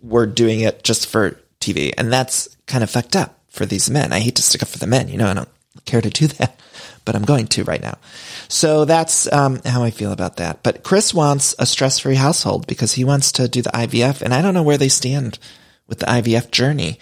we're 0.00 0.26
doing 0.26 0.60
it 0.60 0.84
just 0.84 1.08
for 1.08 1.40
TV. 1.60 1.92
And 1.98 2.12
that's 2.12 2.56
kind 2.66 2.84
of 2.84 2.90
fucked 2.90 3.16
up 3.16 3.40
for 3.48 3.66
these 3.66 3.90
men. 3.90 4.12
I 4.12 4.20
hate 4.20 4.36
to 4.36 4.42
stick 4.42 4.62
up 4.62 4.68
for 4.68 4.78
the 4.78 4.86
men, 4.86 5.08
you 5.08 5.18
know, 5.18 5.28
I 5.28 5.34
don't 5.34 5.48
care 5.84 6.00
to 6.00 6.10
do 6.10 6.28
that 6.28 6.60
but 7.06 7.16
I'm 7.16 7.24
going 7.24 7.46
to 7.46 7.64
right 7.64 7.80
now. 7.80 7.96
So 8.48 8.84
that's 8.84 9.32
um, 9.32 9.62
how 9.64 9.82
I 9.82 9.90
feel 9.90 10.12
about 10.12 10.36
that. 10.36 10.62
But 10.62 10.82
Chris 10.82 11.14
wants 11.14 11.54
a 11.58 11.64
stress 11.64 11.98
free 11.98 12.16
household 12.16 12.66
because 12.66 12.92
he 12.92 13.04
wants 13.04 13.32
to 13.32 13.48
do 13.48 13.62
the 13.62 13.70
IVF, 13.70 14.20
and 14.20 14.34
I 14.34 14.42
don't 14.42 14.52
know 14.52 14.62
where 14.62 14.76
they 14.76 14.88
stand 14.88 15.38
with 15.86 16.00
the 16.00 16.06
IVF 16.06 16.50
journey, 16.50 16.98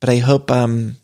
but 0.00 0.08
I 0.08 0.16
hope 0.18 0.50
um, 0.50 0.96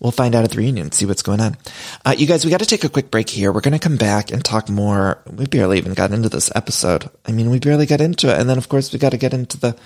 we'll 0.00 0.10
find 0.10 0.34
out 0.34 0.44
at 0.44 0.50
the 0.50 0.56
reunion 0.56 0.86
and 0.86 0.94
see 0.94 1.06
what's 1.06 1.22
going 1.22 1.40
on. 1.40 1.56
Uh, 2.04 2.14
you 2.16 2.26
guys, 2.26 2.44
we 2.44 2.50
got 2.50 2.60
to 2.60 2.66
take 2.66 2.84
a 2.84 2.88
quick 2.88 3.10
break 3.10 3.28
here. 3.28 3.52
We're 3.52 3.60
going 3.60 3.72
to 3.72 3.78
come 3.78 3.96
back 3.96 4.32
and 4.32 4.44
talk 4.44 4.68
more. 4.68 5.22
We 5.30 5.46
barely 5.46 5.78
even 5.78 5.94
got 5.94 6.12
into 6.12 6.28
this 6.28 6.50
episode. 6.54 7.08
I 7.26 7.32
mean, 7.32 7.50
we 7.50 7.58
barely 7.58 7.86
got 7.86 8.00
into 8.00 8.32
it. 8.32 8.40
And 8.40 8.48
then, 8.48 8.58
of 8.58 8.68
course, 8.68 8.92
we 8.92 8.98
got 8.98 9.10
to 9.10 9.18
get 9.18 9.34
into 9.34 9.58
the 9.58 9.76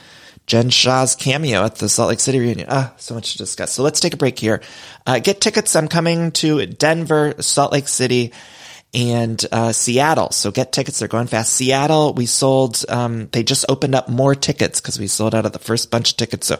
Jen 0.46 0.70
Shah's 0.70 1.14
cameo 1.14 1.64
at 1.64 1.76
the 1.76 1.88
Salt 1.88 2.10
Lake 2.10 2.20
City 2.20 2.40
reunion. 2.40 2.68
Ah, 2.70 2.92
so 2.96 3.14
much 3.14 3.32
to 3.32 3.38
discuss. 3.38 3.72
So 3.72 3.82
let's 3.82 4.00
take 4.00 4.14
a 4.14 4.16
break 4.16 4.38
here. 4.38 4.60
Uh, 5.06 5.18
get 5.18 5.40
tickets. 5.40 5.76
I'm 5.76 5.88
coming 5.88 6.32
to 6.32 6.66
Denver, 6.66 7.34
Salt 7.40 7.72
Lake 7.72 7.88
City, 7.88 8.32
and 8.94 9.44
uh, 9.52 9.72
Seattle. 9.72 10.30
So 10.32 10.50
get 10.50 10.72
tickets. 10.72 10.98
They're 10.98 11.08
going 11.08 11.28
fast. 11.28 11.54
Seattle, 11.54 12.12
we 12.14 12.26
sold. 12.26 12.84
Um, 12.88 13.28
they 13.32 13.42
just 13.42 13.64
opened 13.68 13.94
up 13.94 14.08
more 14.08 14.34
tickets 14.34 14.80
because 14.80 14.98
we 14.98 15.06
sold 15.06 15.34
out 15.34 15.46
of 15.46 15.52
the 15.52 15.58
first 15.58 15.90
bunch 15.90 16.10
of 16.10 16.16
tickets. 16.16 16.48
So 16.48 16.58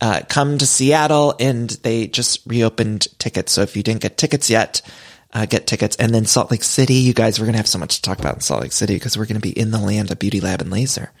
uh, 0.00 0.22
come 0.28 0.58
to 0.58 0.66
Seattle, 0.66 1.34
and 1.38 1.70
they 1.70 2.06
just 2.06 2.40
reopened 2.46 3.06
tickets. 3.18 3.52
So 3.52 3.62
if 3.62 3.76
you 3.76 3.82
didn't 3.82 4.02
get 4.02 4.16
tickets 4.16 4.50
yet. 4.50 4.82
Uh, 5.30 5.44
get 5.44 5.66
tickets. 5.66 5.94
And 5.96 6.14
then 6.14 6.24
Salt 6.24 6.50
Lake 6.50 6.62
City, 6.62 6.94
you 6.94 7.12
guys, 7.12 7.38
we're 7.38 7.44
going 7.44 7.52
to 7.52 7.58
have 7.58 7.68
so 7.68 7.78
much 7.78 7.96
to 7.96 8.02
talk 8.02 8.18
about 8.18 8.36
in 8.36 8.40
Salt 8.40 8.62
Lake 8.62 8.72
City 8.72 8.94
because 8.94 9.18
we're 9.18 9.26
going 9.26 9.38
to 9.38 9.46
be 9.46 9.56
in 9.56 9.72
the 9.72 9.78
land 9.78 10.10
of 10.10 10.18
Beauty 10.18 10.40
Lab 10.40 10.62
and 10.62 10.70
Laser. 10.70 11.12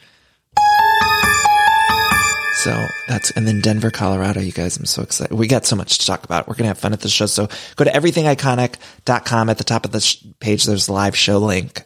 So 2.58 2.86
that's, 3.06 3.30
and 3.30 3.46
then 3.46 3.60
Denver, 3.60 3.90
Colorado, 3.90 4.40
you 4.40 4.50
guys, 4.50 4.76
I'm 4.76 4.84
so 4.84 5.02
excited. 5.02 5.32
We 5.36 5.46
got 5.46 5.64
so 5.64 5.76
much 5.76 5.98
to 5.98 6.06
talk 6.06 6.24
about. 6.24 6.48
We're 6.48 6.54
going 6.54 6.64
to 6.64 6.68
have 6.68 6.78
fun 6.78 6.92
at 6.92 7.00
the 7.00 7.08
show. 7.08 7.26
So 7.26 7.48
go 7.76 7.84
to 7.84 7.90
everythingiconic.com 7.90 9.48
at 9.48 9.58
the 9.58 9.64
top 9.64 9.84
of 9.84 9.92
the 9.92 10.00
sh- 10.00 10.24
page. 10.40 10.64
There's 10.64 10.88
live 10.88 11.14
show 11.16 11.38
link 11.38 11.82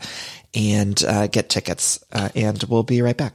and 0.55 1.03
uh, 1.05 1.27
get 1.27 1.51
tickets. 1.51 2.03
Uh, 2.11 2.31
and 2.35 2.63
we'll 2.65 2.85
be 2.85 3.03
right 3.03 3.17
back. 3.17 3.35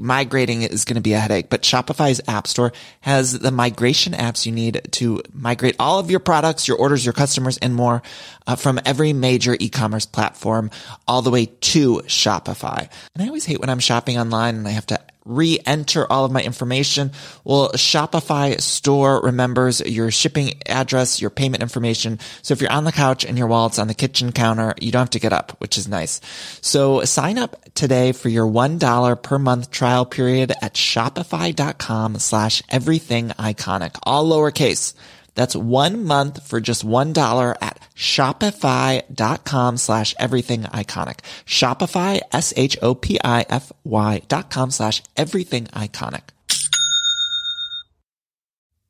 migrating 0.00 0.62
is 0.62 0.84
going 0.84 0.96
to 0.96 1.00
be 1.00 1.12
a 1.12 1.18
headache, 1.18 1.48
but 1.50 1.62
Shopify's 1.62 2.20
app 2.28 2.46
store 2.46 2.72
has 3.00 3.38
the 3.38 3.50
migration 3.50 4.12
apps 4.12 4.46
you 4.46 4.52
need 4.52 4.80
to 4.92 5.22
migrate 5.32 5.76
all 5.78 5.98
of 5.98 6.10
your 6.10 6.20
products, 6.20 6.68
your 6.68 6.76
orders, 6.76 7.04
your 7.04 7.12
customers, 7.12 7.58
and 7.58 7.74
more 7.74 8.02
uh, 8.46 8.56
from 8.56 8.80
every 8.84 9.12
major 9.12 9.56
e-commerce 9.58 10.06
platform 10.06 10.70
all 11.06 11.22
the 11.22 11.30
way 11.30 11.46
to 11.46 11.96
Shopify. 12.06 12.88
And 13.14 13.22
I 13.22 13.26
always 13.26 13.44
hate 13.44 13.60
when 13.60 13.70
I'm 13.70 13.78
shopping 13.78 14.18
online 14.18 14.56
and 14.56 14.66
I 14.66 14.72
have 14.72 14.86
to 14.86 15.00
re-enter 15.28 16.10
all 16.10 16.24
of 16.24 16.32
my 16.32 16.42
information. 16.42 17.12
Well, 17.44 17.70
Shopify 17.72 18.58
store 18.60 19.20
remembers 19.20 19.80
your 19.80 20.10
shipping 20.10 20.54
address, 20.66 21.20
your 21.20 21.30
payment 21.30 21.62
information. 21.62 22.18
So 22.42 22.52
if 22.52 22.62
you're 22.62 22.72
on 22.72 22.84
the 22.84 22.92
couch 22.92 23.24
and 23.24 23.36
your 23.36 23.46
wallet's 23.46 23.78
on 23.78 23.88
the 23.88 23.94
kitchen 23.94 24.32
counter, 24.32 24.74
you 24.80 24.90
don't 24.90 25.00
have 25.00 25.10
to 25.10 25.20
get 25.20 25.34
up, 25.34 25.52
which 25.60 25.76
is 25.76 25.86
nice. 25.86 26.20
So 26.62 27.04
sign 27.04 27.36
up 27.36 27.62
today 27.78 28.10
for 28.10 28.28
your 28.28 28.46
$1 28.46 29.22
per 29.22 29.38
month 29.38 29.70
trial 29.70 30.04
period 30.04 30.52
at 30.60 30.74
shopify.com 30.74 32.18
slash 32.18 32.60
everything 32.68 33.28
iconic, 33.28 33.96
all 34.02 34.28
lowercase. 34.28 34.94
That's 35.36 35.54
one 35.54 36.02
month 36.02 36.44
for 36.44 36.60
just 36.60 36.84
$1 36.84 37.56
at 37.62 37.88
shopify.com 37.94 39.76
slash 39.76 40.14
everything 40.18 40.62
iconic. 40.64 41.20
Shopify, 41.46 42.20
S-H-O-P-I-F-Y 42.32 44.22
dot 44.26 44.50
com 44.50 44.70
slash 44.72 45.02
everything 45.16 45.66
iconic. 45.66 46.22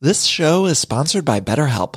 This 0.01 0.25
show 0.25 0.65
is 0.65 0.79
sponsored 0.79 1.27
by 1.27 1.41
BetterHelp. 1.41 1.97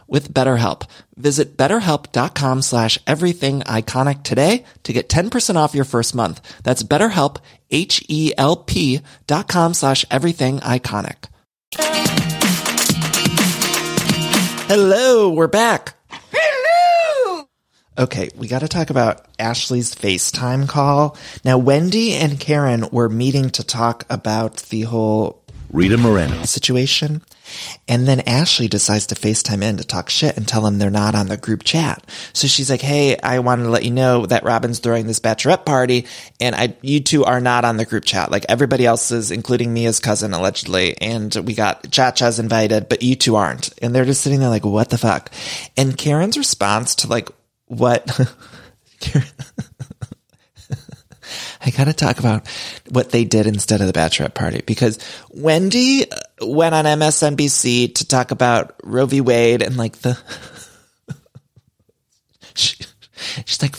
with 0.11 0.31
BetterHelp. 0.31 0.83
Visit 1.15 1.57
betterhelp.com 1.57 2.61
slash 2.61 2.99
everything 3.07 3.61
iconic 3.61 4.21
today 4.21 4.65
to 4.83 4.93
get 4.93 5.09
10% 5.09 5.55
off 5.55 5.73
your 5.73 5.85
first 5.85 6.13
month. 6.13 6.41
That's 6.63 6.83
betterhelp, 6.83 7.37
H-E-L-P 7.71 9.01
dot 9.25 9.47
com 9.47 9.73
slash 9.73 10.05
everything 10.11 10.59
iconic. 10.59 11.25
Hello, 14.67 15.29
we're 15.31 15.47
back. 15.47 15.95
Hello. 16.09 17.45
Okay, 17.97 18.29
we 18.37 18.47
got 18.47 18.59
to 18.59 18.67
talk 18.67 18.89
about 18.89 19.25
Ashley's 19.37 19.93
FaceTime 19.93 20.67
call. 20.67 21.17
Now, 21.43 21.57
Wendy 21.57 22.13
and 22.13 22.39
Karen 22.39 22.87
were 22.91 23.09
meeting 23.09 23.49
to 23.51 23.63
talk 23.63 24.05
about 24.09 24.57
the 24.69 24.81
whole 24.83 25.40
Rita 25.73 25.97
Moreno 25.97 26.43
situation. 26.43 27.21
And 27.87 28.07
then 28.07 28.21
Ashley 28.21 28.67
decides 28.67 29.07
to 29.07 29.15
FaceTime 29.15 29.63
in 29.63 29.77
to 29.77 29.83
talk 29.83 30.09
shit 30.09 30.37
and 30.37 30.47
tell 30.47 30.61
them 30.61 30.77
they're 30.77 30.89
not 30.89 31.15
on 31.15 31.27
the 31.27 31.37
group 31.37 31.63
chat. 31.63 32.05
So 32.33 32.47
she's 32.47 32.69
like, 32.69 32.81
Hey, 32.81 33.17
I 33.17 33.39
wanted 33.39 33.63
to 33.63 33.69
let 33.69 33.83
you 33.83 33.91
know 33.91 34.25
that 34.25 34.43
Robin's 34.43 34.79
throwing 34.79 35.07
this 35.07 35.19
bachelorette 35.19 35.65
party 35.65 36.07
and 36.39 36.55
I, 36.55 36.75
you 36.81 36.99
two 36.99 37.23
are 37.25 37.41
not 37.41 37.65
on 37.65 37.77
the 37.77 37.85
group 37.85 38.05
chat. 38.05 38.31
Like 38.31 38.45
everybody 38.49 38.85
else 38.85 39.11
is, 39.11 39.31
including 39.31 39.73
Mia's 39.73 39.99
cousin 39.99 40.33
allegedly. 40.33 40.97
And 40.99 41.33
we 41.35 41.53
got 41.53 41.89
Cha-Cha's 41.91 42.39
invited, 42.39 42.89
but 42.89 43.01
you 43.03 43.15
two 43.15 43.35
aren't. 43.35 43.73
And 43.81 43.93
they're 43.93 44.05
just 44.05 44.21
sitting 44.21 44.39
there 44.39 44.49
like, 44.49 44.65
what 44.65 44.89
the 44.89 44.97
fuck? 44.97 45.31
And 45.77 45.97
Karen's 45.97 46.37
response 46.37 46.95
to 46.95 47.07
like, 47.07 47.29
what? 47.65 48.05
I 51.63 51.69
got 51.69 51.85
to 51.85 51.93
talk 51.93 52.19
about 52.19 52.47
what 52.89 53.11
they 53.11 53.23
did 53.23 53.45
instead 53.45 53.81
of 53.81 53.87
the 53.87 53.93
bachelorette 53.93 54.33
party 54.33 54.61
because 54.65 54.97
Wendy 55.29 56.05
went 56.41 56.73
on 56.73 56.85
MSNBC 56.85 57.95
to 57.95 58.07
talk 58.07 58.31
about 58.31 58.75
Roe 58.83 59.05
v. 59.05 59.21
Wade 59.21 59.61
and 59.61 59.77
like 59.77 59.97
the. 59.97 60.17
she, 62.55 62.77
she's 63.45 63.61
like, 63.61 63.75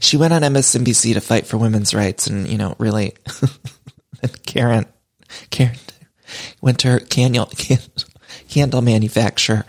she 0.00 0.16
went 0.16 0.32
on 0.32 0.42
MSNBC 0.42 1.14
to 1.14 1.20
fight 1.20 1.46
for 1.46 1.58
women's 1.58 1.94
rights 1.94 2.26
and, 2.26 2.48
you 2.48 2.56
know, 2.56 2.74
really. 2.78 3.14
and 4.22 4.46
Karen, 4.46 4.86
Karen 5.50 5.76
went 6.62 6.80
to 6.80 6.88
her 6.88 7.00
candle, 7.00 7.50
candle 8.48 8.82
manufacturer 8.82 9.64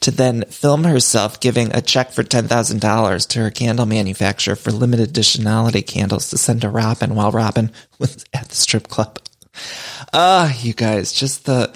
to 0.00 0.10
then 0.10 0.44
film 0.44 0.84
herself 0.84 1.40
giving 1.40 1.74
a 1.74 1.80
check 1.80 2.12
for 2.12 2.22
$10,000 2.22 3.28
to 3.28 3.38
her 3.40 3.50
candle 3.50 3.86
manufacturer 3.86 4.56
for 4.56 4.70
limited 4.70 5.12
editionality 5.12 5.86
candles 5.86 6.30
to 6.30 6.38
send 6.38 6.60
to 6.60 6.68
Robin 6.68 7.14
while 7.14 7.32
Robin 7.32 7.72
was 7.98 8.24
at 8.32 8.48
the 8.48 8.54
strip 8.54 8.88
club. 8.88 9.18
Ah, 10.12 10.54
you 10.60 10.72
guys, 10.72 11.12
just 11.12 11.46
the, 11.46 11.74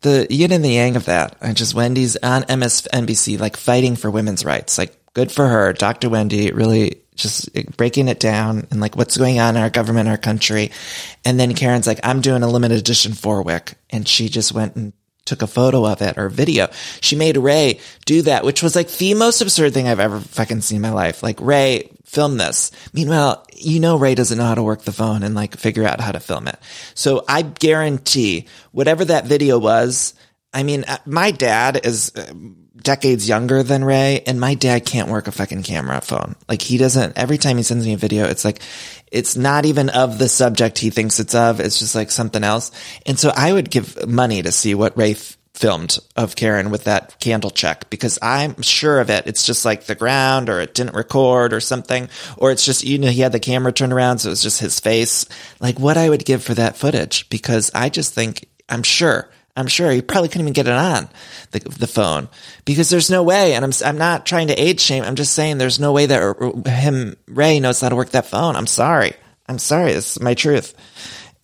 the 0.00 0.26
yin 0.30 0.52
and 0.52 0.64
the 0.64 0.70
yang 0.70 0.96
of 0.96 1.06
that. 1.06 1.36
And 1.40 1.56
just 1.56 1.74
Wendy's 1.74 2.16
on 2.16 2.42
MSNBC, 2.42 3.38
like 3.38 3.56
fighting 3.56 3.96
for 3.96 4.10
women's 4.10 4.44
rights. 4.44 4.78
Like 4.78 4.98
good 5.12 5.30
for 5.30 5.46
her. 5.46 5.72
Dr. 5.72 6.08
Wendy 6.08 6.52
really 6.52 7.02
just 7.18 7.50
breaking 7.76 8.08
it 8.08 8.20
down 8.20 8.66
and 8.70 8.80
like 8.80 8.96
what's 8.96 9.16
going 9.16 9.40
on 9.40 9.56
in 9.56 9.62
our 9.62 9.70
government, 9.70 10.08
our 10.08 10.16
country. 10.16 10.70
And 11.24 11.38
then 11.38 11.54
Karen's 11.54 11.86
like, 11.86 12.00
I'm 12.04 12.20
doing 12.20 12.42
a 12.42 12.48
limited 12.48 12.78
edition 12.78 13.12
four 13.12 13.42
wick. 13.42 13.74
And 13.90 14.06
she 14.08 14.28
just 14.28 14.52
went 14.52 14.76
and 14.76 14.92
took 15.28 15.42
a 15.42 15.46
photo 15.46 15.86
of 15.86 16.02
it 16.02 16.18
or 16.18 16.28
video. 16.28 16.68
She 17.00 17.14
made 17.14 17.36
Ray 17.36 17.80
do 18.06 18.22
that, 18.22 18.44
which 18.44 18.62
was 18.62 18.74
like 18.74 18.88
the 18.88 19.14
most 19.14 19.40
absurd 19.40 19.74
thing 19.74 19.86
I've 19.86 20.00
ever 20.00 20.20
fucking 20.20 20.62
seen 20.62 20.76
in 20.76 20.82
my 20.82 20.90
life. 20.90 21.22
Like 21.22 21.40
Ray, 21.40 21.90
film 22.04 22.38
this. 22.38 22.70
Meanwhile, 22.92 23.46
you 23.54 23.80
know 23.80 23.98
Ray 23.98 24.14
doesn't 24.14 24.38
know 24.38 24.44
how 24.44 24.54
to 24.54 24.62
work 24.62 24.82
the 24.82 24.92
phone 24.92 25.22
and 25.22 25.34
like 25.34 25.56
figure 25.56 25.84
out 25.84 26.00
how 26.00 26.12
to 26.12 26.20
film 26.20 26.48
it. 26.48 26.58
So 26.94 27.24
I 27.28 27.42
guarantee 27.42 28.46
whatever 28.72 29.04
that 29.04 29.26
video 29.26 29.58
was, 29.58 30.14
I 30.52 30.62
mean, 30.62 30.84
uh, 30.88 30.98
my 31.04 31.30
dad 31.30 31.84
is 31.84 32.10
uh, 32.16 32.32
decades 32.82 33.28
younger 33.28 33.62
than 33.62 33.84
Ray 33.84 34.22
and 34.26 34.40
my 34.40 34.54
dad 34.54 34.84
can't 34.84 35.08
work 35.08 35.26
a 35.26 35.32
fucking 35.32 35.62
camera 35.62 36.00
phone. 36.00 36.36
Like 36.48 36.62
he 36.62 36.78
doesn't, 36.78 37.18
every 37.18 37.38
time 37.38 37.56
he 37.56 37.62
sends 37.62 37.86
me 37.86 37.94
a 37.94 37.98
video, 37.98 38.24
it's 38.24 38.44
like, 38.44 38.60
it's 39.10 39.36
not 39.36 39.66
even 39.66 39.88
of 39.88 40.18
the 40.18 40.28
subject 40.28 40.78
he 40.78 40.90
thinks 40.90 41.20
it's 41.20 41.34
of. 41.34 41.60
It's 41.60 41.78
just 41.78 41.94
like 41.94 42.10
something 42.10 42.44
else. 42.44 42.70
And 43.06 43.18
so 43.18 43.32
I 43.34 43.52
would 43.52 43.70
give 43.70 44.06
money 44.08 44.42
to 44.42 44.52
see 44.52 44.74
what 44.74 44.96
Ray 44.96 45.12
f- 45.12 45.36
filmed 45.54 45.98
of 46.14 46.36
Karen 46.36 46.70
with 46.70 46.84
that 46.84 47.18
candle 47.18 47.50
check 47.50 47.90
because 47.90 48.18
I'm 48.22 48.62
sure 48.62 49.00
of 49.00 49.10
it. 49.10 49.26
It's 49.26 49.44
just 49.44 49.64
like 49.64 49.84
the 49.84 49.94
ground 49.96 50.48
or 50.48 50.60
it 50.60 50.74
didn't 50.74 50.94
record 50.94 51.52
or 51.52 51.60
something, 51.60 52.08
or 52.36 52.52
it's 52.52 52.64
just, 52.64 52.84
you 52.84 52.98
know, 52.98 53.08
he 53.08 53.22
had 53.22 53.32
the 53.32 53.40
camera 53.40 53.72
turned 53.72 53.92
around. 53.92 54.18
So 54.18 54.28
it 54.28 54.30
was 54.30 54.42
just 54.42 54.60
his 54.60 54.78
face. 54.78 55.26
Like 55.58 55.80
what 55.80 55.96
I 55.96 56.08
would 56.08 56.24
give 56.24 56.44
for 56.44 56.54
that 56.54 56.76
footage 56.76 57.28
because 57.28 57.72
I 57.74 57.88
just 57.88 58.14
think, 58.14 58.48
I'm 58.68 58.82
sure 58.82 59.28
I'm 59.58 59.66
sure 59.66 59.90
he 59.90 60.02
probably 60.02 60.28
couldn't 60.28 60.42
even 60.42 60.52
get 60.52 60.68
it 60.68 60.72
on 60.72 61.08
the, 61.50 61.58
the 61.58 61.86
phone 61.86 62.28
because 62.64 62.90
there's 62.90 63.10
no 63.10 63.22
way. 63.22 63.54
And 63.54 63.64
I'm, 63.64 63.72
I'm 63.84 63.98
not 63.98 64.24
trying 64.24 64.48
to 64.48 64.54
age 64.54 64.80
shame. 64.80 65.02
I'm 65.02 65.16
just 65.16 65.34
saying 65.34 65.58
there's 65.58 65.80
no 65.80 65.92
way 65.92 66.06
that 66.06 66.22
uh, 66.22 66.70
him, 66.70 67.16
Ray 67.26 67.58
knows 67.58 67.80
how 67.80 67.88
to 67.88 67.96
work 67.96 68.10
that 68.10 68.26
phone. 68.26 68.54
I'm 68.54 68.66
sorry. 68.68 69.14
I'm 69.48 69.58
sorry. 69.58 69.94
This 69.94 70.16
is 70.16 70.22
my 70.22 70.34
truth. 70.34 70.74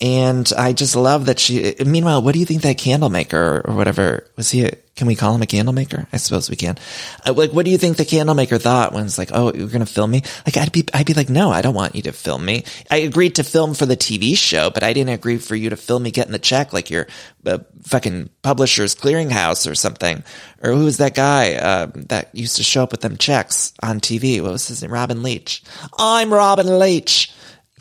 And 0.04 0.52
I 0.58 0.74
just 0.74 0.96
love 0.96 1.24
that 1.26 1.38
she, 1.38 1.76
meanwhile, 1.82 2.20
what 2.20 2.34
do 2.34 2.38
you 2.38 2.44
think 2.44 2.60
that 2.60 2.76
candle 2.76 3.08
maker 3.08 3.62
or 3.64 3.74
whatever, 3.74 4.26
was 4.36 4.50
he, 4.50 4.66
a, 4.66 4.76
can 4.96 5.06
we 5.06 5.14
call 5.14 5.34
him 5.34 5.40
a 5.40 5.46
candle 5.46 5.72
maker? 5.72 6.06
I 6.12 6.18
suppose 6.18 6.50
we 6.50 6.56
can. 6.56 6.76
Uh, 7.24 7.32
like, 7.32 7.52
what 7.52 7.64
do 7.64 7.70
you 7.70 7.78
think 7.78 7.96
the 7.96 8.04
candle 8.04 8.34
maker 8.34 8.58
thought 8.58 8.92
when 8.92 9.06
it's 9.06 9.16
like, 9.16 9.30
oh, 9.32 9.54
you're 9.54 9.68
going 9.68 9.80
to 9.80 9.86
film 9.86 10.10
me? 10.10 10.20
Like, 10.44 10.58
I'd 10.58 10.72
be, 10.72 10.84
I'd 10.92 11.06
be 11.06 11.14
like, 11.14 11.30
no, 11.30 11.50
I 11.50 11.62
don't 11.62 11.72
want 11.74 11.96
you 11.96 12.02
to 12.02 12.12
film 12.12 12.44
me. 12.44 12.64
I 12.90 12.98
agreed 12.98 13.36
to 13.36 13.44
film 13.44 13.72
for 13.72 13.86
the 13.86 13.96
TV 13.96 14.36
show, 14.36 14.68
but 14.68 14.82
I 14.82 14.92
didn't 14.92 15.14
agree 15.14 15.38
for 15.38 15.56
you 15.56 15.70
to 15.70 15.76
film 15.76 16.02
me 16.02 16.10
getting 16.10 16.32
the 16.32 16.38
check 16.38 16.74
like 16.74 16.90
your 16.90 17.06
uh, 17.46 17.60
fucking 17.84 18.28
publisher's 18.42 18.94
clearinghouse 18.94 19.70
or 19.70 19.74
something. 19.74 20.22
Or 20.62 20.72
who 20.72 20.84
was 20.84 20.98
that 20.98 21.14
guy, 21.14 21.54
uh, 21.54 21.86
that 21.94 22.28
used 22.34 22.56
to 22.56 22.62
show 22.62 22.82
up 22.82 22.92
with 22.92 23.00
them 23.00 23.16
checks 23.16 23.72
on 23.82 24.00
TV? 24.00 24.42
What 24.42 24.52
was 24.52 24.68
his 24.68 24.82
name? 24.82 24.92
Robin 24.92 25.22
Leach. 25.22 25.62
I'm 25.96 26.30
Robin 26.30 26.78
Leach 26.78 27.32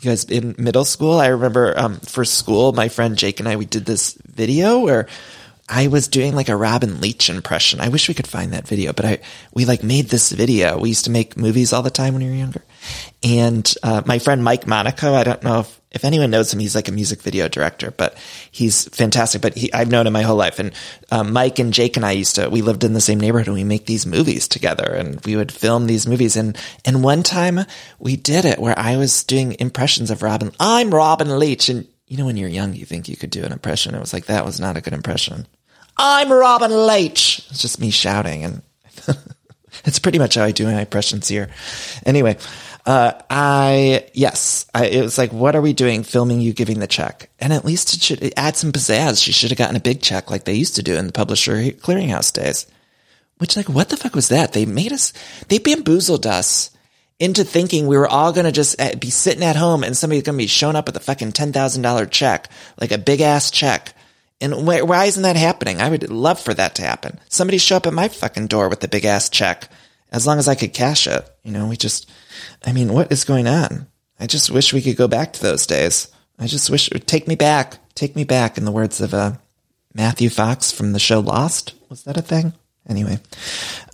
guys 0.04 0.24
in 0.24 0.54
middle 0.58 0.84
school, 0.84 1.18
I 1.18 1.28
remember 1.28 1.78
um, 1.78 1.96
for 2.00 2.24
school, 2.24 2.72
my 2.72 2.88
friend 2.88 3.16
Jake 3.16 3.40
and 3.40 3.48
I, 3.48 3.56
we 3.56 3.64
did 3.64 3.84
this 3.84 4.16
video 4.26 4.80
where 4.80 5.06
I 5.68 5.86
was 5.86 6.08
doing 6.08 6.34
like 6.34 6.50
a 6.50 6.56
Robin 6.56 7.00
Leach 7.00 7.30
impression. 7.30 7.80
I 7.80 7.88
wish 7.88 8.06
we 8.06 8.14
could 8.14 8.26
find 8.26 8.52
that 8.52 8.68
video, 8.68 8.92
but 8.92 9.06
I, 9.06 9.18
we 9.54 9.64
like 9.64 9.82
made 9.82 10.08
this 10.08 10.30
video. 10.30 10.78
We 10.78 10.90
used 10.90 11.06
to 11.06 11.10
make 11.10 11.38
movies 11.38 11.72
all 11.72 11.82
the 11.82 11.90
time 11.90 12.12
when 12.12 12.22
we 12.22 12.28
were 12.28 12.36
younger. 12.36 12.62
And, 13.22 13.74
uh, 13.82 14.02
my 14.04 14.18
friend 14.18 14.44
Mike 14.44 14.66
Monaco, 14.66 15.14
I 15.14 15.24
don't 15.24 15.42
know 15.42 15.60
if, 15.60 15.80
if 15.90 16.04
anyone 16.04 16.30
knows 16.30 16.52
him, 16.52 16.60
he's 16.60 16.74
like 16.74 16.88
a 16.88 16.92
music 16.92 17.22
video 17.22 17.48
director, 17.48 17.90
but 17.90 18.14
he's 18.50 18.88
fantastic. 18.88 19.40
But 19.40 19.56
he, 19.56 19.72
I've 19.72 19.90
known 19.90 20.06
him 20.06 20.12
my 20.12 20.20
whole 20.20 20.36
life. 20.36 20.58
And, 20.58 20.72
um, 21.10 21.32
Mike 21.32 21.58
and 21.58 21.72
Jake 21.72 21.96
and 21.96 22.04
I 22.04 22.12
used 22.12 22.34
to, 22.34 22.50
we 22.50 22.60
lived 22.60 22.84
in 22.84 22.92
the 22.92 23.00
same 23.00 23.18
neighborhood 23.18 23.48
and 23.48 23.56
we 23.56 23.64
make 23.64 23.86
these 23.86 24.04
movies 24.04 24.46
together 24.48 24.84
and 24.84 25.24
we 25.24 25.34
would 25.34 25.50
film 25.50 25.86
these 25.86 26.06
movies. 26.06 26.36
And, 26.36 26.58
and 26.84 27.02
one 27.02 27.22
time 27.22 27.60
we 27.98 28.16
did 28.16 28.44
it 28.44 28.58
where 28.58 28.78
I 28.78 28.98
was 28.98 29.24
doing 29.24 29.56
impressions 29.58 30.10
of 30.10 30.22
Robin. 30.22 30.52
I'm 30.60 30.92
Robin 30.92 31.38
Leach. 31.38 31.70
And 31.70 31.88
you 32.06 32.18
know, 32.18 32.26
when 32.26 32.36
you're 32.36 32.48
young, 32.48 32.74
you 32.74 32.84
think 32.84 33.08
you 33.08 33.16
could 33.16 33.30
do 33.30 33.44
an 33.44 33.52
impression. 33.52 33.94
It 33.94 34.00
was 34.00 34.12
like, 34.12 34.26
that 34.26 34.44
was 34.44 34.60
not 34.60 34.76
a 34.76 34.80
good 34.80 34.92
impression. 34.92 35.46
I'm 35.96 36.32
Robin 36.32 36.86
Leach. 36.86 37.46
It's 37.50 37.62
just 37.62 37.80
me 37.80 37.90
shouting 37.90 38.44
and 38.44 38.62
it's 39.84 39.98
pretty 39.98 40.18
much 40.18 40.34
how 40.34 40.44
I 40.44 40.50
do 40.50 40.64
my 40.64 40.80
impressions 40.80 41.28
here. 41.28 41.50
Anyway, 42.04 42.36
uh, 42.84 43.12
I, 43.30 44.08
yes, 44.12 44.66
I, 44.74 44.86
it 44.86 45.02
was 45.02 45.18
like, 45.18 45.32
what 45.32 45.54
are 45.54 45.60
we 45.60 45.72
doing 45.72 46.02
filming 46.02 46.40
you 46.40 46.52
giving 46.52 46.80
the 46.80 46.86
check? 46.86 47.30
And 47.38 47.52
at 47.52 47.64
least 47.64 47.94
it 47.94 48.02
should 48.02 48.32
add 48.36 48.56
some 48.56 48.72
pizzazz. 48.72 49.22
She 49.22 49.32
should 49.32 49.50
have 49.50 49.58
gotten 49.58 49.76
a 49.76 49.80
big 49.80 50.02
check 50.02 50.30
like 50.30 50.44
they 50.44 50.54
used 50.54 50.76
to 50.76 50.82
do 50.82 50.96
in 50.96 51.06
the 51.06 51.12
publisher 51.12 51.56
clearinghouse 51.56 52.32
days. 52.32 52.66
Which 53.38 53.56
like, 53.56 53.68
what 53.68 53.88
the 53.88 53.96
fuck 53.96 54.14
was 54.14 54.28
that? 54.28 54.52
They 54.52 54.66
made 54.66 54.92
us, 54.92 55.12
they 55.48 55.58
bamboozled 55.58 56.26
us 56.26 56.70
into 57.18 57.44
thinking 57.44 57.86
we 57.86 57.96
were 57.96 58.08
all 58.08 58.32
going 58.32 58.46
to 58.46 58.52
just 58.52 58.80
uh, 58.80 58.96
be 58.96 59.10
sitting 59.10 59.44
at 59.44 59.56
home 59.56 59.84
and 59.84 59.96
somebody's 59.96 60.24
going 60.24 60.36
to 60.36 60.42
be 60.42 60.48
showing 60.48 60.76
up 60.76 60.86
with 60.86 60.96
a 60.96 61.00
fucking 61.00 61.32
$10,000 61.32 62.10
check, 62.10 62.48
like 62.80 62.90
a 62.90 62.98
big 62.98 63.20
ass 63.20 63.50
check 63.50 63.94
and 64.44 64.54
wh- 64.54 64.86
why 64.86 65.06
isn't 65.06 65.22
that 65.22 65.36
happening? 65.36 65.80
I 65.80 65.88
would 65.88 66.10
love 66.10 66.38
for 66.38 66.52
that 66.54 66.74
to 66.76 66.82
happen. 66.82 67.18
Somebody 67.28 67.58
show 67.58 67.76
up 67.76 67.86
at 67.86 67.94
my 67.94 68.08
fucking 68.08 68.48
door 68.48 68.68
with 68.68 68.80
the 68.80 68.88
big 68.88 69.04
ass 69.04 69.30
check. 69.30 69.70
As 70.12 70.26
long 70.26 70.38
as 70.38 70.46
I 70.46 70.54
could 70.54 70.74
cash 70.74 71.08
it. 71.08 71.28
You 71.42 71.50
know, 71.50 71.66
we 71.66 71.76
just, 71.76 72.08
I 72.64 72.72
mean, 72.72 72.92
what 72.92 73.10
is 73.10 73.24
going 73.24 73.48
on? 73.48 73.88
I 74.20 74.26
just 74.26 74.50
wish 74.50 74.72
we 74.72 74.82
could 74.82 74.96
go 74.96 75.08
back 75.08 75.32
to 75.32 75.42
those 75.42 75.66
days. 75.66 76.08
I 76.38 76.46
just 76.46 76.70
wish, 76.70 76.88
take 77.06 77.26
me 77.26 77.34
back. 77.34 77.78
Take 77.94 78.14
me 78.14 78.24
back, 78.24 78.58
in 78.58 78.64
the 78.64 78.72
words 78.72 79.00
of 79.00 79.14
uh, 79.14 79.32
Matthew 79.92 80.28
Fox 80.28 80.70
from 80.70 80.92
the 80.92 80.98
show 80.98 81.20
Lost. 81.20 81.74
Was 81.88 82.04
that 82.04 82.16
a 82.16 82.22
thing? 82.22 82.52
Anyway, 82.88 83.18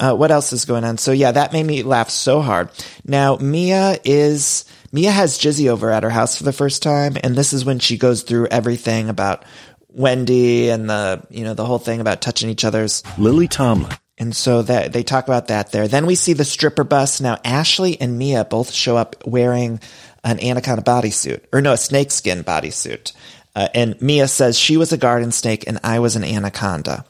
uh, 0.01 0.15
what 0.15 0.33
else 0.33 0.53
is 0.53 0.65
going 0.65 0.85
on? 0.85 0.99
So 0.99 1.13
yeah, 1.13 1.31
that 1.31 1.53
made 1.53 1.65
me 1.65 1.85
laugh 1.85 2.11
so 2.11 2.41
hard. 2.41 2.71
Now, 3.05 3.37
Mia 3.37 3.99
is, 4.05 4.65
Mia 4.91 5.13
has 5.13 5.39
Jizzy 5.39 5.69
over 5.69 5.91
at 5.91 6.03
her 6.03 6.11
house 6.11 6.37
for 6.37 6.43
the 6.43 6.53
first 6.53 6.83
time, 6.83 7.17
and 7.23 7.37
this 7.37 7.53
is 7.53 7.65
when 7.65 7.79
she 7.79 7.97
goes 7.97 8.23
through 8.23 8.49
everything 8.49 9.09
about 9.09 9.45
Wendy 9.92 10.68
and 10.70 10.88
the, 10.88 11.22
you 11.31 11.44
know, 11.44 11.55
the 11.55 11.64
whole 11.64 11.79
thing 11.79 12.00
about 12.00 12.20
touching 12.20 12.50
each 12.50 12.64
other's. 12.64 13.03
Lily 13.18 13.48
Tomlin. 13.48 13.92
And 14.18 14.37
so 14.37 14.62
that 14.62 14.92
they 14.92 15.03
talk 15.03 15.26
about 15.26 15.48
that 15.48 15.72
there. 15.72 15.88
Then 15.88 16.05
we 16.05 16.14
see 16.14 16.35
the 16.35 16.44
stripper 16.44 16.85
bus. 16.85 17.20
Now 17.20 17.38
Ashley 17.44 17.98
and 18.00 18.18
Mia 18.18 18.44
both 18.44 18.70
show 18.70 18.96
up 18.96 19.16
wearing 19.26 19.81
an 20.22 20.38
anaconda 20.40 20.83
bodysuit, 20.83 21.44
or 21.53 21.62
no, 21.62 21.72
a 21.72 21.79
snakeskin 21.79 22.44
bodysuit. 22.44 23.12
Uh, 23.55 23.68
and 23.74 24.00
Mia 24.00 24.29
says 24.29 24.59
she 24.59 24.76
was 24.76 24.92
a 24.92 24.98
garden 24.98 25.33
snake 25.33 25.64
and 25.66 25.81
I 25.83 25.98
was 25.98 26.16
an 26.16 26.24
anaconda. 26.24 27.05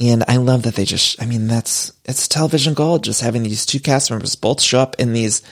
And 0.00 0.24
I 0.26 0.36
love 0.36 0.62
that 0.62 0.74
they 0.74 0.84
just, 0.84 1.22
I 1.22 1.26
mean, 1.26 1.46
that's, 1.46 1.92
it's 2.04 2.26
television 2.26 2.74
gold 2.74 3.04
just 3.04 3.20
having 3.20 3.42
these 3.42 3.66
two 3.66 3.80
cast 3.80 4.10
members 4.10 4.34
both 4.34 4.60
show 4.60 4.80
up 4.80 4.96
in 4.98 5.12
these 5.12 5.42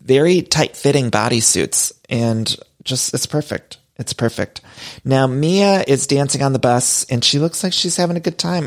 very 0.00 0.42
tight 0.42 0.76
fitting 0.76 1.10
bodysuits 1.10 1.92
and 2.08 2.56
just, 2.84 3.12
it's 3.14 3.26
perfect. 3.26 3.78
It's 4.00 4.14
perfect. 4.14 4.62
Now 5.04 5.26
Mia 5.26 5.84
is 5.86 6.06
dancing 6.06 6.42
on 6.42 6.54
the 6.54 6.58
bus 6.58 7.04
and 7.10 7.22
she 7.22 7.38
looks 7.38 7.62
like 7.62 7.74
she's 7.74 7.98
having 7.98 8.16
a 8.16 8.20
good 8.20 8.38
time. 8.38 8.66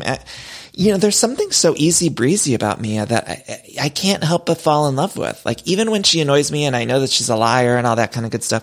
You 0.72 0.92
know, 0.92 0.96
there's 0.96 1.18
something 1.18 1.50
so 1.50 1.74
easy 1.76 2.08
breezy 2.08 2.54
about 2.54 2.80
Mia 2.80 3.04
that 3.04 3.28
I, 3.28 3.58
I 3.82 3.88
can't 3.88 4.22
help 4.22 4.46
but 4.46 4.60
fall 4.60 4.88
in 4.88 4.94
love 4.94 5.16
with. 5.16 5.44
Like 5.44 5.66
even 5.66 5.90
when 5.90 6.04
she 6.04 6.20
annoys 6.20 6.52
me 6.52 6.66
and 6.66 6.76
I 6.76 6.84
know 6.84 7.00
that 7.00 7.10
she's 7.10 7.30
a 7.30 7.36
liar 7.36 7.76
and 7.76 7.84
all 7.84 7.96
that 7.96 8.12
kind 8.12 8.24
of 8.24 8.30
good 8.30 8.44
stuff, 8.44 8.62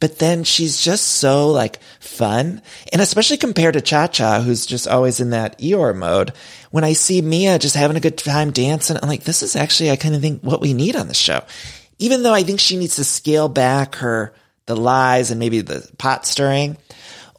but 0.00 0.18
then 0.18 0.42
she's 0.42 0.82
just 0.82 1.06
so 1.06 1.50
like 1.50 1.80
fun. 2.00 2.62
And 2.92 3.00
especially 3.00 3.36
compared 3.36 3.74
to 3.74 3.80
Cha 3.80 4.08
Cha, 4.08 4.40
who's 4.40 4.66
just 4.66 4.88
always 4.88 5.20
in 5.20 5.30
that 5.30 5.56
Eeyore 5.60 5.96
mode. 5.96 6.32
When 6.72 6.82
I 6.82 6.94
see 6.94 7.22
Mia 7.22 7.60
just 7.60 7.76
having 7.76 7.96
a 7.96 8.00
good 8.00 8.18
time 8.18 8.50
dancing, 8.50 8.96
I'm 9.00 9.08
like, 9.08 9.22
this 9.22 9.44
is 9.44 9.54
actually, 9.54 9.92
I 9.92 9.96
kind 9.96 10.16
of 10.16 10.20
think 10.20 10.42
what 10.42 10.60
we 10.60 10.74
need 10.74 10.96
on 10.96 11.06
the 11.06 11.14
show. 11.14 11.44
Even 12.00 12.24
though 12.24 12.34
I 12.34 12.42
think 12.42 12.58
she 12.58 12.76
needs 12.76 12.96
to 12.96 13.04
scale 13.04 13.48
back 13.48 13.96
her, 13.96 14.34
the 14.68 14.76
lies 14.76 15.32
and 15.32 15.40
maybe 15.40 15.60
the 15.60 15.90
pot 15.98 16.24
stirring. 16.24 16.76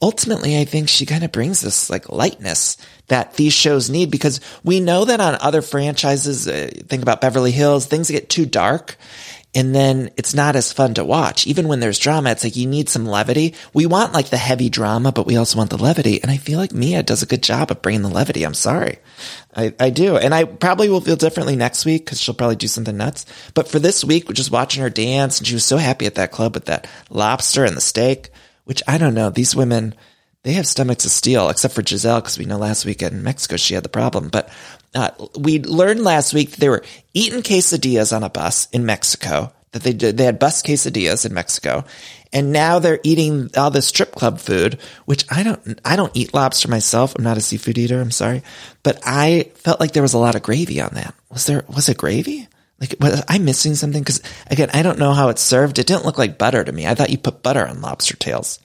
Ultimately, 0.01 0.59
I 0.59 0.65
think 0.65 0.89
she 0.89 1.05
kind 1.05 1.23
of 1.23 1.31
brings 1.31 1.61
this 1.61 1.89
like 1.89 2.09
lightness 2.09 2.77
that 3.07 3.35
these 3.35 3.53
shows 3.53 3.89
need 3.89 4.11
because 4.11 4.39
we 4.63 4.79
know 4.79 5.05
that 5.05 5.19
on 5.19 5.37
other 5.41 5.61
franchises, 5.61 6.47
uh, 6.47 6.69
think 6.87 7.01
about 7.01 7.21
Beverly 7.21 7.51
Hills, 7.51 7.85
things 7.85 8.09
get 8.09 8.29
too 8.29 8.45
dark 8.45 8.97
and 9.55 9.73
then 9.73 10.11
it's 10.15 10.35
not 10.35 10.55
as 10.55 10.71
fun 10.71 10.93
to 10.93 11.03
watch. 11.03 11.47
Even 11.47 11.67
when 11.67 11.79
there's 11.79 11.97
drama, 11.97 12.31
it's 12.31 12.43
like 12.43 12.55
you 12.55 12.67
need 12.67 12.87
some 12.87 13.05
levity. 13.05 13.55
We 13.73 13.87
want 13.87 14.13
like 14.13 14.29
the 14.29 14.37
heavy 14.37 14.69
drama, 14.69 15.11
but 15.11 15.25
we 15.25 15.37
also 15.37 15.57
want 15.57 15.71
the 15.71 15.77
levity. 15.77 16.21
And 16.21 16.29
I 16.29 16.37
feel 16.37 16.59
like 16.59 16.71
Mia 16.71 17.01
does 17.01 17.23
a 17.23 17.27
good 17.27 17.41
job 17.41 17.71
of 17.71 17.81
bringing 17.81 18.03
the 18.03 18.09
levity. 18.09 18.43
I'm 18.43 18.53
sorry. 18.53 18.99
I, 19.59 19.73
I 19.79 19.89
do. 19.89 20.17
And 20.17 20.33
I 20.33 20.45
probably 20.45 20.89
will 20.89 21.01
feel 21.01 21.15
differently 21.15 21.55
next 21.55 21.85
week 21.85 22.05
because 22.05 22.21
she'll 22.21 22.33
probably 22.33 22.55
do 22.55 22.67
something 22.67 22.95
nuts. 22.95 23.25
But 23.53 23.67
for 23.67 23.79
this 23.79 24.03
week, 24.03 24.31
just 24.33 24.51
watching 24.51 24.81
her 24.81 24.89
dance 24.89 25.39
and 25.39 25.47
she 25.47 25.53
was 25.53 25.65
so 25.65 25.77
happy 25.77 26.05
at 26.05 26.15
that 26.15 26.31
club 26.31 26.55
with 26.55 26.65
that 26.65 26.87
lobster 27.09 27.65
and 27.65 27.75
the 27.75 27.81
steak, 27.81 28.29
which 28.63 28.81
I 28.87 28.97
don't 28.97 29.13
know. 29.13 29.29
These 29.29 29.55
women, 29.55 29.95
they 30.43 30.53
have 30.53 30.65
stomachs 30.65 31.05
of 31.05 31.11
steel, 31.11 31.49
except 31.49 31.73
for 31.73 31.81
Gizelle, 31.81 32.19
because 32.19 32.37
we 32.37 32.45
know 32.45 32.57
last 32.57 32.85
week 32.85 33.01
in 33.01 33.23
Mexico 33.23 33.57
she 33.57 33.73
had 33.73 33.83
the 33.83 33.89
problem. 33.89 34.29
But 34.29 34.49
uh, 34.95 35.11
we 35.37 35.59
learned 35.59 36.01
last 36.01 36.33
week 36.33 36.51
that 36.51 36.59
they 36.59 36.69
were 36.69 36.83
eating 37.13 37.41
quesadillas 37.41 38.15
on 38.15 38.23
a 38.23 38.29
bus 38.29 38.69
in 38.71 38.85
Mexico. 38.85 39.51
That 39.71 39.83
they 39.83 39.93
did, 39.93 40.17
they 40.17 40.23
had 40.23 40.39
bus 40.39 40.63
quesadillas 40.63 41.25
in 41.25 41.33
Mexico, 41.33 41.85
and 42.33 42.51
now 42.51 42.79
they're 42.79 42.99
eating 43.03 43.51
all 43.55 43.69
this 43.69 43.87
strip 43.87 44.13
club 44.13 44.39
food, 44.39 44.79
which 45.05 45.25
I 45.29 45.43
don't, 45.43 45.79
I 45.85 45.95
don't 45.95 46.15
eat 46.15 46.33
lobster 46.33 46.67
myself. 46.67 47.15
I'm 47.15 47.23
not 47.23 47.37
a 47.37 47.41
seafood 47.41 47.77
eater. 47.77 48.01
I'm 48.01 48.11
sorry, 48.11 48.41
but 48.81 48.99
I 49.05 49.51
felt 49.55 49.79
like 49.79 49.91
there 49.91 50.03
was 50.03 50.13
a 50.13 50.19
lot 50.19 50.35
of 50.35 50.41
gravy 50.41 50.81
on 50.81 50.91
that. 50.93 51.13
Was 51.31 51.45
there? 51.45 51.65
Was 51.67 51.87
it 51.87 51.97
gravy? 51.97 52.47
Like, 52.79 52.95
was 52.99 53.23
I 53.27 53.39
missing 53.39 53.75
something? 53.75 54.01
Because 54.01 54.21
again, 54.47 54.69
I 54.73 54.81
don't 54.81 54.99
know 54.99 55.13
how 55.13 55.29
it's 55.29 55.41
served. 55.41 55.79
It 55.79 55.87
didn't 55.87 56.05
look 56.05 56.17
like 56.17 56.37
butter 56.37 56.63
to 56.63 56.71
me. 56.71 56.87
I 56.87 56.95
thought 56.95 57.09
you 57.09 57.17
put 57.17 57.43
butter 57.43 57.67
on 57.67 57.81
lobster 57.81 58.15
tails, 58.15 58.59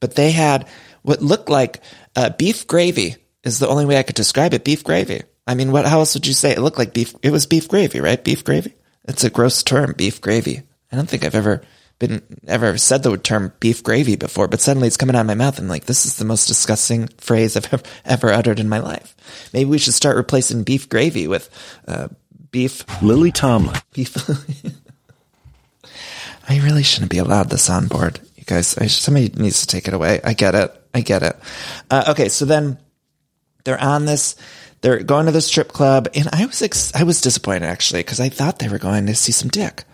but 0.00 0.14
they 0.14 0.30
had 0.30 0.68
what 1.02 1.20
looked 1.20 1.48
like 1.48 1.80
uh, 2.14 2.30
beef 2.30 2.66
gravy. 2.66 3.16
Is 3.44 3.60
the 3.60 3.68
only 3.68 3.84
way 3.84 3.96
I 3.96 4.02
could 4.02 4.16
describe 4.16 4.54
it. 4.54 4.64
Beef 4.64 4.82
gravy. 4.82 5.22
I 5.46 5.54
mean, 5.54 5.70
what, 5.70 5.86
how 5.86 6.00
else 6.00 6.14
would 6.14 6.26
you 6.26 6.32
say? 6.32 6.50
It 6.50 6.60
looked 6.60 6.78
like 6.78 6.92
beef. 6.92 7.14
It 7.22 7.30
was 7.30 7.46
beef 7.46 7.68
gravy, 7.68 8.00
right? 8.00 8.22
Beef 8.22 8.42
gravy. 8.42 8.74
It's 9.08 9.24
a 9.24 9.30
gross 9.30 9.62
term, 9.62 9.94
beef 9.96 10.20
gravy. 10.20 10.62
I 10.90 10.96
don't 10.96 11.08
think 11.08 11.24
I've 11.24 11.34
ever 11.34 11.62
been, 11.98 12.22
ever 12.46 12.76
said 12.78 13.02
the 13.02 13.16
term 13.16 13.52
beef 13.60 13.82
gravy 13.82 14.16
before, 14.16 14.48
but 14.48 14.60
suddenly 14.60 14.88
it's 14.88 14.96
coming 14.96 15.16
out 15.16 15.20
of 15.20 15.26
my 15.26 15.34
mouth 15.34 15.58
and 15.58 15.68
like, 15.68 15.86
this 15.86 16.06
is 16.06 16.16
the 16.16 16.24
most 16.24 16.46
disgusting 16.46 17.08
phrase 17.18 17.56
I've 17.56 17.72
ever, 17.72 17.82
ever 18.04 18.32
uttered 18.32 18.60
in 18.60 18.68
my 18.68 18.78
life. 18.78 19.16
Maybe 19.52 19.70
we 19.70 19.78
should 19.78 19.94
start 19.94 20.16
replacing 20.16 20.64
beef 20.64 20.88
gravy 20.88 21.26
with, 21.26 21.50
uh, 21.88 22.08
beef. 22.50 22.84
Lily 23.02 23.32
Tomlin. 23.32 23.80
Beef. 23.92 24.16
I 26.48 26.60
really 26.60 26.82
shouldn't 26.82 27.10
be 27.10 27.18
allowed 27.18 27.50
this 27.50 27.68
on 27.68 27.88
board. 27.88 28.20
You 28.36 28.44
guys, 28.44 28.78
I, 28.78 28.86
somebody 28.86 29.28
needs 29.30 29.60
to 29.60 29.66
take 29.66 29.88
it 29.88 29.94
away. 29.94 30.20
I 30.22 30.32
get 30.32 30.54
it. 30.54 30.72
I 30.94 31.00
get 31.00 31.22
it. 31.22 31.36
Uh, 31.90 32.04
okay. 32.08 32.28
So 32.28 32.44
then 32.44 32.78
they're 33.64 33.80
on 33.80 34.06
this, 34.06 34.36
they're 34.80 35.02
going 35.02 35.26
to 35.26 35.32
the 35.32 35.40
strip 35.40 35.68
club, 35.68 36.08
and 36.14 36.28
I 36.32 36.46
was 36.46 36.62
ex- 36.62 36.94
I 36.94 37.02
was 37.02 37.20
disappointed 37.20 37.64
actually 37.64 38.00
because 38.00 38.20
I 38.20 38.28
thought 38.28 38.58
they 38.58 38.68
were 38.68 38.78
going 38.78 39.06
to 39.06 39.14
see 39.14 39.32
some 39.32 39.48
dick, 39.48 39.84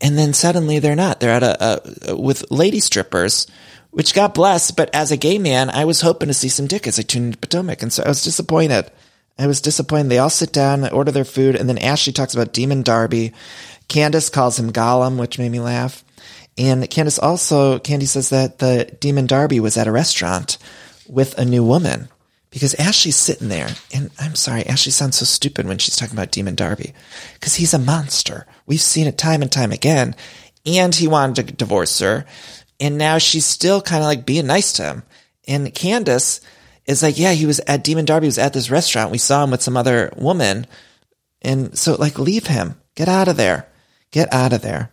and 0.00 0.18
then 0.18 0.32
suddenly 0.32 0.78
they're 0.78 0.96
not. 0.96 1.20
They're 1.20 1.30
at 1.30 1.42
a, 1.42 2.10
a 2.10 2.16
with 2.16 2.50
lady 2.50 2.80
strippers, 2.80 3.46
which 3.90 4.14
God 4.14 4.34
bless. 4.34 4.70
But 4.70 4.94
as 4.94 5.10
a 5.10 5.16
gay 5.16 5.38
man, 5.38 5.70
I 5.70 5.84
was 5.84 6.00
hoping 6.00 6.28
to 6.28 6.34
see 6.34 6.48
some 6.48 6.66
dick 6.66 6.86
as 6.86 6.98
I 6.98 7.02
tuned 7.02 7.26
into 7.26 7.38
Potomac, 7.38 7.82
and 7.82 7.92
so 7.92 8.02
I 8.02 8.08
was 8.08 8.22
disappointed. 8.22 8.90
I 9.38 9.46
was 9.46 9.60
disappointed. 9.60 10.08
They 10.08 10.18
all 10.18 10.30
sit 10.30 10.52
down, 10.52 10.88
order 10.88 11.12
their 11.12 11.24
food, 11.24 11.54
and 11.54 11.68
then 11.68 11.78
Ashley 11.78 12.12
talks 12.12 12.34
about 12.34 12.52
Demon 12.52 12.82
Darby. 12.82 13.32
Candace 13.86 14.30
calls 14.30 14.58
him 14.58 14.72
Gollum, 14.72 15.18
which 15.18 15.38
made 15.38 15.52
me 15.52 15.60
laugh. 15.60 16.04
And 16.58 16.90
Candace 16.90 17.20
also, 17.20 17.78
Candy 17.78 18.06
says 18.06 18.30
that 18.30 18.58
the 18.58 18.96
Demon 18.98 19.26
Darby 19.26 19.60
was 19.60 19.76
at 19.76 19.86
a 19.86 19.92
restaurant 19.92 20.58
with 21.08 21.38
a 21.38 21.44
new 21.44 21.62
woman 21.62 22.08
because 22.50 22.74
Ashley's 22.74 23.16
sitting 23.16 23.48
there. 23.48 23.68
And 23.92 24.10
I'm 24.18 24.34
sorry, 24.34 24.66
Ashley 24.66 24.92
sounds 24.92 25.16
so 25.16 25.24
stupid 25.24 25.66
when 25.66 25.78
she's 25.78 25.96
talking 25.96 26.14
about 26.14 26.30
Demon 26.30 26.54
Darby 26.54 26.94
because 27.34 27.54
he's 27.54 27.74
a 27.74 27.78
monster. 27.78 28.46
We've 28.66 28.80
seen 28.80 29.06
it 29.06 29.18
time 29.18 29.42
and 29.42 29.52
time 29.52 29.72
again. 29.72 30.14
And 30.66 30.94
he 30.94 31.08
wanted 31.08 31.48
to 31.48 31.54
divorce 31.54 31.98
her. 32.00 32.26
And 32.80 32.98
now 32.98 33.18
she's 33.18 33.44
still 33.44 33.80
kind 33.80 34.02
of 34.02 34.06
like 34.06 34.26
being 34.26 34.46
nice 34.46 34.72
to 34.74 34.84
him. 34.84 35.02
And 35.46 35.74
Candace 35.74 36.40
is 36.84 37.02
like, 37.02 37.18
yeah, 37.18 37.32
he 37.32 37.46
was 37.46 37.60
at 37.60 37.84
Demon 37.84 38.04
Darby 38.04 38.26
was 38.26 38.38
at 38.38 38.52
this 38.52 38.70
restaurant. 38.70 39.10
We 39.10 39.18
saw 39.18 39.44
him 39.44 39.50
with 39.50 39.62
some 39.62 39.76
other 39.76 40.12
woman. 40.16 40.66
And 41.42 41.76
so 41.78 41.94
like, 41.94 42.18
leave 42.18 42.46
him. 42.46 42.80
Get 42.94 43.08
out 43.08 43.28
of 43.28 43.36
there. 43.36 43.68
Get 44.10 44.32
out 44.32 44.52
of 44.52 44.62
there. 44.62 44.90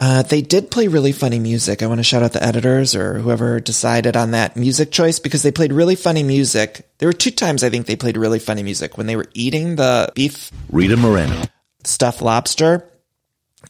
Uh, 0.00 0.22
they 0.22 0.42
did 0.42 0.70
play 0.70 0.86
really 0.86 1.10
funny 1.12 1.40
music. 1.40 1.82
I 1.82 1.86
want 1.86 1.98
to 1.98 2.04
shout 2.04 2.22
out 2.22 2.32
the 2.32 2.42
editors 2.42 2.94
or 2.94 3.18
whoever 3.18 3.58
decided 3.58 4.16
on 4.16 4.30
that 4.30 4.56
music 4.56 4.92
choice 4.92 5.18
because 5.18 5.42
they 5.42 5.50
played 5.50 5.72
really 5.72 5.96
funny 5.96 6.22
music. 6.22 6.88
There 6.98 7.08
were 7.08 7.12
two 7.12 7.32
times 7.32 7.64
I 7.64 7.70
think 7.70 7.86
they 7.86 7.96
played 7.96 8.16
really 8.16 8.38
funny 8.38 8.62
music 8.62 8.96
when 8.96 9.08
they 9.08 9.16
were 9.16 9.26
eating 9.34 9.76
the 9.76 10.12
beef 10.14 10.52
Rita 10.70 10.96
Moreno, 10.96 11.42
stuffed 11.82 12.22
lobster 12.22 12.88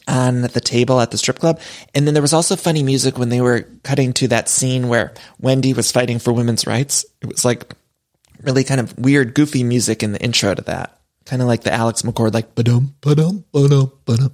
on 0.07 0.43
the 0.43 0.61
table 0.61 1.01
at 1.01 1.11
the 1.11 1.19
strip 1.19 1.39
club. 1.39 1.61
And 1.95 2.07
then 2.07 2.13
there 2.13 2.23
was 2.23 2.35
also 2.35 2.57
funny 2.57 2.83
music 2.83 3.17
when 3.17 3.31
they 3.31 3.41
were 3.41 3.63
cutting 3.83 4.13
to 4.15 4.29
that 4.29 4.51
scene 4.51 4.89
where 4.89 5.15
Wendy 5.41 5.73
was 5.73 5.91
fighting 5.93 6.19
for 6.19 6.33
women's 6.33 6.67
rights. 6.67 7.07
It 7.23 7.27
was 7.27 7.45
like 7.45 7.73
really 8.43 8.65
kind 8.65 8.81
of 8.81 8.99
weird, 8.99 9.35
goofy 9.35 9.65
music 9.65 10.03
in 10.03 10.13
the 10.13 10.21
intro 10.23 10.55
to 10.55 10.63
that. 10.63 11.01
Kind 11.25 11.43
of 11.43 11.49
like 11.49 11.63
the 11.63 11.73
Alex 11.73 12.03
McCord, 12.03 12.33
like, 12.33 12.55
ba-dum, 12.55 12.95
ba-dum, 13.03 13.45
ba-dum, 13.53 13.93
ba-dum. 14.07 14.33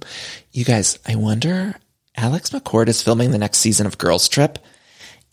You 0.53 0.63
guys, 0.63 0.97
I 1.05 1.15
wonder, 1.15 1.75
Alex 2.17 2.49
McCord 2.51 2.87
is 2.87 3.01
filming 3.01 3.31
the 3.31 3.37
next 3.37 3.59
season 3.59 3.85
of 3.85 3.97
Girls 3.97 4.27
Trip. 4.27 4.59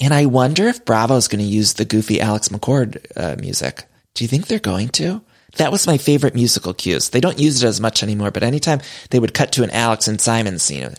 And 0.01 0.13
I 0.13 0.27
wonder 0.27 0.67
if 0.69 0.85
Bravo 0.85 1.17
is 1.17 1.29
going 1.29 1.45
to 1.45 1.45
use 1.45 1.75
the 1.75 1.85
goofy 1.85 2.21
Alex 2.21 2.49
McCord 2.49 3.05
uh, 3.17 3.37
music. 3.41 3.85
Do 4.15 4.25
you 4.25 4.29
think 4.29 4.47
they're 4.47 4.59
going 4.59 4.89
to? 4.91 5.23
That 5.57 5.71
was 5.71 5.87
my 5.87 5.99
favorite 5.99 6.35
musical 6.35 6.73
cues. 6.73 7.11
They 7.11 7.21
don't 7.21 7.39
use 7.39 7.63
it 7.63 7.67
as 7.67 7.81
much 7.81 8.03
anymore, 8.03 8.31
but 8.31 8.43
anytime 8.43 8.81
they 9.11 9.19
would 9.19 9.35
cut 9.35 9.53
to 9.53 9.63
an 9.63 9.71
Alex 9.71 10.09
and 10.09 10.21
Simon 10.21 10.59
scene. 10.59 10.95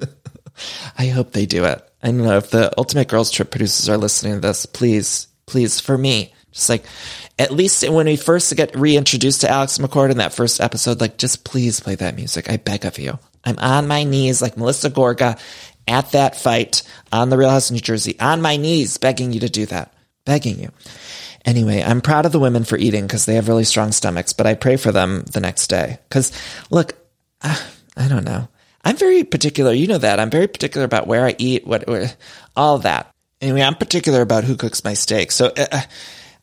I 0.98 1.06
hope 1.06 1.32
they 1.32 1.46
do 1.46 1.64
it. 1.64 1.82
I 2.02 2.08
don't 2.08 2.18
know 2.18 2.36
if 2.36 2.50
the 2.50 2.72
Ultimate 2.76 3.08
Girls 3.08 3.30
Trip 3.30 3.50
producers 3.50 3.88
are 3.88 3.96
listening 3.96 4.34
to 4.34 4.40
this. 4.40 4.66
Please, 4.66 5.28
please, 5.46 5.80
for 5.80 5.96
me, 5.96 6.34
just 6.52 6.68
like 6.68 6.84
at 7.38 7.52
least 7.52 7.88
when 7.88 8.06
we 8.06 8.16
first 8.16 8.54
get 8.56 8.74
reintroduced 8.74 9.42
to 9.42 9.50
Alex 9.50 9.78
McCord 9.78 10.10
in 10.10 10.18
that 10.18 10.32
first 10.32 10.60
episode, 10.60 11.00
like 11.00 11.18
just 11.18 11.44
please 11.44 11.80
play 11.80 11.94
that 11.94 12.16
music. 12.16 12.50
I 12.50 12.56
beg 12.56 12.84
of 12.84 12.98
you. 12.98 13.18
I'm 13.44 13.58
on 13.58 13.86
my 13.88 14.04
knees 14.04 14.42
like 14.42 14.56
Melissa 14.56 14.90
Gorga 14.90 15.40
at 15.86 16.10
that 16.12 16.36
fight 16.36 16.82
on 17.12 17.30
the 17.30 17.38
Real 17.38 17.50
House 17.50 17.70
of 17.70 17.74
New 17.74 17.80
Jersey, 17.80 18.18
on 18.20 18.42
my 18.42 18.56
knees, 18.56 18.98
begging 18.98 19.32
you 19.32 19.40
to 19.40 19.48
do 19.48 19.66
that, 19.66 19.92
begging 20.24 20.60
you. 20.60 20.70
Anyway, 21.44 21.82
I'm 21.82 22.00
proud 22.00 22.26
of 22.26 22.32
the 22.32 22.40
women 22.40 22.64
for 22.64 22.76
eating 22.76 23.06
because 23.06 23.24
they 23.24 23.36
have 23.36 23.48
really 23.48 23.64
strong 23.64 23.92
stomachs, 23.92 24.32
but 24.32 24.46
I 24.46 24.54
pray 24.54 24.76
for 24.76 24.92
them 24.92 25.22
the 25.32 25.40
next 25.40 25.68
day. 25.68 25.98
Because 26.08 26.32
look, 26.70 26.94
uh, 27.40 27.58
I 27.96 28.08
don't 28.08 28.24
know. 28.24 28.48
I'm 28.84 28.96
very 28.96 29.24
particular. 29.24 29.72
You 29.72 29.86
know 29.86 29.98
that. 29.98 30.20
I'm 30.20 30.30
very 30.30 30.46
particular 30.46 30.84
about 30.84 31.06
where 31.06 31.26
I 31.26 31.34
eat, 31.38 31.66
what, 31.66 31.84
all 32.56 32.78
that. 32.78 33.14
Anyway, 33.40 33.62
I'm 33.62 33.74
particular 33.76 34.20
about 34.20 34.44
who 34.44 34.56
cooks 34.56 34.84
my 34.84 34.94
steak. 34.94 35.30
So, 35.30 35.52
uh, 35.56 35.82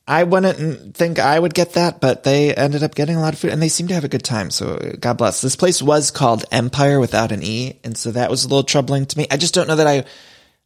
I 0.07 0.23
wouldn't 0.23 0.95
think 0.95 1.17
I 1.17 1.39
would 1.39 1.55
get 1.55 1.73
that, 1.73 1.99
but 1.99 2.23
they 2.23 2.53
ended 2.53 2.83
up 2.83 2.93
getting 2.93 3.15
a 3.15 3.21
lot 3.21 3.33
of 3.33 3.39
food 3.39 3.51
and 3.51 3.61
they 3.61 3.69
seemed 3.69 3.89
to 3.89 3.95
have 3.95 4.03
a 4.03 4.09
good 4.09 4.23
time. 4.23 4.51
So 4.51 4.77
God 4.99 5.17
bless. 5.17 5.41
This 5.41 5.55
place 5.55 5.81
was 5.81 6.11
called 6.11 6.45
Empire 6.51 6.99
without 6.99 7.31
an 7.31 7.41
E. 7.41 7.79
And 7.83 7.97
so 7.97 8.11
that 8.11 8.29
was 8.29 8.45
a 8.45 8.47
little 8.47 8.63
troubling 8.63 9.07
to 9.07 9.17
me. 9.17 9.25
I 9.31 9.37
just 9.37 9.55
don't 9.55 9.67
know 9.67 9.77
that 9.77 9.87
I, 9.87 10.05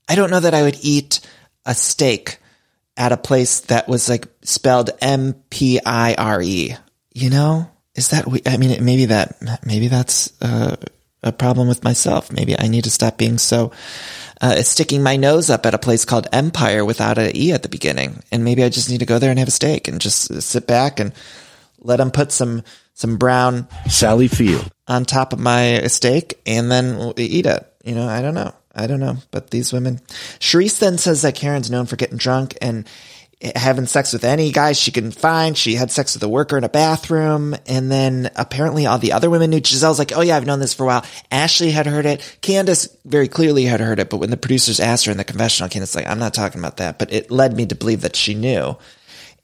I 0.10 0.15
don't 0.15 0.30
know 0.30 0.41
that 0.41 0.54
I 0.54 0.63
would 0.63 0.78
eat 0.82 1.21
a 1.65 1.73
steak 1.73 2.39
at 2.97 3.13
a 3.13 3.17
place 3.17 3.62
that 3.62 3.88
was 3.88 4.10
like 4.10 4.28
spelled 4.41 4.89
M 5.02 5.36
P 5.49 5.80
I 5.86 6.15
R 6.15 6.41
E. 6.41 6.75
You 7.13 7.30
know, 7.30 7.71
is 7.95 8.10
that, 8.10 8.25
I 8.45 8.58
mean, 8.58 8.84
maybe 8.84 9.06
that, 9.06 9.38
maybe 9.65 9.88
that's 9.88 10.34
uh, 10.41 10.75
a 11.23 11.32
problem 11.32 11.67
with 11.67 11.84
myself. 11.84 12.32
Maybe 12.32 12.58
I 12.58 12.67
need 12.67 12.86
to 12.86 12.91
stop 12.91 13.17
being 13.17 13.38
so, 13.38 13.71
uh, 14.41 14.62
sticking 14.63 15.03
my 15.03 15.17
nose 15.17 15.49
up 15.49 15.65
at 15.65 15.73
a 15.73 15.79
place 15.79 16.05
called 16.05 16.27
Empire 16.32 16.86
without 16.86 17.17
an 17.17 17.36
E 17.36 17.51
at 17.51 17.63
the 17.63 17.69
beginning. 17.69 18.23
And 18.32 18.43
maybe 18.43 18.63
I 18.63 18.69
just 18.69 18.89
need 18.89 18.99
to 18.99 19.05
go 19.05 19.19
there 19.19 19.29
and 19.29 19.39
have 19.39 19.47
a 19.47 19.51
steak 19.51 19.88
and 19.88 19.99
just 19.99 20.41
sit 20.41 20.67
back 20.67 20.99
and 20.99 21.13
let 21.79 21.97
them 21.97 22.12
put 22.12 22.32
some, 22.32 22.63
some 22.93 23.17
brown 23.17 23.67
Sally 23.89 24.27
Field 24.27 24.71
on 24.88 25.05
top 25.05 25.34
of 25.34 25.39
my 25.39 25.84
steak 25.88 26.39
and 26.45 26.71
then 26.71 27.13
eat 27.17 27.45
it. 27.45 27.65
You 27.84 27.95
know, 27.95 28.08
I 28.08 28.21
don't 28.21 28.34
know. 28.34 28.53
I 28.73 28.88
don't 28.88 28.99
know. 28.99 29.17
But 29.32 29.49
these 29.49 29.73
women, 29.73 29.99
Charisse 30.39 30.79
then 30.79 30.97
says 30.97 31.21
that 31.23 31.36
Karen's 31.36 31.71
known 31.71 31.86
for 31.86 31.95
getting 31.95 32.17
drunk 32.17 32.58
and 32.62 32.88
having 33.56 33.86
sex 33.86 34.12
with 34.12 34.25
any 34.25 34.52
guy 34.52 34.73
she 34.73 34.91
can 34.91 35.12
find. 35.12 35.58
She 35.58 35.75
had 35.75 35.91
sex 35.91 36.13
with 36.13 36.23
a 36.23 36.30
worker 36.30 36.58
in 36.58 36.65
a 36.65 36.69
bathroom. 36.69 37.56
And 37.67 37.89
then 37.89 38.30
apparently 38.36 38.86
all 38.86 38.99
the 38.99 39.13
other 39.13 39.30
women 39.30 39.49
knew. 39.49 39.62
Gizelle's 39.62 39.99
like, 39.99 40.12
oh 40.15 40.21
yeah, 40.21 40.36
I've 40.36 40.45
known 40.45 40.60
this 40.60 40.73
for 40.73 40.84
a 40.84 40.88
while. 40.88 41.06
Ashley 41.32 41.71
had 41.71 41.88
heard 41.88 42.06
it. 42.06 42.38
Candiace 42.41 42.89
very 43.06 43.30
clearly 43.30 43.63
had 43.63 43.80
heard 43.80 43.99
it. 43.99 44.10
But 44.10 44.17
when 44.17 44.30
the 44.30 44.38
producers 44.38 44.80
asked 44.80 45.06
her 45.06 45.12
in 45.12 45.17
the 45.17 45.23
confessional, 45.23 45.69
Candiace 45.69 45.95
like, 45.95 46.08
I'm 46.08 46.19
not 46.19 46.34
talking 46.34 46.60
about 46.60 46.78
that. 46.78 46.99
But 46.99 47.13
it 47.13 47.32
led 47.32 47.56
me 47.56 47.65
to 47.67 47.75
believe 47.75 48.02
that 48.02 48.15
she 48.15 48.34
knew. 48.34 48.78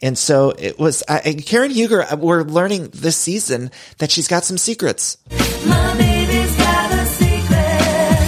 And 0.02 0.18
so 0.18 0.54
it 0.58 0.78
was, 0.78 1.02
uh, 1.08 1.22
Karen 1.46 1.72
Huger, 1.72 2.06
we're 2.18 2.44
learning 2.44 2.90
this 2.94 3.16
season 3.16 3.72
that 4.00 4.12
she's 4.12 4.28
got 4.28 4.44
some 4.44 4.58
secrets. 4.58 5.18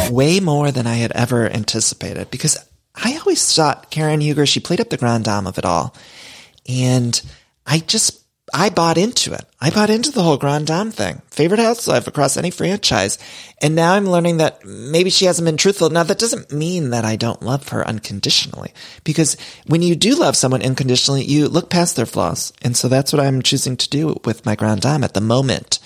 Way 0.10 0.39
more 0.39 0.71
than 0.71 0.88
I 0.88 0.95
had 0.95 1.12
ever 1.12 1.49
anticipated 1.49 2.32
because 2.32 2.58
I 3.03 3.17
always 3.17 3.55
thought 3.55 3.91
Karen 3.91 4.21
Huger, 4.21 4.45
she 4.45 4.60
played 4.60 4.81
up 4.81 4.89
the 4.89 4.97
grand 4.97 5.25
dame 5.25 5.47
of 5.47 5.57
it 5.57 5.65
all. 5.65 5.95
And 6.67 7.19
I 7.65 7.79
just, 7.79 8.23
I 8.53 8.69
bought 8.69 8.97
into 8.97 9.33
it. 9.33 9.45
I 9.62 9.69
bought 9.69 9.89
into 9.89 10.12
the 10.12 10.23
whole 10.23 10.38
grand 10.38 10.67
dame 10.67 10.91
thing. 10.91 11.21
Favorite 11.29 11.60
housewife 11.60 12.07
across 12.07 12.38
any 12.38 12.49
franchise. 12.49 13.19
And 13.62 13.75
now 13.75 13.93
I'm 13.93 14.07
learning 14.07 14.38
that 14.38 14.65
maybe 14.65 15.10
she 15.10 15.25
hasn't 15.25 15.45
been 15.45 15.57
truthful. 15.57 15.89
Now 15.89 16.03
that 16.03 16.19
doesn't 16.19 16.51
mean 16.51 16.89
that 16.89 17.05
I 17.05 17.15
don't 17.15 17.41
love 17.41 17.69
her 17.69 17.88
unconditionally 17.88 18.73
because 19.03 19.38
when 19.67 19.81
you 19.81 19.95
do 19.95 20.15
love 20.15 20.36
someone 20.36 20.63
unconditionally, 20.63 21.23
you 21.23 21.47
look 21.47 21.69
past 21.69 21.95
their 21.95 22.05
flaws. 22.05 22.51
And 22.62 22.75
so 22.75 22.88
that's 22.88 23.13
what 23.13 23.21
I'm 23.21 23.41
choosing 23.41 23.77
to 23.77 23.89
do 23.89 24.19
with 24.25 24.45
my 24.45 24.55
grand 24.55 24.81
dame 24.81 25.03
at 25.03 25.13
the 25.13 25.21
moment. 25.21 25.79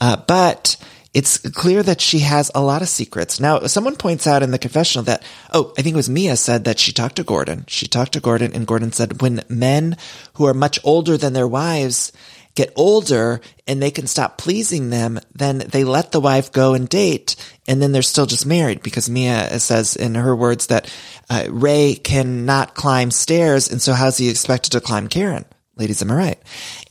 Uh, 0.00 0.16
but 0.16 0.76
it's 1.14 1.38
clear 1.38 1.82
that 1.82 2.00
she 2.00 2.20
has 2.20 2.50
a 2.54 2.62
lot 2.62 2.82
of 2.82 2.88
secrets. 2.88 3.40
Now, 3.40 3.60
someone 3.60 3.96
points 3.96 4.26
out 4.26 4.42
in 4.42 4.50
the 4.50 4.58
confessional 4.58 5.04
that, 5.04 5.22
oh, 5.52 5.72
I 5.78 5.82
think 5.82 5.94
it 5.94 5.96
was 5.96 6.10
Mia 6.10 6.36
said 6.36 6.64
that 6.64 6.78
she 6.78 6.92
talked 6.92 7.16
to 7.16 7.24
Gordon. 7.24 7.64
She 7.66 7.86
talked 7.86 8.12
to 8.12 8.20
Gordon 8.20 8.52
and 8.54 8.66
Gordon 8.66 8.92
said 8.92 9.22
when 9.22 9.42
men 9.48 9.96
who 10.34 10.46
are 10.46 10.54
much 10.54 10.78
older 10.84 11.16
than 11.16 11.32
their 11.32 11.48
wives 11.48 12.12
get 12.54 12.72
older 12.76 13.40
and 13.66 13.80
they 13.80 13.90
can 13.90 14.06
stop 14.06 14.36
pleasing 14.36 14.90
them, 14.90 15.18
then 15.34 15.58
they 15.58 15.84
let 15.84 16.12
the 16.12 16.20
wife 16.20 16.52
go 16.52 16.74
and 16.74 16.88
date 16.88 17.36
and 17.66 17.80
then 17.80 17.92
they're 17.92 18.02
still 18.02 18.26
just 18.26 18.44
married 18.44 18.82
because 18.82 19.08
Mia 19.08 19.58
says 19.60 19.96
in 19.96 20.14
her 20.14 20.36
words 20.36 20.66
that 20.66 20.92
uh, 21.30 21.46
Ray 21.48 21.94
cannot 21.94 22.74
climb 22.74 23.10
stairs 23.10 23.70
and 23.70 23.80
so 23.80 23.92
how's 23.92 24.18
he 24.18 24.28
expected 24.28 24.72
to 24.72 24.80
climb 24.80 25.08
Karen? 25.08 25.44
Ladies, 25.78 26.02
am 26.02 26.10
I 26.10 26.16
right? 26.16 26.42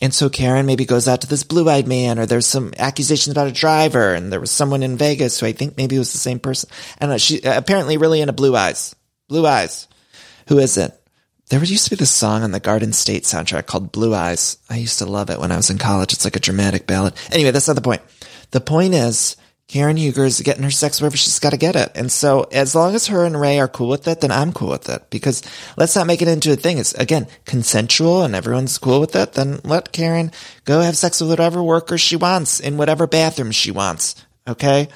And 0.02 0.14
so 0.14 0.30
Karen 0.30 0.66
maybe 0.66 0.86
goes 0.86 1.10
out 1.10 1.22
to 1.22 1.28
this 1.28 1.44
blue-eyed 1.44 1.88
man, 1.88 2.20
or 2.20 2.26
there's 2.26 2.46
some 2.46 2.74
accusations 2.78 3.34
about 3.34 3.48
a 3.48 3.52
driver, 3.52 4.14
and 4.14 4.32
there 4.32 4.40
was 4.40 4.50
someone 4.50 4.82
in 4.82 4.98
Vegas 4.98 5.40
who 5.40 5.46
I 5.46 5.52
think 5.52 5.76
maybe 5.76 6.00
was 6.00 6.14
the 6.14 6.18
same 6.18 6.40
person. 6.40 6.70
Know. 7.02 7.18
She 7.18 7.44
uh, 7.44 7.58
apparently 7.58 7.98
really 7.98 8.22
into 8.22 8.34
blue 8.34 8.56
eyes. 8.56 8.96
Blue 9.28 9.46
eyes. 9.46 9.90
Who 10.48 10.58
is 10.58 10.78
it? 10.78 10.94
There 11.50 11.64
used 11.64 11.86
to 11.86 11.90
be 11.90 11.96
this 11.98 12.12
song 12.12 12.44
on 12.44 12.52
the 12.52 12.60
Garden 12.60 12.94
State 12.94 13.24
soundtrack 13.24 13.68
called 13.68 13.94
Blue 13.94 14.14
Eyes. 14.14 14.58
I 14.70 14.78
used 14.78 15.00
to 15.00 15.06
love 15.06 15.30
it 15.30 15.40
when 15.40 15.52
I 15.52 15.58
was 15.58 15.70
in 15.70 15.78
college. 15.78 16.12
It's 16.12 16.26
like 16.26 16.36
a 16.36 16.42
dramatic 16.42 16.86
ballad. 16.86 17.14
Anyway, 17.32 17.52
that's 17.52 17.70
not 17.70 17.76
the 17.76 17.82
point. 17.82 18.02
The 18.52 18.60
point 18.60 18.94
is, 18.94 19.38
Karen 19.68 19.98
Huger's 19.98 20.40
getting 20.42 20.64
her 20.64 20.72
sex 20.72 21.02
wherever 21.02 21.18
she's 21.18 21.40
got 21.40 21.50
to 21.50 21.58
get 21.58 21.76
it. 21.76 21.92
And 21.94 22.10
so 22.10 22.44
as 22.54 22.74
long 22.74 22.96
as 22.96 23.08
her 23.08 23.26
and 23.26 23.40
Ray 23.40 23.60
are 23.60 23.68
cool 23.68 23.90
with 23.90 24.08
it, 24.08 24.22
then 24.22 24.32
I'm 24.32 24.54
cool 24.54 24.70
with 24.70 24.88
it 24.88 25.10
because 25.10 25.44
let's 25.76 25.96
not 25.96 26.08
make 26.08 26.22
it 26.22 26.30
into 26.30 26.54
a 26.54 26.56
thing. 26.56 26.78
It's 26.78 26.94
again, 26.94 27.28
consensual 27.44 28.24
and 28.24 28.34
everyone's 28.34 28.78
cool 28.78 29.02
with 29.02 29.14
it. 29.16 29.34
Then 29.34 29.60
let 29.66 29.92
Karen 29.92 30.32
go 30.64 30.80
have 30.80 30.96
sex 30.96 31.20
with 31.20 31.30
whatever 31.30 31.62
worker 31.62 31.98
she 31.98 32.16
wants 32.16 32.62
in 32.62 32.78
whatever 32.78 33.08
bathroom 33.08 33.52
she 33.52 33.72
wants. 33.72 34.16
Okay. 34.48 34.88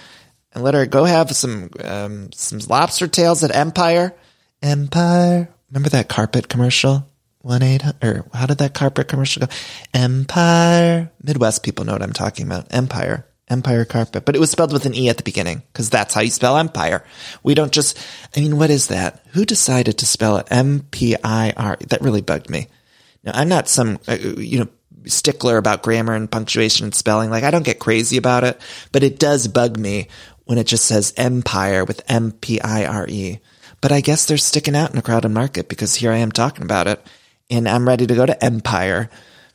And 0.53 0.63
let 0.63 0.73
her 0.73 0.85
go 0.85 1.03
have 1.03 1.35
some, 1.35 1.69
um, 1.83 2.31
some 2.31 2.59
lobster 2.59 3.07
tails 3.07 3.43
at 3.43 3.53
Empire. 3.53 4.13
Empire. 4.61 5.49
Remember 5.69 5.89
that 5.89 6.07
carpet 6.07 6.47
commercial? 6.47 7.07
One 7.39 7.63
eight 7.63 7.83
or 8.03 8.25
how 8.33 8.45
did 8.45 8.59
that 8.59 8.73
carpet 8.73 9.07
commercial 9.07 9.47
go? 9.47 9.53
Empire. 9.93 11.11
Midwest 11.23 11.63
people 11.63 11.83
know 11.83 11.93
what 11.93 12.03
I'm 12.03 12.13
talking 12.13 12.45
about. 12.45 12.67
Empire. 12.71 13.25
Empire 13.51 13.85
carpet, 13.85 14.25
but 14.25 14.35
it 14.35 14.39
was 14.39 14.49
spelled 14.49 14.73
with 14.73 14.85
an 14.85 14.95
E 14.95 15.09
at 15.09 15.17
the 15.17 15.23
beginning 15.23 15.61
because 15.71 15.89
that's 15.89 16.13
how 16.13 16.21
you 16.21 16.31
spell 16.31 16.57
empire. 16.57 17.03
We 17.43 17.53
don't 17.53 17.71
just, 17.71 17.99
I 18.35 18.39
mean, 18.39 18.57
what 18.57 18.69
is 18.69 18.87
that? 18.87 19.23
Who 19.33 19.45
decided 19.45 19.97
to 19.97 20.05
spell 20.05 20.37
it 20.37 20.47
M-P-I-R? 20.49 21.77
That 21.89 22.01
really 22.01 22.21
bugged 22.21 22.49
me. 22.49 22.67
Now, 23.23 23.33
I'm 23.35 23.49
not 23.49 23.67
some, 23.67 23.99
uh, 24.07 24.13
you 24.15 24.59
know, 24.59 24.67
stickler 25.05 25.57
about 25.57 25.83
grammar 25.83 26.13
and 26.13 26.31
punctuation 26.31 26.85
and 26.85 26.95
spelling. 26.95 27.29
Like 27.29 27.43
I 27.43 27.51
don't 27.51 27.65
get 27.65 27.79
crazy 27.79 28.17
about 28.17 28.43
it, 28.43 28.59
but 28.91 29.03
it 29.03 29.19
does 29.19 29.47
bug 29.47 29.77
me 29.77 30.07
when 30.45 30.57
it 30.57 30.67
just 30.67 30.85
says 30.85 31.13
empire 31.17 31.85
with 31.85 32.03
M 32.09 32.31
P 32.31 32.61
I 32.61 32.85
R 32.85 33.05
E. 33.07 33.39
But 33.81 33.91
I 33.91 34.01
guess 34.01 34.25
they're 34.25 34.37
sticking 34.37 34.75
out 34.75 34.91
in 34.91 34.97
a 34.97 35.01
crowded 35.01 35.29
market 35.29 35.67
because 35.67 35.95
here 35.95 36.11
I 36.11 36.17
am 36.17 36.31
talking 36.31 36.63
about 36.63 36.87
it 36.87 37.05
and 37.49 37.67
I'm 37.67 37.87
ready 37.87 38.07
to 38.07 38.15
go 38.15 38.25
to 38.25 38.43
Empire. 38.43 39.09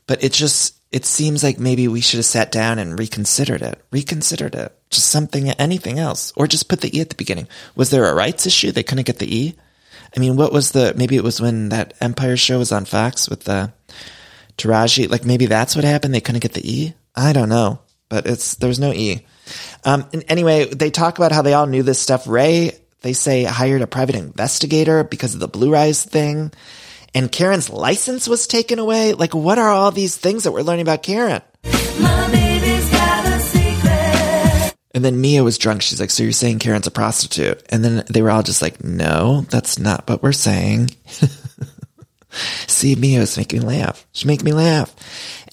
But 0.07 0.23
it 0.23 0.33
just, 0.33 0.76
it 0.97 1.05
seems 1.05 1.45
like 1.45 1.59
maybe 1.59 1.89
we 1.89 2.01
should 2.01 2.17
have 2.17 2.25
sat 2.25 2.51
down 2.51 2.79
and 2.79 2.99
reconsidered 2.99 3.61
it, 3.61 3.85
reconsidered 3.91 4.55
it, 4.55 4.75
just 4.89 5.11
something, 5.11 5.51
anything 5.51 5.99
else, 5.99 6.33
or 6.37 6.47
just 6.47 6.71
put 6.71 6.81
the 6.81 6.97
E 6.97 7.03
at 7.03 7.11
the 7.11 7.15
beginning. 7.15 7.47
Was 7.75 7.91
there 7.91 8.07
a 8.07 8.15
rights 8.15 8.47
issue? 8.47 8.73
They 8.73 8.83
couldn't 8.83 9.07
get 9.07 9.19
the 9.19 9.37
E? 9.37 9.57
I 10.17 10.21
mean, 10.21 10.37
what 10.37 10.55
was 10.55 10.73
the, 10.73 10.95
maybe 10.97 11.17
it 11.17 11.23
was 11.23 11.39
when 11.39 11.69
that 11.69 11.93
Empire 12.01 12.39
show 12.39 12.57
was 12.57 12.73
on 12.73 12.87
Fox 12.87 13.29
with 13.29 13.45
the 13.45 13.75
Taraji, 14.57 15.11
like 15.11 15.27
maybe 15.27 15.45
that's 15.45 15.77
what 15.77 15.85
happened. 15.85 16.15
They 16.15 16.23
couldn't 16.23 16.41
get 16.41 16.55
the 16.55 16.67
E. 16.67 16.95
I 17.15 17.35
don't 17.35 17.51
know, 17.51 17.81
but 18.09 18.27
it's, 18.27 18.55
there's 18.55 18.81
no 18.81 18.91
E. 18.91 19.27
Um, 19.85 20.09
and 20.15 20.25
anyway, 20.29 20.65
they 20.65 20.91
talk 20.91 21.19
about 21.19 21.31
how 21.31 21.43
they 21.43 21.53
all 21.53 21.67
knew 21.67 21.83
this 21.83 22.01
stuff. 22.01 22.27
Ray, 22.27 22.73
they 23.03 23.13
say 23.13 23.45
hired 23.45 23.83
a 23.83 23.87
private 23.87 24.15
investigator 24.15 25.05
because 25.05 25.35
of 25.35 25.41
the 25.41 25.47
Blue 25.47 25.71
Rise 25.75 26.03
thing. 26.03 26.53
And 27.17 27.33
Karen's 27.33 27.71
license 27.71 28.29
was 28.29 28.47
taken 28.47 28.79
away. 28.79 29.15
Like, 29.15 29.35
what 29.35 29.59
are 29.59 29.71
all 29.71 29.91
these 29.91 30.15
things 30.15 30.45
that 30.45 30.53
we're 30.53 30.61
learning 30.61 30.83
about 30.83 31.03
Karen? 31.03 31.41
And 34.95 35.03
then 35.03 35.19
Mia 35.19 35.43
was 35.43 35.57
drunk. 35.57 35.81
She's 35.81 35.99
like, 35.99 36.11
so 36.11 36.25
you're 36.25 36.33
saying 36.33 36.59
Karen's 36.59 36.87
a 36.87 36.91
prostitute? 36.91 37.63
And 37.71 37.83
then 37.83 38.05
they 38.11 38.21
were 38.21 38.31
all 38.31 38.43
just 38.43 38.61
like, 38.61 38.85
no, 38.85 39.47
that's 39.49 39.79
not 39.79 40.07
what 40.07 40.23
we're 40.23 40.33
saying. 40.33 40.91
See, 42.67 42.95
Mia 42.95 43.21
was 43.21 43.39
making 43.39 43.61
me 43.61 43.67
laugh. 43.67 44.07
She 44.13 44.27
make 44.27 44.45
me 44.45 44.53
laugh. 44.53 44.95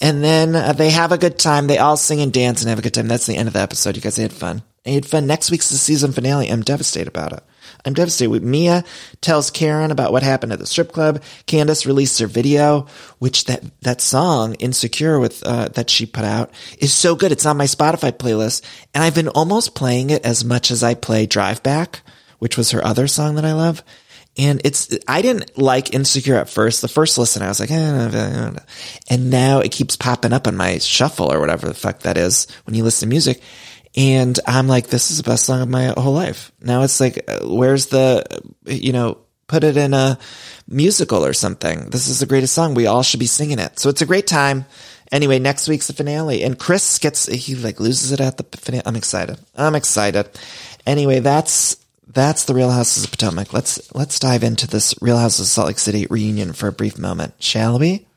And 0.01 0.21
then 0.21 0.55
uh, 0.55 0.73
they 0.73 0.89
have 0.89 1.13
a 1.13 1.17
good 1.17 1.39
time. 1.39 1.67
They 1.67 1.77
all 1.77 1.95
sing 1.95 2.19
and 2.19 2.33
dance 2.33 2.61
and 2.61 2.67
have 2.71 2.79
a 2.79 2.81
good 2.81 2.93
time. 2.93 3.07
That's 3.07 3.25
the 3.25 3.37
end 3.37 3.47
of 3.47 3.53
the 3.53 3.61
episode. 3.61 3.95
You 3.95 4.01
guys 4.01 4.17
had 4.17 4.33
fun. 4.33 4.63
I 4.85 4.89
had 4.89 5.05
fun. 5.05 5.27
Next 5.27 5.49
week's 5.49 5.69
the 5.69 5.77
season 5.77 6.11
finale. 6.11 6.49
I'm 6.49 6.61
devastated 6.61 7.07
about 7.07 7.31
it. 7.31 7.43
I'm 7.85 7.93
devastated. 7.93 8.43
Mia 8.43 8.83
tells 9.19 9.51
Karen 9.51 9.91
about 9.91 10.11
what 10.11 10.23
happened 10.23 10.53
at 10.53 10.59
the 10.59 10.65
strip 10.65 10.91
club. 10.91 11.21
Candiace 11.47 11.85
released 11.85 12.19
her 12.19 12.27
video, 12.27 12.87
which 13.19 13.45
that, 13.45 13.63
that 13.81 13.99
song, 13.99 14.53
Insecure 14.55 15.19
with, 15.19 15.43
uh, 15.45 15.67
that 15.69 15.89
she 15.89 16.05
put 16.05 16.23
out 16.23 16.51
is 16.77 16.93
so 16.93 17.15
good. 17.15 17.31
It's 17.31 17.45
on 17.45 17.57
my 17.57 17.65
Spotify 17.65 18.11
playlist. 18.11 18.63
And 18.93 19.03
I've 19.03 19.15
been 19.15 19.27
almost 19.27 19.75
playing 19.75 20.11
it 20.11 20.25
as 20.25 20.45
much 20.45 20.71
as 20.71 20.81
I 20.81 20.93
play 20.93 21.25
Drive 21.25 21.61
Back, 21.61 22.01
which 22.39 22.57
was 22.57 22.71
her 22.71 22.85
other 22.85 23.07
song 23.07 23.35
that 23.35 23.45
I 23.45 23.53
love. 23.53 23.83
And 24.35 24.61
it's, 24.63 24.97
I 25.07 25.21
didn't 25.21 25.57
like 25.59 25.93
Insecure 25.93 26.37
at 26.37 26.49
first. 26.49 26.81
The 26.81 26.87
first 26.87 27.17
listen, 27.17 27.43
I 27.43 27.49
was 27.49 27.59
like, 27.59 27.69
eh, 27.69 28.51
and 29.09 29.29
now 29.29 29.59
it 29.59 29.71
keeps 29.71 29.95
popping 29.95 30.33
up 30.33 30.47
on 30.47 30.55
my 30.55 30.79
shuffle 30.79 31.31
or 31.31 31.39
whatever 31.39 31.67
the 31.67 31.75
fuck 31.75 31.99
that 31.99 32.17
is 32.17 32.47
when 32.65 32.75
you 32.75 32.83
listen 32.83 33.07
to 33.07 33.13
music. 33.13 33.41
And 33.95 34.39
I'm 34.47 34.67
like, 34.67 34.87
this 34.87 35.11
is 35.11 35.17
the 35.17 35.23
best 35.23 35.45
song 35.45 35.61
of 35.61 35.69
my 35.69 35.93
whole 35.97 36.13
life. 36.13 36.51
Now 36.61 36.81
it's 36.81 36.99
like, 36.99 37.23
uh, 37.27 37.39
where's 37.43 37.87
the, 37.87 38.23
you 38.65 38.91
know, 38.91 39.19
put 39.47 39.63
it 39.63 39.77
in 39.77 39.93
a 39.93 40.17
musical 40.67 41.23
or 41.23 41.33
something. 41.33 41.89
This 41.89 42.07
is 42.07 42.19
the 42.19 42.25
greatest 42.25 42.53
song. 42.53 42.73
We 42.73 42.87
all 42.87 43.03
should 43.03 43.19
be 43.19 43.27
singing 43.27 43.59
it. 43.59 43.77
So 43.79 43.89
it's 43.89 44.01
a 44.01 44.07
great 44.07 44.25
time. 44.25 44.65
Anyway, 45.11 45.37
next 45.37 45.67
week's 45.67 45.87
the 45.87 45.93
finale 45.93 46.43
and 46.43 46.57
Chris 46.57 46.97
gets, 46.97 47.27
he 47.27 47.53
like 47.53 47.79
loses 47.79 48.11
it 48.11 48.19
at 48.19 48.37
the 48.37 48.57
finale. 48.57 48.83
I'm 48.85 48.95
excited. 48.95 49.37
I'm 49.55 49.75
excited. 49.75 50.27
Anyway, 50.87 51.19
that's, 51.19 51.77
that's 52.07 52.45
the 52.45 52.55
Real 52.55 52.71
Houses 52.71 53.03
of 53.03 53.11
Potomac. 53.11 53.53
Let's, 53.53 53.93
let's 53.93 54.17
dive 54.17 54.43
into 54.43 54.65
this 54.67 54.95
Real 55.01 55.17
Houses 55.17 55.41
of 55.41 55.47
Salt 55.47 55.67
Lake 55.67 55.79
City 55.79 56.07
reunion 56.09 56.53
for 56.53 56.67
a 56.67 56.73
brief 56.73 56.97
moment, 56.97 57.35
shall 57.37 57.77
we? 57.77 58.07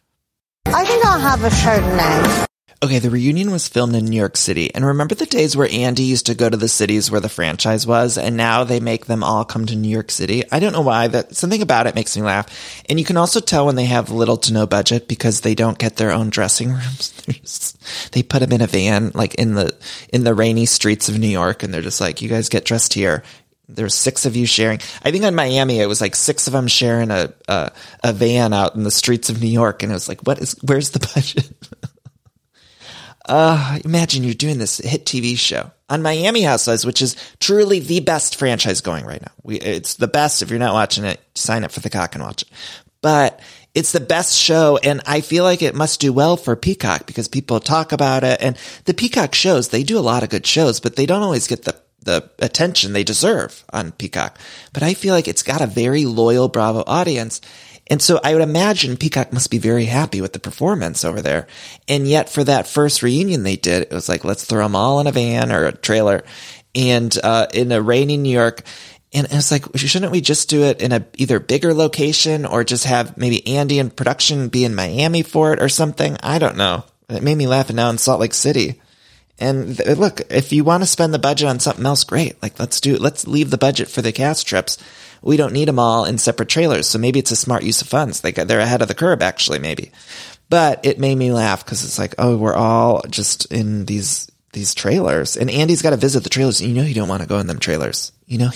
I 0.67 0.85
think 0.85 1.05
I'll 1.05 1.21
have 1.21 1.45
a 1.45 1.49
Chardonnay. 1.49 2.47
Okay, 2.83 2.99
the 2.99 3.09
reunion 3.09 3.51
was 3.51 3.69
filmed 3.69 3.95
in 3.97 4.05
New 4.05 4.19
York 4.19 4.37
City. 4.37 4.75
And 4.75 4.85
remember 4.85 5.15
the 5.15 5.25
days 5.25 5.57
where 5.57 5.69
Andy 5.73 6.03
used 6.03 6.27
to 6.27 6.35
go 6.35 6.51
to 6.51 6.59
the 6.59 6.69
cities 6.69 7.11
where 7.11 7.23
the 7.23 7.29
franchise 7.29 7.87
was 7.87 8.19
and 8.19 8.37
now 8.37 8.65
they 8.65 8.81
make 8.81 9.07
them 9.07 9.25
all 9.25 9.47
come 9.47 9.65
to 9.67 9.75
New 9.75 9.89
York 9.89 10.11
City? 10.11 10.45
I 10.53 10.61
don't 10.61 10.75
know 10.75 10.83
why 10.83 11.09
that 11.09 11.35
something 11.35 11.63
about 11.63 11.87
it 11.87 11.95
makes 11.95 12.15
me 12.15 12.23
laugh. 12.23 12.47
And 12.87 12.99
you 12.99 13.07
can 13.07 13.17
also 13.17 13.41
tell 13.41 13.65
when 13.65 13.77
they 13.77 13.87
have 13.87 14.11
little 14.11 14.37
to 14.37 14.53
no 14.53 14.67
budget 14.67 15.09
because 15.09 15.41
they 15.41 15.55
don't 15.55 15.79
get 15.79 15.97
their 15.97 16.13
own 16.13 16.29
dressing 16.29 16.69
rooms. 16.69 17.79
they 18.13 18.23
put 18.23 18.41
them 18.41 18.53
in 18.53 18.61
a 18.61 18.67
van 18.67 19.11
like 19.15 19.35
in 19.37 19.55
the 19.55 19.75
in 20.13 20.25
the 20.25 20.35
rainy 20.35 20.67
streets 20.67 21.09
of 21.09 21.19
New 21.19 21.29
York 21.29 21.63
and 21.63 21.73
they're 21.73 21.81
just 21.81 22.01
like 22.01 22.21
you 22.21 22.29
guys 22.29 22.51
get 22.51 22.67
dressed 22.67 22.93
here. 22.93 23.23
There's 23.69 23.95
six 23.95 24.27
of 24.27 24.37
you 24.37 24.47
sharing. 24.47 24.81
I 25.03 25.11
think 25.11 25.25
on 25.25 25.35
Miami 25.35 25.81
it 25.81 25.89
was 25.89 26.03
like 26.03 26.15
six 26.15 26.47
of 26.47 26.53
them 26.53 26.69
sharing 26.69 27.11
a 27.11 27.33
a, 27.49 27.73
a 28.05 28.13
van 28.13 28.53
out 28.53 28.75
in 28.75 28.83
the 28.83 28.91
streets 28.91 29.31
of 29.31 29.41
New 29.41 29.49
York 29.49 29.83
and 29.83 29.91
it 29.91 29.95
was 29.95 30.11
like 30.11 30.21
what 30.27 30.41
is 30.41 30.57
where's 30.63 30.91
the 30.91 31.01
budget? 31.01 31.51
Uh, 33.27 33.79
imagine 33.85 34.25
you're 34.25 34.35
doing 34.35 34.59
this 34.59 34.79
hit 34.79 35.05
TV 35.05 35.37
show 35.37 35.71
on 35.89 36.03
Miami 36.03 36.43
Housewives, 36.43 36.87
which 36.87 37.03
is 37.03 37.17
truly 37.41 37.81
the 37.81 38.01
best 38.01 38.37
franchise 38.37 38.81
going 38.81 39.05
right 39.05 39.21
now. 39.21 39.33
We, 39.43 39.59
it's 39.59 39.95
the 39.95 40.09
best. 40.09 40.43
If 40.43 40.51
you're 40.51 40.59
not 40.59 40.75
watching 40.75 41.05
it, 41.05 41.21
sign 41.35 41.65
up 41.65 41.73
for 41.73 41.81
Peacock 41.81 42.15
and 42.15 42.25
watch 42.25 42.43
it. 42.43 42.49
But 43.03 43.41
it's 43.75 43.93
the 43.93 44.01
best 44.01 44.37
show. 44.37 44.79
And 44.83 45.03
I 45.07 45.21
feel 45.21 45.45
like 45.45 45.63
it 45.63 45.75
must 45.75 46.01
do 46.01 46.13
well 46.13 46.37
for 46.37 46.57
Peacock 46.57 47.07
because 47.07 47.29
people 47.29 47.61
talk 47.61 47.93
about 47.93 48.25
it 48.25 48.41
and 48.41 48.57
the 48.85 48.95
Peacock 48.95 49.35
shows, 49.35 49.69
they 49.69 49.83
do 49.83 49.99
a 49.99 50.01
lot 50.01 50.23
of 50.23 50.31
good 50.31 50.47
shows, 50.47 50.81
but 50.81 50.97
they 50.97 51.07
don't 51.07 51.23
always 51.23 51.47
get 51.47 51.65
the 51.65 51.77
the 52.07 52.31
attention 52.39 52.93
they 52.93 53.05
deserve 53.05 53.65
on 53.73 53.93
Peacock. 53.93 54.39
But 54.73 54.83
I 54.83 54.95
feel 54.95 55.13
like 55.13 55.29
it's 55.29 55.43
got 55.43 55.61
a 55.61 55.67
very 55.67 56.07
loyal 56.07 56.49
Bravo 56.49 56.85
audience. 56.87 57.41
And 57.89 58.03
so 58.03 58.21
I 58.23 58.33
would 58.33 58.43
imagine 58.43 58.97
Peacock 58.97 59.33
must 59.33 59.51
be 59.51 59.59
very 59.59 59.85
happy 59.85 60.21
with 60.21 60.33
the 60.33 60.41
performance 60.41 61.05
over 61.05 61.23
there. 61.23 61.47
And 61.87 62.09
yet 62.09 62.29
for 62.29 62.43
that 62.45 62.67
first 62.67 63.03
reunion 63.03 63.43
they 63.43 63.57
did, 63.57 63.83
it 63.83 63.93
was 63.93 64.09
like, 64.09 64.25
let's 64.25 64.45
throw 64.45 64.63
them 64.65 64.75
all 64.75 65.01
in 65.01 65.07
a 65.07 65.13
van 65.13 65.53
or 65.53 65.67
a 65.67 65.73
trailer 65.73 66.25
and, 66.75 67.17
uh, 67.23 67.47
in 67.55 67.71
a 67.71 67.81
rainy 67.81 68.17
New 68.17 68.31
York. 68.31 68.63
And 69.13 69.29
it's 69.31 69.53
like, 69.53 69.65
shouldn't 69.77 70.13
we 70.13 70.21
just 70.21 70.51
do 70.51 70.65
it 70.65 70.83
in 70.83 70.93
a 70.93 71.07
either 71.17 71.39
bigger 71.39 71.73
location 71.73 72.45
or 72.45 72.65
just 72.65 72.85
have 72.85 73.17
maybe 73.17 73.47
Andy 73.47 73.79
and 73.79 73.95
production 73.95 74.49
be 74.49 74.65
in 74.65 74.75
Miami 74.75 75.23
for 75.23 75.53
it 75.53 75.63
or 75.63 75.69
something? 75.69 76.17
I 76.23 76.39
don't 76.39 76.57
know. 76.57 76.85
It 77.09 77.23
made 77.23 77.37
me 77.37 77.47
laugh. 77.47 77.69
And 77.71 77.77
now 77.77 77.89
in 77.89 77.99
Salt 77.99 78.21
Lake 78.21 78.35
City. 78.35 78.81
And 79.39 79.77
th- 79.77 79.99
look, 79.99 80.23
if 80.31 80.53
you 80.53 80.65
want 80.65 80.83
to 80.83 80.87
spend 80.87 81.13
the 81.13 81.19
budget 81.19 81.49
on 81.49 81.61
something 81.61 81.85
else, 81.85 82.05
great. 82.05 82.41
Like 82.43 82.59
let's 82.59 82.81
do, 82.81 82.97
let's 82.97 83.27
leave 83.27 83.51
the 83.51 83.59
budget 83.59 83.89
for 83.89 84.03
the 84.03 84.13
cast 84.13 84.47
trips 84.47 84.79
we 85.27 85.37
don't 85.37 85.53
need 85.53 85.67
them 85.67 85.79
all 85.79 86.05
in 86.05 86.19
separate 86.19 86.49
trailers. 86.49 86.87
So 86.87 86.99
maybe 86.99 87.19
it's 87.19 87.33
a 87.33 87.37
smart 87.37 87.65
use 87.65 87.83
of 87.83 87.89
funds. 87.89 88.21
They 88.21 88.31
they're 88.31 88.61
ahead 88.61 88.83
of 88.83 88.89
the 88.89 88.95
curve, 88.95 89.23
actually, 89.23 89.59
maybe. 89.59 89.91
But 90.49 90.87
it 90.87 91.01
made 91.01 91.17
me 91.17 91.33
laugh 91.33 91.65
because 91.65 91.85
it's 91.85 91.99
like, 91.99 92.15
oh, 92.19 92.37
we're 92.37 92.55
all 92.55 93.03
just 93.11 93.53
in 93.53 93.87
these 93.87 94.31
these 94.53 94.75
trailers, 94.75 95.37
and 95.37 95.51
Andy's 95.51 95.83
got 95.83 95.91
to 95.91 95.97
visit 95.97 96.23
the 96.23 96.31
trailers. 96.31 96.63
You 96.63 96.75
know, 96.75 96.83
you 96.83 96.95
don't 96.95 97.09
want 97.09 97.23
to 97.23 97.29
go 97.29 97.41
in 97.41 97.49
them 97.49 97.59
trailers. 97.59 98.13
You 98.27 98.39
know, 98.39 98.51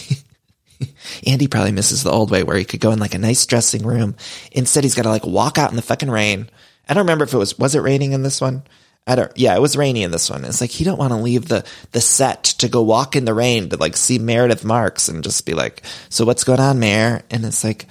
Andy 1.27 1.49
probably 1.49 1.73
misses 1.73 2.05
the 2.05 2.13
old 2.13 2.31
way 2.31 2.45
where 2.45 2.57
he 2.57 2.65
could 2.65 2.81
go 2.81 2.93
in 2.93 3.01
like 3.01 3.15
a 3.15 3.19
nice 3.19 3.45
dressing 3.47 3.85
room. 3.85 4.15
Instead, 4.53 4.85
he's 4.85 4.95
got 4.95 5.03
to 5.03 5.11
like 5.11 5.27
walk 5.27 5.59
out 5.59 5.71
in 5.71 5.77
the 5.77 5.83
fucking 5.83 6.11
rain. 6.11 6.49
I 6.89 6.95
don't 6.95 7.03
remember 7.03 7.25
if 7.25 7.35
it 7.35 7.39
was 7.39 7.59
was 7.59 7.75
it 7.75 7.81
raining 7.81 8.13
in 8.13 8.23
this 8.23 8.41
one. 8.41 8.63
I 9.07 9.17
don't, 9.17 9.33
yeah, 9.37 9.57
it 9.57 9.61
was 9.61 9.77
rainy 9.77 10.03
in 10.03 10.11
this 10.11 10.31
one. 10.31 10.45
It's 10.45 10.61
like, 10.61 10.71
he 10.71 10.85
don't 10.85 10.99
want 10.99 11.13
to 11.13 11.19
leave 11.19 11.49
the, 11.49 11.65
the 11.93 12.01
set 12.01 12.45
to 12.45 12.69
go 12.69 12.83
walk 12.83 13.17
in 13.17 13.25
the 13.25 13.35
rain 13.35 13.69
to 13.71 13.77
like 13.77 13.97
see 13.97 14.19
Meredith 14.19 14.65
Marks 14.65 15.09
and 15.09 15.25
just 15.25 15.47
be 15.47 15.55
like, 15.55 15.83
so 16.11 16.25
what's 16.25 16.45
going 16.45 16.61
on, 16.61 16.79
Mayor? 16.79 17.23
And 17.31 17.45
it's 17.45 17.65
like, 17.65 17.87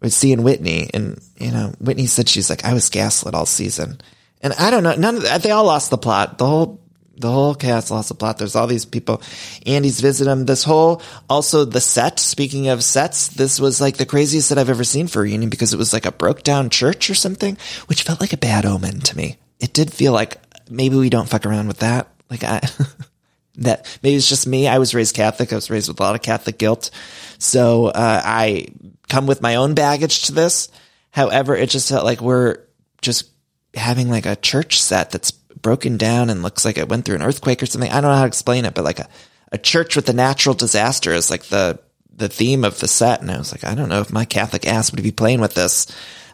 we're 0.00 0.10
seeing 0.10 0.42
Whitney 0.42 0.88
and, 0.94 1.20
you 1.38 1.50
know, 1.50 1.72
Whitney 1.80 2.06
said 2.06 2.28
she's 2.28 2.50
like, 2.50 2.64
I 2.64 2.74
was 2.74 2.88
gaslit 2.88 3.34
all 3.34 3.46
season. 3.46 4.00
And 4.42 4.52
I 4.54 4.70
don't 4.70 4.82
know, 4.82 4.94
none 4.94 5.16
of 5.16 5.22
that, 5.24 5.42
they 5.42 5.50
all 5.50 5.64
lost 5.64 5.90
the 5.90 5.98
plot. 5.98 6.38
The 6.38 6.46
whole, 6.46 6.80
the 7.16 7.30
whole 7.30 7.54
cast 7.54 7.90
lost 7.90 8.08
the 8.08 8.14
plot. 8.14 8.38
There's 8.38 8.56
all 8.56 8.66
these 8.66 8.86
people. 8.86 9.20
Andy's 9.66 10.00
visiting. 10.00 10.46
This 10.46 10.64
whole, 10.64 11.02
also 11.28 11.66
the 11.66 11.80
set, 11.80 12.18
speaking 12.18 12.68
of 12.68 12.82
sets, 12.82 13.28
this 13.28 13.60
was 13.60 13.80
like 13.80 13.98
the 13.98 14.06
craziest 14.06 14.48
that 14.48 14.58
I've 14.58 14.70
ever 14.70 14.84
seen 14.84 15.06
for 15.06 15.20
a 15.20 15.22
reunion 15.24 15.50
because 15.50 15.74
it 15.74 15.78
was 15.78 15.92
like 15.92 16.06
a 16.06 16.12
broke 16.12 16.42
down 16.42 16.70
church 16.70 17.10
or 17.10 17.14
something, 17.14 17.58
which 17.88 18.04
felt 18.04 18.20
like 18.20 18.32
a 18.32 18.38
bad 18.38 18.64
omen 18.64 19.00
to 19.00 19.16
me. 19.16 19.36
It 19.58 19.74
did 19.74 19.92
feel 19.92 20.12
like 20.12 20.38
maybe 20.70 20.96
we 20.96 21.10
don't 21.10 21.28
fuck 21.28 21.46
around 21.46 21.68
with 21.68 21.78
that. 21.78 22.08
Like 22.30 22.44
I, 22.44 22.60
that 23.56 23.98
maybe 24.02 24.16
it's 24.16 24.28
just 24.28 24.46
me. 24.46 24.68
I 24.68 24.78
was 24.78 24.94
raised 24.94 25.14
Catholic. 25.14 25.52
I 25.52 25.56
was 25.56 25.70
raised 25.70 25.88
with 25.88 26.00
a 26.00 26.02
lot 26.02 26.14
of 26.14 26.22
Catholic 26.22 26.58
guilt. 26.58 26.90
So, 27.38 27.86
uh, 27.86 28.22
I 28.24 28.68
come 29.08 29.26
with 29.26 29.42
my 29.42 29.56
own 29.56 29.74
baggage 29.74 30.24
to 30.24 30.32
this. 30.32 30.68
However, 31.10 31.56
it 31.56 31.70
just 31.70 31.88
felt 31.88 32.04
like 32.04 32.20
we're 32.20 32.58
just 33.02 33.28
having 33.74 34.08
like 34.08 34.26
a 34.26 34.36
church 34.36 34.80
set 34.80 35.10
that's 35.10 35.30
broken 35.30 35.96
down 35.96 36.30
and 36.30 36.42
looks 36.42 36.64
like 36.64 36.78
it 36.78 36.88
went 36.88 37.04
through 37.04 37.16
an 37.16 37.22
earthquake 37.22 37.62
or 37.62 37.66
something. 37.66 37.90
I 37.90 38.00
don't 38.00 38.10
know 38.10 38.16
how 38.16 38.22
to 38.22 38.28
explain 38.28 38.64
it, 38.64 38.74
but 38.74 38.84
like 38.84 39.00
a, 39.00 39.08
a 39.52 39.58
church 39.58 39.96
with 39.96 40.08
a 40.08 40.12
natural 40.12 40.54
disaster 40.54 41.12
is 41.12 41.30
like 41.30 41.44
the, 41.44 41.78
the 42.14 42.28
theme 42.28 42.64
of 42.64 42.78
the 42.78 42.88
set. 42.88 43.20
And 43.20 43.30
I 43.30 43.38
was 43.38 43.52
like, 43.52 43.64
I 43.64 43.74
don't 43.74 43.88
know 43.88 44.00
if 44.00 44.12
my 44.12 44.24
Catholic 44.24 44.66
ass 44.66 44.92
would 44.92 45.02
be 45.02 45.12
playing 45.12 45.40
with 45.40 45.54
this, 45.54 45.86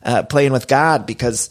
uh, 0.03 0.23
playing 0.23 0.53
with 0.53 0.69
God 0.69 1.07
because, 1.07 1.51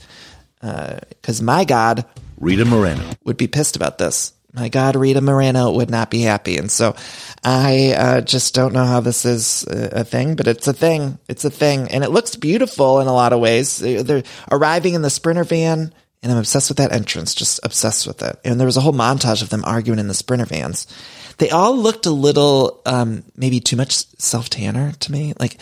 uh, 0.62 1.00
cause 1.22 1.42
my 1.42 1.66
God 1.66 2.06
Rita 2.40 2.66
Moreno 2.66 3.12
would 3.24 3.38
be 3.38 3.48
pissed 3.48 3.76
about 3.76 3.98
this. 3.98 4.34
My 4.54 4.70
God, 4.70 4.96
Rita 4.96 5.20
Moreno 5.20 5.72
would 5.72 5.90
not 5.90 6.10
be 6.10 6.22
happy. 6.22 6.58
And 6.58 6.72
so 6.72 6.96
I 7.44 7.92
uh, 7.92 8.22
just 8.22 8.56
don't 8.56 8.74
know 8.74 8.86
how 8.86 9.02
this 9.02 9.26
is 9.26 9.66
a 9.68 10.06
thing, 10.06 10.36
but 10.36 10.48
it's 10.48 10.68
a 10.68 10.74
thing. 10.74 11.20
It's 11.28 11.44
a 11.44 11.50
thing. 11.50 11.90
And 11.92 12.06
it 12.06 12.10
looks 12.10 12.38
beautiful 12.38 13.02
in 13.02 13.08
a 13.08 13.14
lot 13.14 13.34
of 13.34 13.42
ways. 13.42 13.80
They're 13.80 14.24
arriving 14.50 14.94
in 14.94 15.02
the 15.02 15.10
Sprinter 15.10 15.44
van 15.44 15.94
And 16.24 16.32
I'm 16.32 16.38
obsessed 16.38 16.70
with 16.70 16.78
that 16.78 16.94
entrance, 16.94 17.36
just 17.36 17.60
obsessed 17.64 18.08
with 18.08 18.24
it. 18.24 18.40
And 18.46 18.58
there 18.58 18.66
was 18.66 18.78
a 18.78 18.82
whole 18.82 18.94
montage 18.94 19.42
of 19.42 19.50
them 19.50 19.66
arguing 19.66 20.00
in 20.00 20.08
the 20.08 20.14
sprinter 20.14 20.46
vans. 20.46 20.88
They 21.38 21.50
all 21.50 21.78
looked 21.78 22.06
a 22.06 22.12
little, 22.12 22.82
um, 22.86 23.24
maybe 23.36 23.60
too 23.60 23.76
much 23.76 23.92
self 23.92 24.50
tanner 24.50 24.94
to 24.94 25.12
me. 25.12 25.34
Like, 25.38 25.58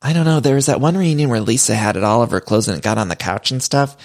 I 0.00 0.12
don't 0.12 0.24
know. 0.24 0.40
There 0.40 0.54
was 0.54 0.66
that 0.66 0.80
one 0.80 0.96
reunion 0.96 1.30
where 1.30 1.40
Lisa 1.40 1.74
had 1.74 1.96
it 1.96 2.04
all 2.04 2.22
of 2.22 2.30
her 2.30 2.40
clothes 2.40 2.68
and 2.68 2.78
it 2.78 2.84
got 2.84 2.96
on 2.96 3.08
the 3.08 3.16
couch 3.16 3.50
and 3.50 3.62
stuff. 3.62 3.96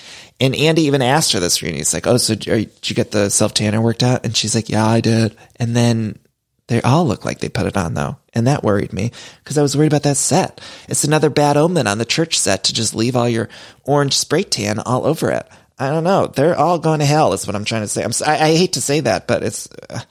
And 0.42 0.56
Andy 0.56 0.84
even 0.84 1.02
asked 1.02 1.32
her 1.32 1.40
this 1.40 1.62
reunion. 1.62 1.80
He's 1.80 1.94
like, 1.94 2.08
"Oh, 2.08 2.18
so 2.18 2.36
did 2.36 2.72
you 2.84 2.96
get 2.96 3.12
the 3.12 3.30
self 3.30 3.54
tanner 3.54 3.80
worked 3.80 4.04
out?" 4.04 4.26
And 4.26 4.36
she's 4.36 4.56
like, 4.56 4.68
"Yeah, 4.68 4.86
I 4.86 5.00
did." 5.00 5.38
And 5.56 5.76
then 5.76 6.20
they 6.68 6.82
all 6.82 7.06
look 7.06 7.24
like 7.24 7.40
they 7.40 7.50
put 7.50 7.68
it 7.68 7.78
on 7.78 7.94
though, 7.94 8.18
and 8.34 8.48
that 8.48 8.64
worried 8.64 8.92
me 8.92 9.12
because 9.44 9.58
I 9.58 9.62
was 9.62 9.78
worried 9.78 9.92
about 9.94 10.04
that 10.04 10.18
set. 10.18 10.60
It's 10.90 11.04
another 11.04 11.30
bad 11.30 11.56
omen 11.56 11.88
on 11.88 12.00
the 12.00 12.06
church 12.06 12.40
set 12.40 12.66
to 12.66 12.74
just 12.74 12.96
leave 12.96 13.16
all 13.16 13.30
your 13.30 13.50
orange 13.86 14.18
spray 14.18 14.44
tan 14.44 14.80
all 14.80 15.06
over 15.06 15.30
it. 15.32 15.48
I 15.78 15.90
don't 15.90 16.04
know. 16.04 16.28
They're 16.28 16.58
all 16.58 16.80
going 16.80 17.00
to 17.00 17.06
hell, 17.06 17.34
is 17.34 17.48
what 17.48 17.56
I'm 17.56 17.66
trying 17.66 17.84
to 17.84 17.88
say. 17.88 18.04
I'm, 18.04 18.12
I, 18.26 18.50
I 18.50 18.56
hate 18.56 18.74
to 18.74 18.82
say 18.82 19.00
that, 19.02 19.28
but 19.28 19.44
it's. 19.44 19.70
Uh, 19.90 20.02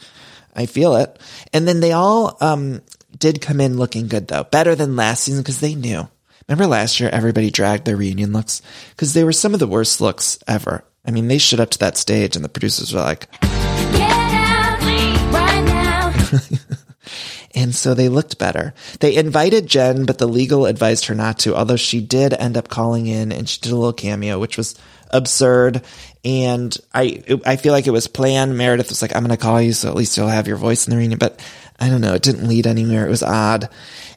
I 0.54 0.66
feel 0.66 0.96
it. 0.96 1.18
And 1.52 1.66
then 1.66 1.80
they 1.80 1.92
all 1.92 2.36
um, 2.40 2.82
did 3.16 3.40
come 3.40 3.60
in 3.60 3.78
looking 3.78 4.08
good 4.08 4.28
though, 4.28 4.44
better 4.44 4.74
than 4.74 4.96
last 4.96 5.24
season 5.24 5.42
because 5.42 5.60
they 5.60 5.74
knew. 5.74 6.08
Remember 6.50 6.66
last 6.66 6.98
year, 6.98 7.08
everybody 7.12 7.52
dragged 7.52 7.84
their 7.84 7.96
reunion 7.96 8.32
looks 8.32 8.60
because 8.90 9.14
they 9.14 9.22
were 9.22 9.30
some 9.30 9.54
of 9.54 9.60
the 9.60 9.68
worst 9.68 10.00
looks 10.00 10.36
ever. 10.48 10.82
I 11.06 11.12
mean, 11.12 11.28
they 11.28 11.38
showed 11.38 11.60
up 11.60 11.70
to 11.70 11.78
that 11.78 11.96
stage 11.96 12.34
and 12.34 12.44
the 12.44 12.48
producers 12.48 12.92
were 12.92 12.98
like, 12.98 13.28
and 17.54 17.72
so 17.72 17.94
they 17.94 18.08
looked 18.08 18.38
better. 18.38 18.74
They 18.98 19.14
invited 19.14 19.68
Jen, 19.68 20.06
but 20.06 20.18
the 20.18 20.26
legal 20.26 20.66
advised 20.66 21.06
her 21.06 21.14
not 21.14 21.38
to, 21.40 21.54
although 21.54 21.76
she 21.76 22.00
did 22.00 22.34
end 22.34 22.56
up 22.56 22.66
calling 22.66 23.06
in 23.06 23.30
and 23.30 23.48
she 23.48 23.60
did 23.60 23.70
a 23.70 23.76
little 23.76 23.92
cameo, 23.92 24.40
which 24.40 24.56
was 24.56 24.74
absurd. 25.12 25.82
And 26.24 26.76
I, 26.92 27.22
I 27.46 27.58
feel 27.58 27.72
like 27.72 27.86
it 27.86 27.92
was 27.92 28.08
planned. 28.08 28.58
Meredith 28.58 28.88
was 28.88 29.02
like, 29.02 29.14
I'm 29.14 29.24
going 29.24 29.30
to 29.30 29.40
call 29.40 29.62
you 29.62 29.72
so 29.72 29.88
at 29.88 29.94
least 29.94 30.16
you'll 30.16 30.26
have 30.26 30.48
your 30.48 30.56
voice 30.56 30.88
in 30.88 30.90
the 30.90 30.96
reunion. 30.96 31.20
But 31.20 31.40
I 31.78 31.88
don't 31.88 32.00
know. 32.00 32.14
It 32.14 32.22
didn't 32.22 32.48
lead 32.48 32.66
anywhere. 32.66 33.06
It 33.06 33.10
was 33.10 33.22
odd. 33.22 33.68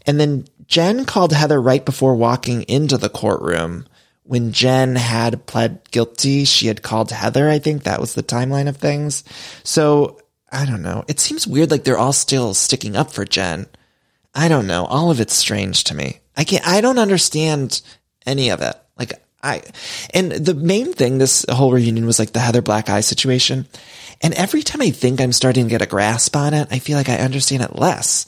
And 0.06 0.20
then 0.20 0.46
Jen 0.68 1.06
called 1.06 1.34
Heather 1.34 1.62
right 1.62 1.84
before 1.84 2.16
walking 2.16 2.64
into 2.64 2.98
the 2.98 3.10
courtroom. 3.10 3.86
When 4.24 4.54
Jen 4.54 4.96
had 4.96 5.46
pled 5.46 5.82
guilty, 5.92 6.46
she 6.46 6.68
had 6.68 6.82
called 6.82 7.12
Heather. 7.12 7.50
I 7.50 7.60
think 7.60 7.84
that 7.84 8.00
was 8.00 8.14
the 8.14 8.24
timeline 8.24 8.70
of 8.70 8.78
things. 8.78 9.24
So 9.64 10.20
I 10.52 10.66
don't 10.66 10.82
know. 10.82 11.04
It 11.08 11.20
seems 11.20 11.48
weird 11.48 11.72
like 11.72 11.84
they're 11.84 11.98
all 11.98 12.14
still 12.14 12.54
sticking 12.54 12.96
up 12.96 13.12
for 13.12 13.26
Jen. 13.26 13.66
I 14.34 14.48
don't 14.48 14.68
know. 14.68 14.86
All 14.86 15.12
of 15.12 15.20
it's 15.20 15.34
strange 15.34 15.84
to 15.86 15.96
me. 15.96 16.20
I 16.38 16.44
can't, 16.44 16.66
I 16.66 16.80
don't 16.82 17.00
understand 17.00 17.82
any 18.26 18.50
of 18.50 18.62
it. 18.62 18.76
Like 18.98 19.14
I, 19.42 19.62
and 20.14 20.32
the 20.32 20.54
main 20.54 20.94
thing 20.94 21.18
this 21.18 21.46
whole 21.50 21.72
reunion 21.72 22.06
was 22.06 22.18
like 22.18 22.32
the 22.32 22.40
Heather 22.40 22.62
Black 22.62 22.90
Eye 22.90 23.02
situation. 23.02 23.68
And 24.22 24.34
every 24.36 24.64
time 24.64 24.82
I 24.82 24.92
think 24.92 25.20
I'm 25.20 25.34
starting 25.34 25.66
to 25.66 25.70
get 25.70 25.82
a 25.82 25.86
grasp 25.86 26.36
on 26.36 26.54
it, 26.54 26.70
I 26.72 26.80
feel 26.80 26.98
like 26.98 27.10
I 27.10 27.18
understand 27.18 27.64
it 27.64 27.76
less. 27.76 28.26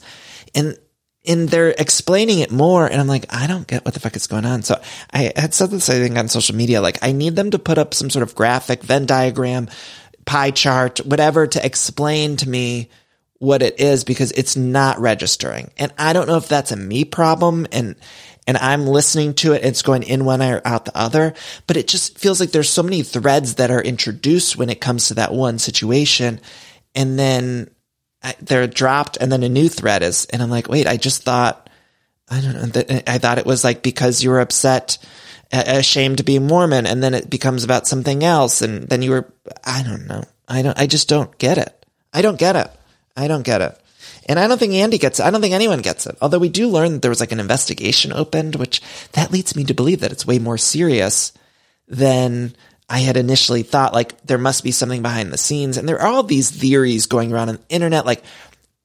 And 0.54 0.78
and 1.26 1.48
they're 1.48 1.74
explaining 1.78 2.40
it 2.40 2.50
more 2.50 2.86
and 2.86 3.00
I'm 3.00 3.06
like, 3.06 3.26
I 3.30 3.46
don't 3.46 3.66
get 3.66 3.84
what 3.84 3.94
the 3.94 4.00
fuck 4.00 4.16
is 4.16 4.26
going 4.26 4.44
on. 4.44 4.62
So 4.62 4.80
I 5.12 5.32
had 5.36 5.54
said 5.54 5.70
this, 5.70 5.88
I 5.88 5.94
think, 5.94 6.16
on 6.16 6.28
social 6.28 6.56
media, 6.56 6.80
like 6.80 6.98
I 7.02 7.12
need 7.12 7.36
them 7.36 7.50
to 7.50 7.58
put 7.58 7.78
up 7.78 7.94
some 7.94 8.10
sort 8.10 8.22
of 8.22 8.34
graphic, 8.34 8.82
Venn 8.82 9.06
diagram, 9.06 9.68
pie 10.24 10.50
chart, 10.50 10.98
whatever 11.06 11.46
to 11.46 11.64
explain 11.64 12.36
to 12.36 12.48
me 12.48 12.90
what 13.38 13.62
it 13.62 13.80
is 13.80 14.04
because 14.04 14.32
it's 14.32 14.56
not 14.56 14.98
registering. 14.98 15.70
And 15.76 15.92
I 15.98 16.12
don't 16.12 16.26
know 16.26 16.36
if 16.36 16.48
that's 16.48 16.72
a 16.72 16.76
me 16.76 17.04
problem 17.04 17.66
and 17.72 17.96
and 18.46 18.56
I'm 18.56 18.86
listening 18.86 19.34
to 19.34 19.54
it. 19.54 19.64
It's 19.64 19.82
going 19.82 20.04
in 20.04 20.24
one 20.24 20.40
ear 20.40 20.62
out 20.64 20.84
the 20.84 20.96
other, 20.96 21.34
but 21.66 21.76
it 21.76 21.88
just 21.88 22.16
feels 22.16 22.38
like 22.38 22.52
there's 22.52 22.70
so 22.70 22.82
many 22.82 23.02
threads 23.02 23.56
that 23.56 23.72
are 23.72 23.82
introduced 23.82 24.56
when 24.56 24.70
it 24.70 24.80
comes 24.80 25.08
to 25.08 25.14
that 25.14 25.32
one 25.32 25.58
situation. 25.58 26.40
And 26.94 27.18
then 27.18 27.68
they're 28.40 28.66
dropped 28.66 29.18
and 29.20 29.30
then 29.30 29.42
a 29.42 29.48
new 29.48 29.68
thread 29.68 30.02
is, 30.02 30.26
and 30.26 30.42
I'm 30.42 30.50
like, 30.50 30.68
wait, 30.68 30.86
I 30.86 30.96
just 30.96 31.22
thought, 31.22 31.68
I 32.28 32.40
don't 32.40 32.74
know, 32.74 33.00
I 33.06 33.18
thought 33.18 33.38
it 33.38 33.46
was 33.46 33.64
like 33.64 33.82
because 33.82 34.22
you 34.22 34.30
were 34.30 34.40
upset, 34.40 34.98
ashamed 35.52 36.18
to 36.18 36.24
be 36.24 36.38
Mormon 36.38 36.86
and 36.86 37.02
then 37.02 37.14
it 37.14 37.30
becomes 37.30 37.62
about 37.62 37.86
something 37.86 38.24
else. 38.24 38.62
And 38.62 38.88
then 38.88 39.02
you 39.02 39.10
were, 39.10 39.32
I 39.64 39.82
don't 39.82 40.06
know. 40.06 40.24
I 40.48 40.62
don't, 40.62 40.78
I 40.78 40.86
just 40.86 41.08
don't 41.08 41.36
get 41.38 41.58
it. 41.58 41.86
I 42.12 42.22
don't 42.22 42.38
get 42.38 42.56
it. 42.56 42.70
I 43.16 43.28
don't 43.28 43.44
get 43.44 43.62
it. 43.62 43.80
And 44.28 44.40
I 44.40 44.48
don't 44.48 44.58
think 44.58 44.72
Andy 44.72 44.98
gets 44.98 45.20
it. 45.20 45.24
I 45.24 45.30
don't 45.30 45.40
think 45.40 45.54
anyone 45.54 45.82
gets 45.82 46.06
it. 46.06 46.16
Although 46.20 46.40
we 46.40 46.48
do 46.48 46.68
learn 46.68 46.94
that 46.94 47.02
there 47.02 47.10
was 47.10 47.20
like 47.20 47.32
an 47.32 47.40
investigation 47.40 48.12
opened, 48.12 48.56
which 48.56 48.82
that 49.12 49.30
leads 49.30 49.54
me 49.54 49.64
to 49.64 49.74
believe 49.74 50.00
that 50.00 50.10
it's 50.10 50.26
way 50.26 50.40
more 50.40 50.58
serious 50.58 51.32
than 51.86 52.56
I 52.88 53.00
had 53.00 53.16
initially 53.16 53.62
thought. 53.62 53.94
Like 53.94 54.20
there 54.22 54.38
must 54.38 54.64
be 54.64 54.70
something 54.70 55.02
behind 55.02 55.32
the 55.32 55.38
scenes. 55.38 55.76
And 55.76 55.88
there 55.88 56.00
are 56.00 56.08
all 56.08 56.22
these 56.22 56.50
theories 56.50 57.06
going 57.06 57.32
around 57.32 57.48
on 57.48 57.56
the 57.56 57.68
internet, 57.68 58.06
like 58.06 58.22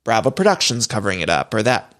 Bravo 0.03 0.31
Productions 0.31 0.87
covering 0.87 1.21
it 1.21 1.29
up 1.29 1.53
or 1.53 1.63
that 1.63 1.93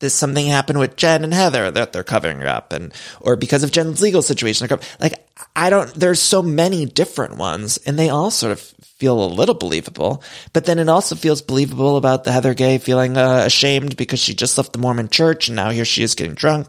this 0.00 0.14
something 0.14 0.46
happened 0.46 0.78
with 0.78 0.96
Jen 0.96 1.24
and 1.24 1.34
Heather 1.34 1.70
that 1.70 1.92
they're 1.92 2.04
covering 2.04 2.40
it 2.40 2.46
up 2.46 2.72
and 2.72 2.94
or 3.20 3.36
because 3.36 3.64
of 3.64 3.72
Jen's 3.72 4.00
legal 4.00 4.22
situation. 4.22 4.68
Like 5.00 5.26
I 5.56 5.70
don't 5.70 5.92
there's 5.94 6.22
so 6.22 6.42
many 6.42 6.86
different 6.86 7.36
ones 7.36 7.78
and 7.78 7.98
they 7.98 8.08
all 8.08 8.30
sort 8.30 8.52
of 8.52 8.60
feel 8.60 9.22
a 9.22 9.26
little 9.26 9.54
believable, 9.54 10.22
but 10.52 10.64
then 10.64 10.78
it 10.78 10.88
also 10.88 11.14
feels 11.14 11.42
believable 11.42 11.96
about 11.96 12.24
the 12.24 12.32
Heather 12.32 12.54
Gay 12.54 12.78
feeling 12.78 13.16
uh, 13.16 13.42
ashamed 13.44 13.96
because 13.96 14.20
she 14.20 14.34
just 14.34 14.56
left 14.56 14.72
the 14.72 14.78
Mormon 14.78 15.08
church 15.08 15.48
and 15.48 15.56
now 15.56 15.70
here 15.70 15.84
she 15.84 16.02
is 16.02 16.14
getting 16.14 16.34
drunk. 16.34 16.68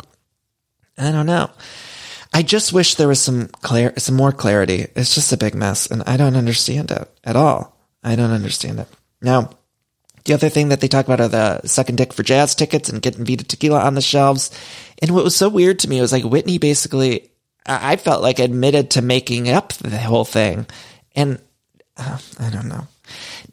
I 0.97 1.11
don't 1.11 1.25
know. 1.25 1.49
I 2.33 2.43
just 2.43 2.73
wish 2.73 2.95
there 2.95 3.07
was 3.07 3.21
some 3.21 3.47
clear 3.47 3.93
some 3.97 4.15
more 4.15 4.31
clarity. 4.31 4.87
It's 4.95 5.15
just 5.15 5.33
a 5.33 5.37
big 5.37 5.55
mess 5.55 5.87
and 5.87 6.03
I 6.05 6.17
don't 6.17 6.35
understand 6.35 6.91
it 6.91 7.09
at 7.23 7.35
all. 7.35 7.75
I 8.03 8.15
don't 8.15 8.31
understand 8.31 8.79
it. 8.79 8.87
Now, 9.21 9.51
the 10.25 10.33
other 10.33 10.49
thing 10.49 10.69
that 10.69 10.79
they 10.79 10.87
talk 10.87 11.05
about 11.05 11.21
are 11.21 11.27
the 11.27 11.67
second 11.67 11.97
dick 11.97 12.13
for 12.13 12.23
jazz 12.23 12.53
tickets 12.53 12.89
and 12.89 13.01
getting 13.01 13.25
Vida 13.25 13.43
tequila 13.43 13.81
on 13.81 13.95
the 13.95 14.01
shelves. 14.01 14.51
And 15.01 15.11
what 15.11 15.23
was 15.23 15.35
so 15.35 15.49
weird 15.49 15.79
to 15.79 15.89
me 15.89 16.01
was 16.01 16.11
like 16.11 16.23
Whitney 16.23 16.59
basically, 16.59 17.31
I 17.65 17.95
felt 17.95 18.21
like 18.21 18.39
admitted 18.39 18.91
to 18.91 19.01
making 19.01 19.49
up 19.49 19.73
the 19.73 19.97
whole 19.97 20.25
thing. 20.25 20.67
And 21.15 21.39
uh, 21.97 22.19
I 22.39 22.49
don't 22.49 22.67
know. 22.67 22.87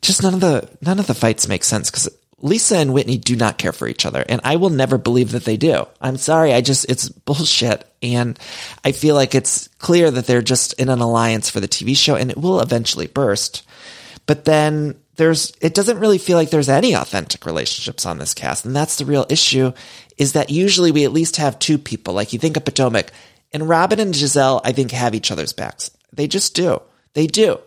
Just 0.02 0.22
none 0.22 0.34
of 0.34 0.40
the, 0.40 0.68
none 0.82 0.98
of 0.98 1.06
the 1.06 1.14
fights 1.14 1.48
make 1.48 1.64
sense 1.64 1.90
because 1.90 2.08
Lisa 2.42 2.76
and 2.76 2.92
Whitney 2.92 3.16
do 3.16 3.34
not 3.34 3.58
care 3.58 3.72
for 3.72 3.88
each 3.88 4.04
other. 4.04 4.24
And 4.28 4.40
I 4.44 4.56
will 4.56 4.70
never 4.70 4.98
believe 4.98 5.32
that 5.32 5.44
they 5.44 5.56
do. 5.56 5.86
I'm 6.00 6.18
sorry. 6.18 6.52
I 6.52 6.60
just, 6.60 6.84
it's 6.90 7.08
bullshit. 7.08 7.84
And 8.02 8.38
I 8.84 8.92
feel 8.92 9.14
like 9.14 9.34
it's 9.34 9.68
clear 9.78 10.10
that 10.10 10.26
they're 10.26 10.42
just 10.42 10.74
in 10.74 10.90
an 10.90 11.00
alliance 11.00 11.48
for 11.48 11.60
the 11.60 11.68
TV 11.68 11.96
show 11.96 12.14
and 12.14 12.30
it 12.30 12.36
will 12.36 12.60
eventually 12.60 13.06
burst. 13.06 13.66
But 14.26 14.44
then 14.44 14.96
there's 15.16 15.52
it 15.60 15.74
doesn't 15.74 15.98
really 15.98 16.18
feel 16.18 16.36
like 16.36 16.50
there's 16.50 16.68
any 16.68 16.94
authentic 16.94 17.44
relationships 17.44 18.06
on 18.06 18.18
this 18.18 18.34
cast 18.34 18.64
and 18.64 18.76
that's 18.76 18.96
the 18.96 19.04
real 19.04 19.26
issue 19.28 19.72
is 20.16 20.34
that 20.34 20.50
usually 20.50 20.90
we 20.90 21.04
at 21.04 21.12
least 21.12 21.36
have 21.36 21.58
two 21.58 21.78
people 21.78 22.14
like 22.14 22.32
you 22.32 22.38
think 22.38 22.56
of 22.56 22.64
potomac 22.64 23.10
and 23.52 23.68
Robyn 23.68 23.98
and 24.00 24.14
Gizelle, 24.14 24.60
i 24.64 24.72
think 24.72 24.90
have 24.90 25.14
each 25.14 25.30
other's 25.30 25.52
backs 25.52 25.90
they 26.12 26.26
just 26.26 26.54
do 26.54 26.80
they 27.14 27.26
do 27.26 27.58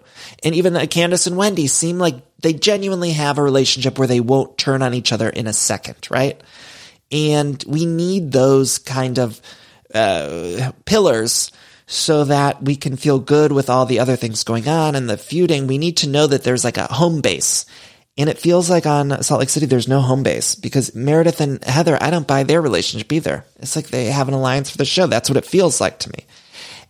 and 0.44 0.56
even 0.56 0.74
Candiace 0.88 1.28
and 1.28 1.38
wendy 1.38 1.68
seem 1.68 1.98
like 1.98 2.16
they 2.42 2.54
genuinely 2.54 3.12
have 3.12 3.38
a 3.38 3.44
relationship 3.44 3.98
where 3.98 4.08
they 4.08 4.20
won't 4.20 4.58
turn 4.58 4.82
on 4.82 4.94
each 4.94 5.12
other 5.12 5.30
in 5.30 5.48
a 5.48 5.54
second 5.54 6.08
right 6.10 6.42
and 7.12 7.64
we 7.68 7.86
need 7.86 8.32
those 8.32 8.78
kind 8.78 9.18
of 9.18 9.42
uh, 9.94 10.72
pillars 10.86 11.52
so 11.88 12.24
that 12.26 12.62
we 12.62 12.76
can 12.76 12.96
feel 12.98 13.20
good 13.20 13.52
with 13.52 13.70
all 13.70 13.86
the 13.88 14.00
other 14.00 14.16
things 14.16 14.44
going 14.44 14.68
on 14.68 14.94
and 14.94 15.10
the 15.10 15.18
feuding. 15.18 15.66
We 15.66 15.80
need 15.80 15.98
to 15.98 16.10
know 16.10 16.28
that 16.28 16.44
there's 16.44 16.64
like 16.64 16.78
a 16.78 16.86
home 16.86 17.22
base. 17.22 17.66
And 18.16 18.30
it 18.30 18.38
feels 18.38 18.70
like 18.70 18.86
on 18.86 19.24
Salt 19.24 19.40
Lake 19.40 19.50
City, 19.50 19.66
there's 19.66 19.88
no 19.88 20.02
home 20.02 20.22
base 20.22 20.54
because 20.54 20.94
Meredith 20.94 21.42
and 21.42 21.64
Heather, 21.64 21.98
I 22.00 22.12
don't 22.12 22.28
buy 22.28 22.44
their 22.44 22.62
relationship 22.62 23.12
either. 23.12 23.44
It's 23.58 23.76
like 23.76 23.88
they 23.88 24.06
have 24.06 24.28
an 24.28 24.34
alliance 24.36 24.70
for 24.70 24.78
the 24.78 24.86
show. 24.86 25.08
That's 25.08 25.30
what 25.30 25.38
it 25.38 25.46
feels 25.46 25.82
like 25.82 26.00
to 26.00 26.12
me. 26.12 26.26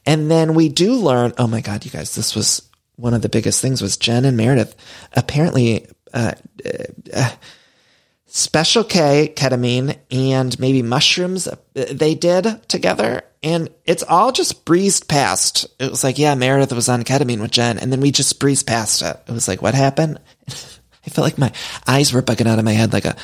And 0.05 0.29
then 0.29 0.53
we 0.53 0.67
do 0.67 0.95
learn, 0.95 1.33
oh 1.37 1.47
my 1.47 1.61
God, 1.61 1.85
you 1.85 1.91
guys, 1.91 2.15
this 2.15 2.35
was 2.35 2.68
one 2.99 3.13
of 3.13 3.21
the 3.21 3.29
biggest 3.29 3.61
things 3.61 3.81
was 3.81 3.97
Jen 3.97 4.25
and 4.25 4.35
Meredith 4.35 4.75
apparently, 5.13 5.87
uh, 6.13 6.33
uh, 7.15 7.29
Special 8.31 8.83
K, 8.83 9.33
ketamine, 9.35 9.97
and 10.11 10.59
maybe 10.59 10.83
mushrooms 10.83 11.47
uh, 11.47 11.55
they 11.73 12.13
did 12.13 12.61
together. 12.67 13.23
And 13.41 13.69
it's 13.85 14.03
all 14.03 14.31
just 14.31 14.65
breezed 14.65 15.07
past. 15.07 15.65
It 15.79 15.89
was 15.89 16.03
like, 16.03 16.19
yeah, 16.19 16.35
Meredith 16.35 16.73
was 16.73 16.89
on 16.89 17.03
ketamine 17.03 17.41
with 17.41 17.51
Jen. 17.51 17.79
And 17.79 17.91
then 17.91 18.01
we 18.01 18.11
just 18.11 18.39
breezed 18.39 18.67
past 18.67 19.01
it. 19.01 19.19
It 19.27 19.31
was 19.31 19.47
like, 19.47 19.61
what 19.61 19.73
happened? 19.73 20.19
I 20.49 21.09
felt 21.09 21.25
like 21.25 21.39
my 21.39 21.51
eyes 21.87 22.13
were 22.13 22.21
bugging 22.21 22.45
out 22.45 22.59
of 22.59 22.65
my 22.65 22.73
head 22.73 22.93
like 22.93 23.05
a, 23.05 23.15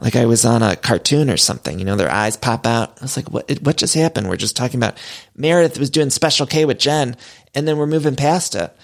like 0.00 0.14
I 0.14 0.26
was 0.26 0.44
on 0.44 0.62
a 0.62 0.76
cartoon 0.76 1.30
or 1.30 1.38
something. 1.38 1.78
You 1.78 1.84
know, 1.84 1.96
their 1.96 2.10
eyes 2.10 2.36
pop 2.36 2.66
out. 2.66 2.98
I 3.00 3.04
was 3.04 3.16
like, 3.16 3.30
what, 3.30 3.50
what 3.62 3.78
just 3.78 3.94
happened? 3.94 4.28
We're 4.28 4.36
just 4.36 4.56
talking 4.56 4.78
about 4.78 4.98
Meredith 5.34 5.78
was 5.78 5.90
doing 5.90 6.10
Special 6.10 6.46
K 6.46 6.66
with 6.66 6.78
Jen 6.78 7.16
and 7.54 7.66
then 7.66 7.78
we're 7.78 7.86
moving 7.86 8.14
past 8.14 8.54
it. 8.54 8.76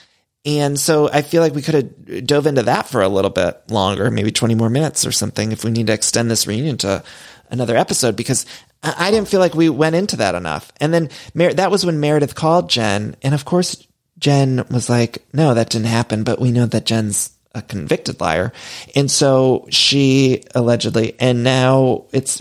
And 0.49 0.81
so 0.81 1.11
I 1.13 1.21
feel 1.21 1.43
like 1.43 1.55
we 1.55 1.61
could 1.61 1.75
have 1.75 2.27
dove 2.27 2.47
into 2.47 2.63
that 2.63 2.89
for 2.89 3.03
a 3.03 3.09
little 3.09 3.31
bit 3.31 3.71
longer, 3.71 4.11
maybe 4.11 4.31
20 4.31 4.55
more 4.55 4.71
minutes 4.71 5.07
or 5.07 5.13
something 5.13 5.53
if 5.53 5.63
we 5.63 5.71
need 5.71 5.89
to 5.89 5.93
extend 5.93 6.31
this 6.31 6.47
reunion 6.47 6.79
to 6.79 7.05
another 7.51 7.77
episode 7.77 8.17
because 8.17 8.47
I 8.83 9.11
didn't 9.11 9.29
feel 9.29 9.41
like 9.41 9.55
we 9.55 9.69
went 9.69 9.95
into 9.95 10.17
that 10.17 10.35
enough. 10.35 10.73
And 10.81 10.95
then 10.95 11.11
Mer- 11.35 11.53
that 11.53 11.71
was 11.71 11.85
when 11.85 12.01
Meredith 12.01 12.35
called 12.35 12.71
Jen. 12.71 13.15
And 13.21 13.35
of 13.35 13.45
course, 13.45 13.87
Jen 14.19 14.65
was 14.71 14.89
like, 14.89 15.23
no, 15.35 15.53
that 15.53 15.69
didn't 15.69 15.89
happen, 15.89 16.25
but 16.25 16.41
we 16.41 16.51
know 16.51 16.65
that 16.65 16.87
Jen's 16.87 17.37
a 17.55 17.61
convicted 17.61 18.19
liar. 18.19 18.51
And 18.97 19.11
so 19.11 19.67
she 19.69 20.45
allegedly, 20.55 21.15
and 21.21 21.45
now 21.45 22.07
it's, 22.11 22.41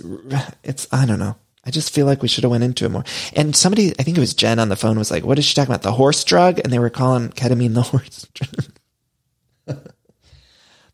it's, 0.63 0.87
I 0.93 1.05
don't 1.05 1.19
know. 1.19 1.35
I 1.67 1.69
just 1.69 1.93
feel 1.93 2.05
like 2.05 2.21
we 2.21 2.29
should 2.29 2.45
have 2.45 2.51
went 2.51 2.63
into 2.63 2.85
it 2.85 2.91
more. 2.91 3.03
And 3.35 3.53
somebody, 3.53 3.91
I 3.99 4.03
think 4.03 4.17
it 4.17 4.21
was 4.21 4.33
Jen 4.33 4.57
on 4.57 4.69
the 4.69 4.77
phone 4.77 4.97
was 4.97 5.11
like, 5.11 5.25
what 5.25 5.37
is 5.37 5.43
she 5.43 5.53
talking 5.53 5.69
about? 5.69 5.81
The 5.81 5.91
horse 5.91 6.23
drug? 6.23 6.59
And 6.59 6.71
they 6.71 6.79
were 6.79 6.89
calling 6.89 7.27
ketamine 7.27 7.73
the 7.73 7.81
horse 7.83 8.25
drug. 8.33 8.71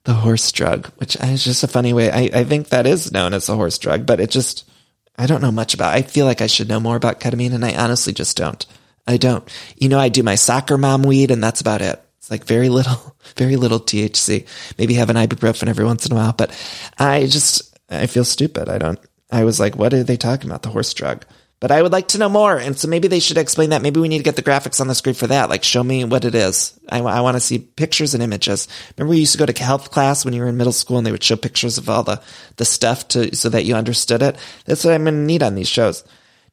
the 0.03 0.13
horse 0.15 0.51
drug, 0.51 0.87
which 0.97 1.15
is 1.15 1.43
just 1.43 1.63
a 1.63 1.67
funny 1.67 1.93
way. 1.93 2.09
I, 2.11 2.39
I 2.39 2.43
think 2.43 2.69
that 2.69 2.87
is 2.87 3.11
known 3.11 3.35
as 3.35 3.45
the 3.45 3.55
horse 3.55 3.77
drug, 3.77 4.07
but 4.07 4.19
it 4.19 4.31
just, 4.31 4.67
I 5.15 5.27
don't 5.27 5.43
know 5.43 5.51
much 5.51 5.75
about. 5.75 5.93
I 5.93 6.01
feel 6.01 6.25
like 6.25 6.41
I 6.41 6.47
should 6.47 6.69
know 6.69 6.79
more 6.79 6.95
about 6.95 7.19
ketamine 7.19 7.53
and 7.53 7.63
I 7.63 7.75
honestly 7.75 8.11
just 8.11 8.35
don't. 8.35 8.65
I 9.05 9.17
don't. 9.17 9.47
You 9.77 9.89
know, 9.89 9.99
I 9.99 10.09
do 10.09 10.23
my 10.23 10.35
soccer 10.35 10.79
mom 10.79 11.03
weed 11.03 11.29
and 11.29 11.43
that's 11.43 11.61
about 11.61 11.83
it. 11.83 12.03
It's 12.17 12.31
like 12.31 12.45
very 12.45 12.69
little, 12.69 13.15
very 13.37 13.57
little 13.57 13.79
THC. 13.79 14.47
Maybe 14.79 14.95
have 14.95 15.11
an 15.11 15.17
ibuprofen 15.17 15.67
every 15.67 15.85
once 15.85 16.07
in 16.07 16.13
a 16.13 16.15
while, 16.15 16.33
but 16.33 16.49
I 16.97 17.27
just, 17.27 17.77
I 17.91 18.07
feel 18.07 18.25
stupid. 18.25 18.69
I 18.69 18.79
don't, 18.79 18.99
I 19.33 19.43
was 19.43 19.59
like, 19.59 19.75
what 19.75 19.93
are 19.93 20.03
they 20.03 20.15
talking 20.15 20.49
about? 20.49 20.61
The 20.61 20.69
horse 20.69 20.93
drug. 20.93 21.25
But 21.59 21.71
I 21.71 21.81
would 21.81 21.91
like 21.91 22.09
to 22.09 22.17
know 22.17 22.29
more. 22.29 22.57
And 22.57 22.77
so 22.77 22.87
maybe 22.87 23.07
they 23.07 23.21
should 23.21 23.37
explain 23.37 23.69
that. 23.69 23.81
Maybe 23.81 23.99
we 23.99 24.09
need 24.09 24.17
to 24.17 24.23
get 24.23 24.35
the 24.35 24.43
graphics 24.43 24.79
on 24.79 24.87
the 24.87 24.95
screen 24.95 25.15
for 25.15 25.27
that. 25.27 25.49
Like, 25.49 25.63
show 25.63 25.81
me 25.81 26.03
what 26.03 26.25
it 26.25 26.35
is. 26.35 26.77
I, 26.89 26.99
I 26.99 27.21
want 27.21 27.35
to 27.35 27.41
see 27.41 27.57
pictures 27.57 28.13
and 28.13 28.21
images. 28.21 28.67
Remember 28.97 29.11
we 29.11 29.19
used 29.19 29.31
to 29.31 29.37
go 29.37 29.45
to 29.45 29.63
health 29.63 29.89
class 29.89 30.23
when 30.23 30.33
you 30.33 30.41
were 30.41 30.49
in 30.49 30.57
middle 30.57 30.73
school 30.73 30.97
and 30.97 31.07
they 31.07 31.11
would 31.11 31.23
show 31.23 31.37
pictures 31.37 31.77
of 31.77 31.89
all 31.89 32.03
the, 32.03 32.21
the 32.57 32.65
stuff 32.65 33.07
to, 33.09 33.35
so 33.35 33.49
that 33.49 33.65
you 33.65 33.75
understood 33.75 34.21
it. 34.21 34.37
That's 34.65 34.83
what 34.83 34.93
I'm 34.93 35.05
going 35.05 35.15
to 35.15 35.21
need 35.21 35.41
on 35.41 35.55
these 35.55 35.69
shows. 35.69 36.03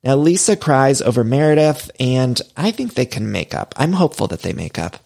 Now, 0.05 0.15
Lisa 0.15 0.57
cries 0.57 1.03
over 1.03 1.25
Meredith 1.25 1.91
and 1.99 2.41
I 2.57 2.71
think 2.71 2.95
they 2.95 3.05
can 3.05 3.33
make 3.33 3.53
up. 3.53 3.75
I'm 3.77 3.93
hopeful 3.95 4.29
that 4.29 4.43
they 4.43 4.53
make 4.53 4.79
up. 4.79 4.97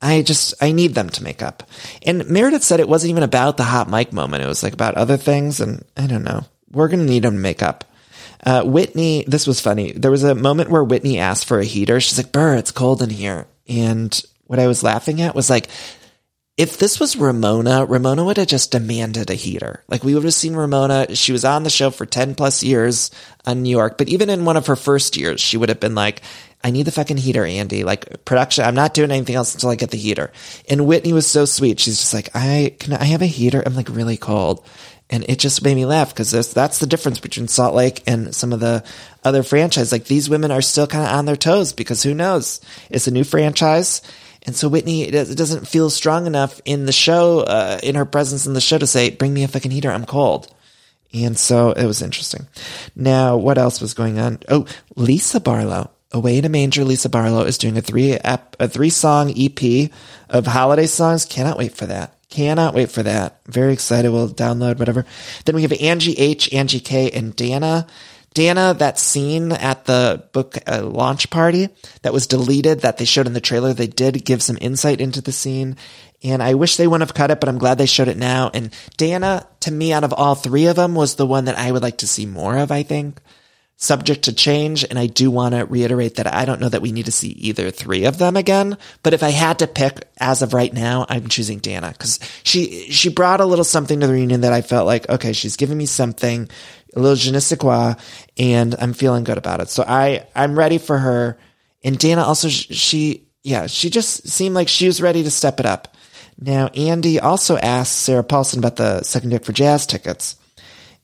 I 0.00 0.22
just, 0.22 0.54
I 0.62 0.70
need 0.70 0.94
them 0.94 1.08
to 1.10 1.24
make 1.24 1.42
up. 1.42 1.64
And 2.02 2.28
Meredith 2.28 2.62
said 2.62 2.78
it 2.78 2.88
wasn't 2.88 3.10
even 3.10 3.24
about 3.24 3.56
the 3.56 3.64
hot 3.64 3.90
mic 3.90 4.12
moment. 4.12 4.44
It 4.44 4.46
was 4.46 4.62
like 4.62 4.74
about 4.74 4.94
other 4.94 5.16
things. 5.16 5.60
And 5.60 5.84
I 5.96 6.06
don't 6.06 6.24
know. 6.24 6.44
We're 6.74 6.88
going 6.88 7.06
to 7.06 7.10
need 7.10 7.24
him 7.24 7.34
to 7.34 7.38
make 7.38 7.62
up. 7.62 7.84
Uh, 8.44 8.62
Whitney, 8.62 9.24
this 9.26 9.46
was 9.46 9.60
funny. 9.60 9.92
There 9.92 10.10
was 10.10 10.24
a 10.24 10.34
moment 10.34 10.70
where 10.70 10.84
Whitney 10.84 11.18
asked 11.18 11.46
for 11.46 11.58
a 11.58 11.64
heater. 11.64 12.00
She's 12.00 12.18
like, 12.18 12.32
Burr, 12.32 12.56
it's 12.56 12.70
cold 12.70 13.00
in 13.00 13.10
here. 13.10 13.46
And 13.66 14.20
what 14.46 14.58
I 14.58 14.66
was 14.66 14.82
laughing 14.82 15.22
at 15.22 15.34
was 15.34 15.48
like, 15.48 15.68
if 16.56 16.78
this 16.78 17.00
was 17.00 17.16
Ramona, 17.16 17.84
Ramona 17.84 18.22
would 18.24 18.36
have 18.36 18.46
just 18.46 18.70
demanded 18.70 19.28
a 19.28 19.34
heater. 19.34 19.82
Like 19.88 20.04
we 20.04 20.14
would 20.14 20.22
have 20.22 20.34
seen 20.34 20.54
Ramona. 20.54 21.16
She 21.16 21.32
was 21.32 21.44
on 21.44 21.64
the 21.64 21.70
show 21.70 21.90
for 21.90 22.06
10 22.06 22.36
plus 22.36 22.62
years 22.62 23.10
on 23.44 23.62
New 23.62 23.70
York, 23.70 23.98
but 23.98 24.08
even 24.08 24.30
in 24.30 24.44
one 24.44 24.56
of 24.56 24.68
her 24.68 24.76
first 24.76 25.16
years, 25.16 25.40
she 25.40 25.56
would 25.56 25.68
have 25.68 25.80
been 25.80 25.96
like, 25.96 26.22
I 26.62 26.70
need 26.70 26.84
the 26.84 26.92
fucking 26.92 27.16
heater, 27.16 27.44
Andy. 27.44 27.82
Like 27.82 28.24
production, 28.24 28.64
I'm 28.64 28.76
not 28.76 28.94
doing 28.94 29.10
anything 29.10 29.34
else 29.34 29.52
until 29.54 29.70
I 29.70 29.74
get 29.74 29.90
the 29.90 29.98
heater. 29.98 30.32
And 30.68 30.86
Whitney 30.86 31.12
was 31.12 31.26
so 31.26 31.44
sweet. 31.44 31.80
She's 31.80 31.98
just 31.98 32.14
like, 32.14 32.30
I 32.34 32.74
can 32.78 32.94
I 32.94 33.04
have 33.04 33.20
a 33.20 33.26
heater? 33.26 33.62
I'm 33.64 33.74
like 33.74 33.88
really 33.90 34.16
cold. 34.16 34.64
And 35.10 35.24
it 35.28 35.38
just 35.38 35.62
made 35.62 35.74
me 35.74 35.84
laugh 35.84 36.14
because 36.14 36.30
that's 36.52 36.78
the 36.78 36.86
difference 36.86 37.20
between 37.20 37.46
Salt 37.46 37.74
Lake 37.74 38.02
and 38.06 38.34
some 38.34 38.52
of 38.52 38.60
the 38.60 38.82
other 39.22 39.42
franchise. 39.42 39.92
Like 39.92 40.04
these 40.04 40.30
women 40.30 40.50
are 40.50 40.62
still 40.62 40.86
kind 40.86 41.06
of 41.06 41.12
on 41.12 41.26
their 41.26 41.36
toes 41.36 41.72
because 41.72 42.02
who 42.02 42.14
knows? 42.14 42.60
It's 42.90 43.06
a 43.06 43.10
new 43.10 43.24
franchise. 43.24 44.00
And 44.46 44.56
so 44.56 44.68
Whitney 44.68 45.02
it 45.02 45.36
doesn't 45.36 45.68
feel 45.68 45.90
strong 45.90 46.26
enough 46.26 46.60
in 46.64 46.86
the 46.86 46.92
show, 46.92 47.40
uh, 47.40 47.78
in 47.82 47.94
her 47.96 48.04
presence 48.04 48.46
in 48.46 48.54
the 48.54 48.60
show 48.60 48.78
to 48.78 48.86
say, 48.86 49.10
bring 49.10 49.32
me 49.32 49.44
a 49.44 49.48
fucking 49.48 49.70
heater. 49.70 49.90
I'm 49.90 50.06
cold. 50.06 50.52
And 51.12 51.38
so 51.38 51.72
it 51.72 51.86
was 51.86 52.02
interesting. 52.02 52.48
Now, 52.96 53.36
what 53.36 53.58
else 53.58 53.80
was 53.80 53.94
going 53.94 54.18
on? 54.18 54.40
Oh, 54.48 54.66
Lisa 54.96 55.40
Barlow. 55.40 55.90
Away 56.12 56.38
in 56.38 56.44
a 56.44 56.48
Manger, 56.48 56.84
Lisa 56.84 57.08
Barlow 57.08 57.42
is 57.42 57.58
doing 57.58 57.76
a 57.76 57.82
three 57.82 58.12
ep, 58.12 58.54
a 58.60 58.68
three 58.68 58.90
song 58.90 59.32
EP 59.36 59.90
of 60.28 60.46
holiday 60.46 60.86
songs. 60.86 61.24
Cannot 61.24 61.58
wait 61.58 61.76
for 61.76 61.86
that. 61.86 62.13
Cannot 62.34 62.74
wait 62.74 62.90
for 62.90 63.04
that. 63.04 63.38
Very 63.46 63.72
excited. 63.72 64.10
We'll 64.10 64.28
download 64.28 64.80
whatever. 64.80 65.06
Then 65.44 65.54
we 65.54 65.62
have 65.62 65.72
Angie 65.72 66.14
H, 66.14 66.52
Angie 66.52 66.80
K, 66.80 67.08
and 67.12 67.36
Dana. 67.36 67.86
Dana, 68.34 68.74
that 68.74 68.98
scene 68.98 69.52
at 69.52 69.84
the 69.84 70.28
book 70.32 70.58
uh, 70.66 70.82
launch 70.82 71.30
party 71.30 71.68
that 72.02 72.12
was 72.12 72.26
deleted 72.26 72.80
that 72.80 72.98
they 72.98 73.04
showed 73.04 73.28
in 73.28 73.34
the 73.34 73.40
trailer, 73.40 73.72
they 73.72 73.86
did 73.86 74.24
give 74.24 74.42
some 74.42 74.58
insight 74.60 75.00
into 75.00 75.20
the 75.20 75.30
scene. 75.30 75.76
And 76.24 76.42
I 76.42 76.54
wish 76.54 76.76
they 76.76 76.88
wouldn't 76.88 77.08
have 77.08 77.14
cut 77.14 77.30
it, 77.30 77.38
but 77.38 77.48
I'm 77.48 77.58
glad 77.58 77.78
they 77.78 77.86
showed 77.86 78.08
it 78.08 78.16
now. 78.16 78.50
And 78.52 78.74
Dana, 78.96 79.46
to 79.60 79.70
me, 79.70 79.92
out 79.92 80.02
of 80.02 80.12
all 80.12 80.34
three 80.34 80.66
of 80.66 80.74
them, 80.74 80.96
was 80.96 81.14
the 81.14 81.26
one 81.26 81.44
that 81.44 81.56
I 81.56 81.70
would 81.70 81.82
like 81.82 81.98
to 81.98 82.08
see 82.08 82.26
more 82.26 82.58
of, 82.58 82.72
I 82.72 82.82
think 82.82 83.20
subject 83.76 84.24
to 84.24 84.32
change. 84.32 84.84
And 84.84 84.98
I 84.98 85.06
do 85.06 85.30
want 85.30 85.54
to 85.54 85.64
reiterate 85.64 86.16
that 86.16 86.32
I 86.32 86.44
don't 86.44 86.60
know 86.60 86.68
that 86.68 86.82
we 86.82 86.92
need 86.92 87.06
to 87.06 87.12
see 87.12 87.30
either 87.30 87.70
three 87.70 88.04
of 88.04 88.18
them 88.18 88.36
again. 88.36 88.78
But 89.02 89.14
if 89.14 89.22
I 89.22 89.30
had 89.30 89.58
to 89.58 89.66
pick 89.66 90.08
as 90.18 90.42
of 90.42 90.54
right 90.54 90.72
now, 90.72 91.06
I'm 91.08 91.28
choosing 91.28 91.58
Dana 91.58 91.90
because 91.90 92.18
she, 92.44 92.90
she 92.90 93.08
brought 93.08 93.40
a 93.40 93.46
little 93.46 93.64
something 93.64 94.00
to 94.00 94.06
the 94.06 94.12
reunion 94.12 94.42
that 94.42 94.52
I 94.52 94.62
felt 94.62 94.86
like, 94.86 95.08
okay, 95.08 95.32
she's 95.32 95.56
giving 95.56 95.76
me 95.76 95.86
something, 95.86 96.48
a 96.94 97.00
little 97.00 97.16
je 97.16 97.32
ne 97.32 97.40
sais 97.40 97.58
quoi, 97.58 97.94
and 98.38 98.74
I'm 98.78 98.92
feeling 98.92 99.24
good 99.24 99.38
about 99.38 99.60
it. 99.60 99.68
So 99.68 99.84
I, 99.86 100.26
I'm 100.34 100.58
ready 100.58 100.78
for 100.78 100.98
her. 100.98 101.38
And 101.82 101.98
Dana 101.98 102.22
also, 102.22 102.48
she, 102.48 103.28
yeah, 103.42 103.66
she 103.66 103.90
just 103.90 104.28
seemed 104.28 104.54
like 104.54 104.68
she 104.68 104.86
was 104.86 105.02
ready 105.02 105.22
to 105.24 105.30
step 105.30 105.60
it 105.60 105.66
up. 105.66 105.96
Now, 106.38 106.68
Andy 106.68 107.20
also 107.20 107.56
asked 107.56 108.00
Sarah 108.00 108.24
Paulson 108.24 108.58
about 108.58 108.76
the 108.76 109.02
second 109.02 109.30
deck 109.30 109.44
for 109.44 109.52
jazz 109.52 109.86
tickets. 109.86 110.36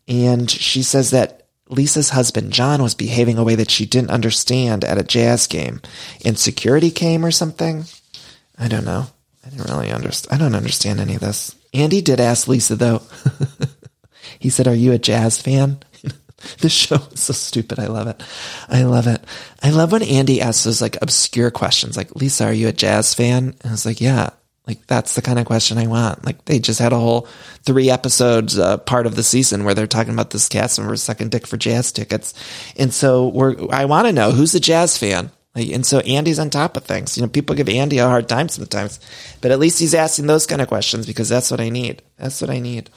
And 0.09 0.51
she 0.51 0.83
says 0.83 1.11
that 1.11 1.39
Lisa's 1.71 2.11
husband, 2.11 2.53
John, 2.53 2.83
was 2.83 2.95
behaving 2.95 3.39
a 3.39 3.45
way 3.45 3.55
that 3.55 3.71
she 3.71 3.87
didn't 3.87 4.11
understand 4.11 4.85
at 4.85 4.99
a 4.99 5.05
jazz 5.05 5.47
game. 5.47 5.81
And 6.25 6.39
security 6.39 6.91
came 6.91 7.25
or 7.25 7.31
something? 7.31 7.85
I 8.59 8.68
don't 8.68 8.85
know. 8.85 9.07
I 9.45 9.51
didn't 9.51 9.71
really 9.71 9.91
understand. 9.91 10.41
I 10.41 10.45
don't 10.45 10.55
understand 10.55 11.01
any 11.01 11.14
of 11.14 11.21
this. 11.21 11.55
Andy 11.73 12.03
did 12.03 12.21
ask 12.21 12.49
Lisa, 12.49 12.77
though. 12.77 13.03
he 14.39 14.51
said, 14.51 14.68
Are 14.68 14.75
you 14.75 14.93
a 14.93 14.99
jazz 14.99 15.41
fan? 15.41 15.79
this 16.59 16.73
show 16.73 16.97
is 17.12 17.21
so 17.21 17.33
stupid. 17.33 17.79
I 17.79 17.87
love 17.87 18.09
it. 18.09 18.23
I 18.68 18.83
love 18.83 19.07
it. 19.07 19.25
I 19.62 19.71
love 19.71 19.93
when 19.93 20.03
Andy 20.03 20.41
asks 20.41 20.64
those 20.64 20.83
like 20.83 21.01
obscure 21.01 21.51
questions, 21.51 21.97
like, 21.97 22.14
Lisa, 22.16 22.45
are 22.45 22.53
you 22.53 22.68
a 22.68 22.73
jazz 22.73 23.14
fan? 23.14 23.55
And 23.61 23.66
I 23.66 23.71
was 23.71 23.87
like, 23.87 24.01
Yeah. 24.01 24.31
Like 24.67 24.87
that's 24.87 25.15
the 25.15 25.23
kind 25.23 25.39
of 25.39 25.47
question 25.47 25.79
I 25.79 25.87
want. 25.87 26.25
Like 26.25 26.45
they 26.45 26.59
just 26.59 26.79
had 26.79 26.93
a 26.93 26.99
whole 26.99 27.27
three 27.65 27.91
episodes 27.91 28.59
uh, 28.59 28.77
part 28.77 29.07
of 29.07 29.17
the 29.17 29.23
season 29.23 29.65
where 29.65 29.75
they're 29.75 29.87
talking 29.87 30.13
about 30.13 30.31
this 30.31 30.49
cast 30.49 30.79
we're 30.79 30.97
second 30.97 31.31
dick 31.31 31.47
for 31.47 31.57
jazz 31.57 31.93
tickets, 31.93 32.35
and 32.77 32.93
so 32.93 33.29
we're 33.29 33.57
I 33.71 33.87
want 33.87 34.07
to 34.07 34.13
know 34.13 34.31
who's 34.31 34.55
a 34.55 34.61
jazz 34.61 34.97
fan. 34.97 35.31
Like, 35.55 35.71
and 35.71 35.85
so 35.85 35.99
Andy's 36.01 36.39
on 36.39 36.49
top 36.49 36.77
of 36.77 36.85
things. 36.85 37.17
You 37.17 37.25
know, 37.25 37.29
people 37.29 37.57
give 37.57 37.69
Andy 37.69 37.99
a 37.99 38.07
hard 38.07 38.29
time 38.29 38.49
sometimes, 38.49 39.01
but 39.41 39.51
at 39.51 39.59
least 39.59 39.81
he's 39.81 39.95
asking 39.95 40.29
those 40.29 40.47
kind 40.47 40.63
of 40.63 40.69
questions 40.69 41.07
because 41.07 41.29
that's 41.29 41.51
what 41.51 41.61
I 41.61 41.71
need. 41.71 42.03
That's 42.19 42.41
what 42.41 42.51
I 42.51 42.61
need. 42.61 42.89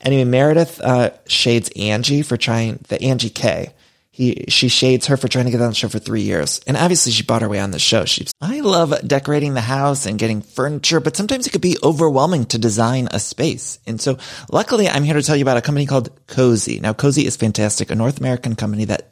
Anyway, 0.00 0.24
Meredith 0.24 0.80
uh, 0.80 1.10
shades 1.26 1.70
Angie 1.76 2.22
for 2.22 2.38
trying 2.38 2.82
the 2.88 3.02
Angie 3.02 3.28
K 3.28 3.74
he 4.12 4.44
she 4.48 4.68
shades 4.68 5.06
her 5.06 5.16
for 5.16 5.26
trying 5.26 5.46
to 5.46 5.50
get 5.50 5.62
on 5.62 5.70
the 5.70 5.74
show 5.74 5.88
for 5.88 5.98
three 5.98 6.20
years. 6.20 6.60
And 6.66 6.76
obviously 6.76 7.12
she 7.12 7.22
bought 7.22 7.40
her 7.40 7.48
way 7.48 7.58
on 7.58 7.70
the 7.70 7.78
show. 7.78 8.04
She 8.04 8.26
I 8.42 8.60
love 8.60 8.94
decorating 9.06 9.54
the 9.54 9.62
house 9.62 10.04
and 10.04 10.18
getting 10.18 10.42
furniture, 10.42 11.00
but 11.00 11.16
sometimes 11.16 11.46
it 11.46 11.50
could 11.50 11.62
be 11.62 11.78
overwhelming 11.82 12.44
to 12.46 12.58
design 12.58 13.08
a 13.10 13.18
space. 13.18 13.78
And 13.86 13.98
so 14.00 14.18
luckily 14.50 14.86
I'm 14.86 15.04
here 15.04 15.14
to 15.14 15.22
tell 15.22 15.36
you 15.36 15.42
about 15.42 15.56
a 15.56 15.62
company 15.62 15.86
called 15.86 16.14
Cozey. 16.26 16.80
Now 16.80 16.92
Cozey 16.92 17.24
is 17.24 17.36
fantastic, 17.36 17.90
a 17.90 17.94
North 17.94 18.18
American 18.18 18.54
company 18.54 18.84
that 18.84 19.11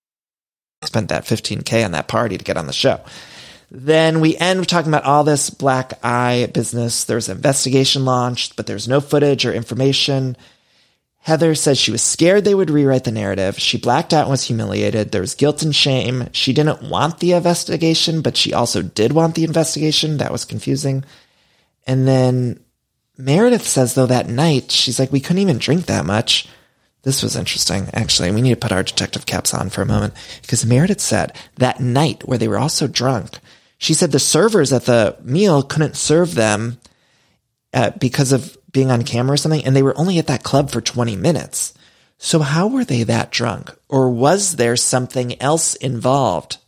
spent 0.83 1.09
that 1.09 1.25
15K 1.25 1.85
on 1.85 1.91
that 1.91 2.07
party 2.07 2.37
to 2.37 2.43
get 2.43 2.57
on 2.57 2.67
the 2.67 2.73
show. 2.73 2.99
Then 3.69 4.19
we 4.19 4.35
end 4.35 4.67
talking 4.67 4.91
about 4.91 5.05
all 5.05 5.23
this 5.23 5.49
black 5.49 5.93
eye 6.03 6.49
business. 6.53 7.03
There's 7.05 7.29
an 7.29 7.37
investigation 7.37 8.03
launched, 8.03 8.55
but 8.55 8.67
there's 8.67 8.87
no 8.87 8.99
footage 8.99 9.45
or 9.45 9.53
information. 9.53 10.35
Heather 11.19 11.53
says 11.53 11.77
she 11.77 11.91
was 11.91 12.01
scared 12.01 12.43
they 12.43 12.55
would 12.55 12.71
rewrite 12.71 13.03
the 13.03 13.11
narrative. 13.11 13.59
She 13.59 13.77
blacked 13.77 14.11
out 14.11 14.23
and 14.23 14.31
was 14.31 14.43
humiliated. 14.43 15.11
There 15.11 15.21
was 15.21 15.35
guilt 15.35 15.61
and 15.61 15.73
shame. 15.73 16.27
She 16.33 16.51
didn't 16.51 16.81
want 16.81 17.19
the 17.19 17.33
investigation, 17.33 18.21
but 18.23 18.35
she 18.35 18.53
also 18.53 18.81
did 18.81 19.13
want 19.13 19.35
the 19.35 19.43
investigation. 19.43 20.17
That 20.17 20.31
was 20.31 20.45
confusing. 20.45 21.05
And 21.85 22.07
then 22.07 22.59
Meredith 23.17 23.67
says, 23.67 23.93
though, 23.93 24.07
that 24.07 24.27
night, 24.27 24.71
she's 24.71 24.99
like, 24.99 25.11
we 25.11 25.19
couldn't 25.19 25.43
even 25.43 25.59
drink 25.59 25.85
that 25.85 26.05
much. 26.05 26.49
This 27.03 27.23
was 27.23 27.35
interesting, 27.35 27.89
actually. 27.93 28.31
We 28.31 28.41
need 28.41 28.51
to 28.51 28.55
put 28.59 28.71
our 28.71 28.83
detective 28.83 29.25
caps 29.25 29.53
on 29.53 29.69
for 29.69 29.81
a 29.81 29.87
moment 29.87 30.13
because 30.41 30.65
Meredith 30.65 31.01
said 31.01 31.35
that 31.55 31.79
night 31.79 32.27
where 32.27 32.37
they 32.37 32.47
were 32.47 32.59
all 32.59 32.69
so 32.69 32.87
drunk, 32.87 33.39
she 33.79 33.95
said 33.95 34.11
the 34.11 34.19
servers 34.19 34.71
at 34.71 34.85
the 34.85 35.17
meal 35.23 35.63
couldn't 35.63 35.97
serve 35.97 36.35
them 36.35 36.79
uh, 37.73 37.89
because 37.99 38.31
of 38.31 38.55
being 38.71 38.91
on 38.91 39.03
camera 39.03 39.33
or 39.33 39.37
something, 39.37 39.65
and 39.65 39.75
they 39.75 39.81
were 39.81 39.97
only 39.97 40.19
at 40.19 40.27
that 40.27 40.43
club 40.43 40.69
for 40.69 40.79
20 40.79 41.15
minutes. 41.15 41.73
So 42.19 42.39
how 42.39 42.67
were 42.67 42.85
they 42.85 43.01
that 43.03 43.31
drunk? 43.31 43.73
Or 43.89 44.11
was 44.11 44.57
there 44.57 44.75
something 44.75 45.41
else 45.41 45.73
involved? 45.75 46.59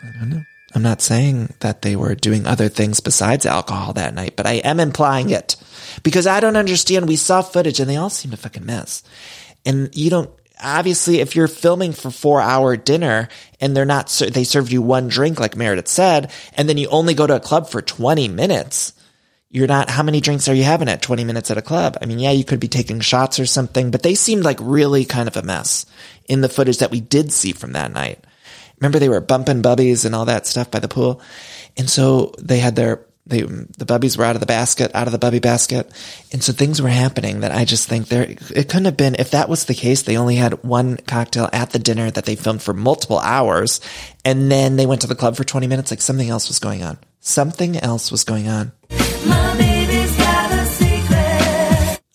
I 0.00 0.12
don't 0.20 0.30
know. 0.30 0.42
I'm 0.74 0.82
not 0.82 1.02
saying 1.02 1.54
that 1.58 1.82
they 1.82 1.96
were 1.96 2.14
doing 2.14 2.46
other 2.46 2.68
things 2.68 3.00
besides 3.00 3.44
alcohol 3.44 3.92
that 3.94 4.14
night, 4.14 4.36
but 4.36 4.46
I 4.46 4.54
am 4.54 4.78
implying 4.78 5.30
it 5.30 5.56
because 6.02 6.26
I 6.26 6.40
don't 6.40 6.56
understand. 6.56 7.08
We 7.08 7.16
saw 7.16 7.42
footage 7.42 7.80
and 7.80 7.88
they 7.88 7.96
all 7.96 8.10
seem 8.10 8.30
to 8.30 8.36
fucking 8.36 8.66
mess. 8.66 9.02
And 9.64 9.94
you 9.94 10.10
don't, 10.10 10.30
obviously, 10.62 11.20
if 11.20 11.36
you're 11.36 11.48
filming 11.48 11.92
for 11.92 12.10
four 12.10 12.40
hour 12.40 12.76
dinner 12.76 13.28
and 13.60 13.76
they're 13.76 13.84
not, 13.84 14.08
they 14.08 14.44
served 14.44 14.72
you 14.72 14.82
one 14.82 15.08
drink, 15.08 15.38
like 15.38 15.56
Meredith 15.56 15.88
said, 15.88 16.30
and 16.54 16.68
then 16.68 16.78
you 16.78 16.88
only 16.88 17.14
go 17.14 17.26
to 17.26 17.36
a 17.36 17.40
club 17.40 17.68
for 17.68 17.82
20 17.82 18.28
minutes. 18.28 18.92
You're 19.50 19.66
not, 19.66 19.90
how 19.90 20.02
many 20.02 20.20
drinks 20.20 20.48
are 20.48 20.54
you 20.54 20.64
having 20.64 20.88
at 20.88 21.02
20 21.02 21.24
minutes 21.24 21.50
at 21.50 21.58
a 21.58 21.62
club? 21.62 21.98
I 22.00 22.06
mean, 22.06 22.18
yeah, 22.18 22.30
you 22.30 22.44
could 22.44 22.60
be 22.60 22.68
taking 22.68 23.00
shots 23.00 23.38
or 23.38 23.44
something, 23.44 23.90
but 23.90 24.02
they 24.02 24.14
seemed 24.14 24.44
like 24.44 24.58
really 24.60 25.04
kind 25.04 25.28
of 25.28 25.36
a 25.36 25.42
mess 25.42 25.84
in 26.26 26.40
the 26.40 26.48
footage 26.48 26.78
that 26.78 26.90
we 26.90 27.00
did 27.00 27.32
see 27.32 27.52
from 27.52 27.72
that 27.72 27.92
night. 27.92 28.24
Remember 28.80 28.98
they 28.98 29.10
were 29.10 29.20
bumping 29.20 29.62
bubbies 29.62 30.06
and 30.06 30.14
all 30.14 30.24
that 30.24 30.46
stuff 30.46 30.70
by 30.70 30.78
the 30.78 30.88
pool. 30.88 31.20
And 31.76 31.88
so 31.88 32.32
they 32.38 32.58
had 32.58 32.74
their, 32.74 33.04
they, 33.24 33.42
the 33.42 33.86
bubbies 33.86 34.18
were 34.18 34.24
out 34.24 34.34
of 34.34 34.40
the 34.40 34.46
basket, 34.46 34.90
out 34.94 35.06
of 35.06 35.12
the 35.12 35.18
bubby 35.18 35.38
basket. 35.38 35.90
And 36.32 36.42
so 36.42 36.52
things 36.52 36.82
were 36.82 36.88
happening 36.88 37.40
that 37.40 37.52
I 37.52 37.64
just 37.64 37.88
think 37.88 38.08
there, 38.08 38.22
it 38.24 38.68
couldn't 38.68 38.86
have 38.86 38.96
been, 38.96 39.14
if 39.18 39.30
that 39.30 39.48
was 39.48 39.66
the 39.66 39.74
case, 39.74 40.02
they 40.02 40.16
only 40.16 40.36
had 40.36 40.64
one 40.64 40.96
cocktail 40.96 41.48
at 41.52 41.70
the 41.70 41.78
dinner 41.78 42.10
that 42.10 42.24
they 42.24 42.34
filmed 42.34 42.62
for 42.62 42.74
multiple 42.74 43.20
hours. 43.20 43.80
And 44.24 44.50
then 44.50 44.76
they 44.76 44.86
went 44.86 45.02
to 45.02 45.06
the 45.06 45.14
club 45.14 45.36
for 45.36 45.44
20 45.44 45.68
minutes. 45.68 45.92
Like 45.92 46.02
something 46.02 46.28
else 46.28 46.48
was 46.48 46.58
going 46.58 46.82
on. 46.82 46.98
Something 47.20 47.76
else 47.76 48.10
was 48.10 48.24
going 48.24 48.48
on. 48.48 48.72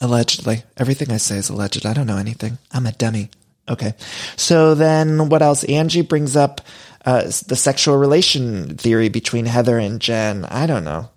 Allegedly. 0.01 0.64
Everything 0.76 1.12
I 1.12 1.18
say 1.18 1.38
is 1.38 1.49
alleged. 1.49 1.86
I 1.86 1.93
don't 1.93 2.08
know 2.08 2.18
anything. 2.18 2.58
I'm 2.72 2.86
a 2.86 2.91
dummy. 2.91 3.30
Okay. 3.70 3.93
So 4.36 4.76
then 4.76 5.30
what 5.30 5.41
else? 5.41 5.63
Angie 5.63 6.01
brings 6.01 6.36
up 6.36 6.61
uh, 7.05 7.24
the 7.47 7.55
sexual 7.55 7.97
relation 7.97 8.78
theory 8.78 9.09
between 9.09 9.45
Heather 9.45 9.78
and 9.78 9.99
Jen. 9.99 10.45
I 10.45 10.68
don't 10.68 10.84
know. 10.84 11.09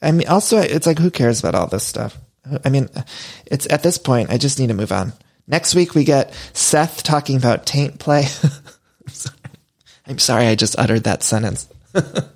I 0.00 0.12
mean, 0.12 0.28
also, 0.28 0.58
it's 0.58 0.86
like, 0.86 0.98
who 0.98 1.10
cares 1.10 1.40
about 1.40 1.54
all 1.54 1.66
this 1.66 1.86
stuff? 1.86 2.18
I 2.64 2.68
mean, 2.68 2.88
it's 3.46 3.66
at 3.70 3.82
this 3.82 3.96
point, 3.96 4.30
I 4.30 4.36
just 4.36 4.58
need 4.58 4.66
to 4.66 4.74
move 4.74 4.92
on. 4.92 5.14
Next 5.46 5.74
week, 5.74 5.94
we 5.94 6.04
get 6.04 6.34
Seth 6.52 7.02
talking 7.02 7.36
about 7.36 7.66
taint 7.66 7.98
play. 7.98 8.24
I'm, 9.06 9.12
sorry. 9.12 9.38
I'm 10.06 10.18
sorry, 10.18 10.46
I 10.46 10.54
just 10.54 10.78
uttered 10.78 11.04
that 11.04 11.22
sentence. 11.22 11.68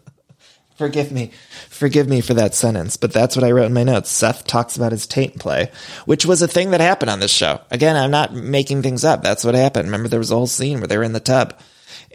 Forgive 0.78 1.10
me. 1.10 1.32
Forgive 1.68 2.08
me 2.08 2.20
for 2.20 2.34
that 2.34 2.54
sentence, 2.54 2.96
but 2.96 3.12
that's 3.12 3.34
what 3.34 3.44
I 3.44 3.50
wrote 3.50 3.66
in 3.66 3.72
my 3.72 3.82
notes. 3.82 4.10
Seth 4.10 4.46
talks 4.46 4.76
about 4.76 4.92
his 4.92 5.08
taint 5.08 5.40
play, 5.40 5.72
which 6.06 6.24
was 6.24 6.40
a 6.40 6.46
thing 6.46 6.70
that 6.70 6.80
happened 6.80 7.10
on 7.10 7.18
this 7.18 7.32
show. 7.32 7.60
Again, 7.72 7.96
I'm 7.96 8.12
not 8.12 8.32
making 8.32 8.82
things 8.82 9.04
up. 9.04 9.24
That's 9.24 9.42
what 9.42 9.56
happened. 9.56 9.86
Remember, 9.86 10.08
there 10.08 10.20
was 10.20 10.30
a 10.30 10.36
whole 10.36 10.46
scene 10.46 10.78
where 10.78 10.86
they 10.86 10.96
were 10.96 11.02
in 11.02 11.14
the 11.14 11.20
tub. 11.20 11.58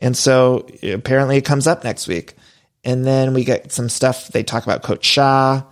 And 0.02 0.16
so 0.16 0.66
apparently 0.82 1.36
it 1.36 1.46
comes 1.46 1.68
up 1.68 1.84
next 1.84 2.08
week. 2.08 2.36
And 2.86 3.06
then 3.06 3.34
we 3.34 3.44
get 3.44 3.74
some 3.74 3.90
stuff. 3.90 4.30
They 4.30 4.44
talk 4.44 4.64
about 4.64 4.82
Coach 4.82 5.04
Shah. 5.04 5.64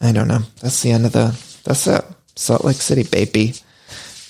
I 0.00 0.10
don't 0.10 0.28
know. 0.28 0.40
That's 0.60 0.82
the 0.82 0.90
end 0.90 1.06
of 1.06 1.12
the, 1.12 1.40
that's 1.62 1.86
it. 1.86 2.04
Salt 2.34 2.64
Lake 2.64 2.76
City, 2.76 3.04
baby. 3.04 3.54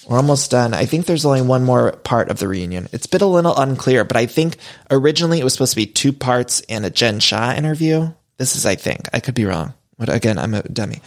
We're 0.09 0.19
almost 0.19 0.51
done. 0.51 0.75
I 0.75 0.85
think 0.85 1.07
there's 1.07 1.25
only 1.25 1.43
one 1.43 1.65
more 1.65 1.93
part 1.93 2.31
of 2.31 2.39
the 2.39 2.49
reunion. 2.49 2.89
It's 2.93 3.07
been 3.07 3.23
a 3.23 3.27
little 3.27 3.57
unclear, 3.57 4.05
but 4.05 4.17
I 4.17 4.27
think 4.27 4.57
originally 4.91 5.41
it 5.41 5.45
was 5.45 5.53
supposed 5.55 5.73
to 5.73 5.77
be 5.77 5.87
two 5.87 6.13
parts 6.13 6.61
and 6.69 6.85
a 6.85 6.91
Jen 6.91 7.21
Shah 7.21 7.55
interview. 7.55 8.13
This 8.37 8.57
is, 8.57 8.67
I 8.67 8.75
think, 8.75 9.09
I 9.13 9.21
could 9.21 9.35
be 9.35 9.45
wrong. 9.45 9.75
But 9.99 10.09
again, 10.09 10.39
I'm 10.39 10.55
a 10.55 10.63
dummy. 10.63 11.01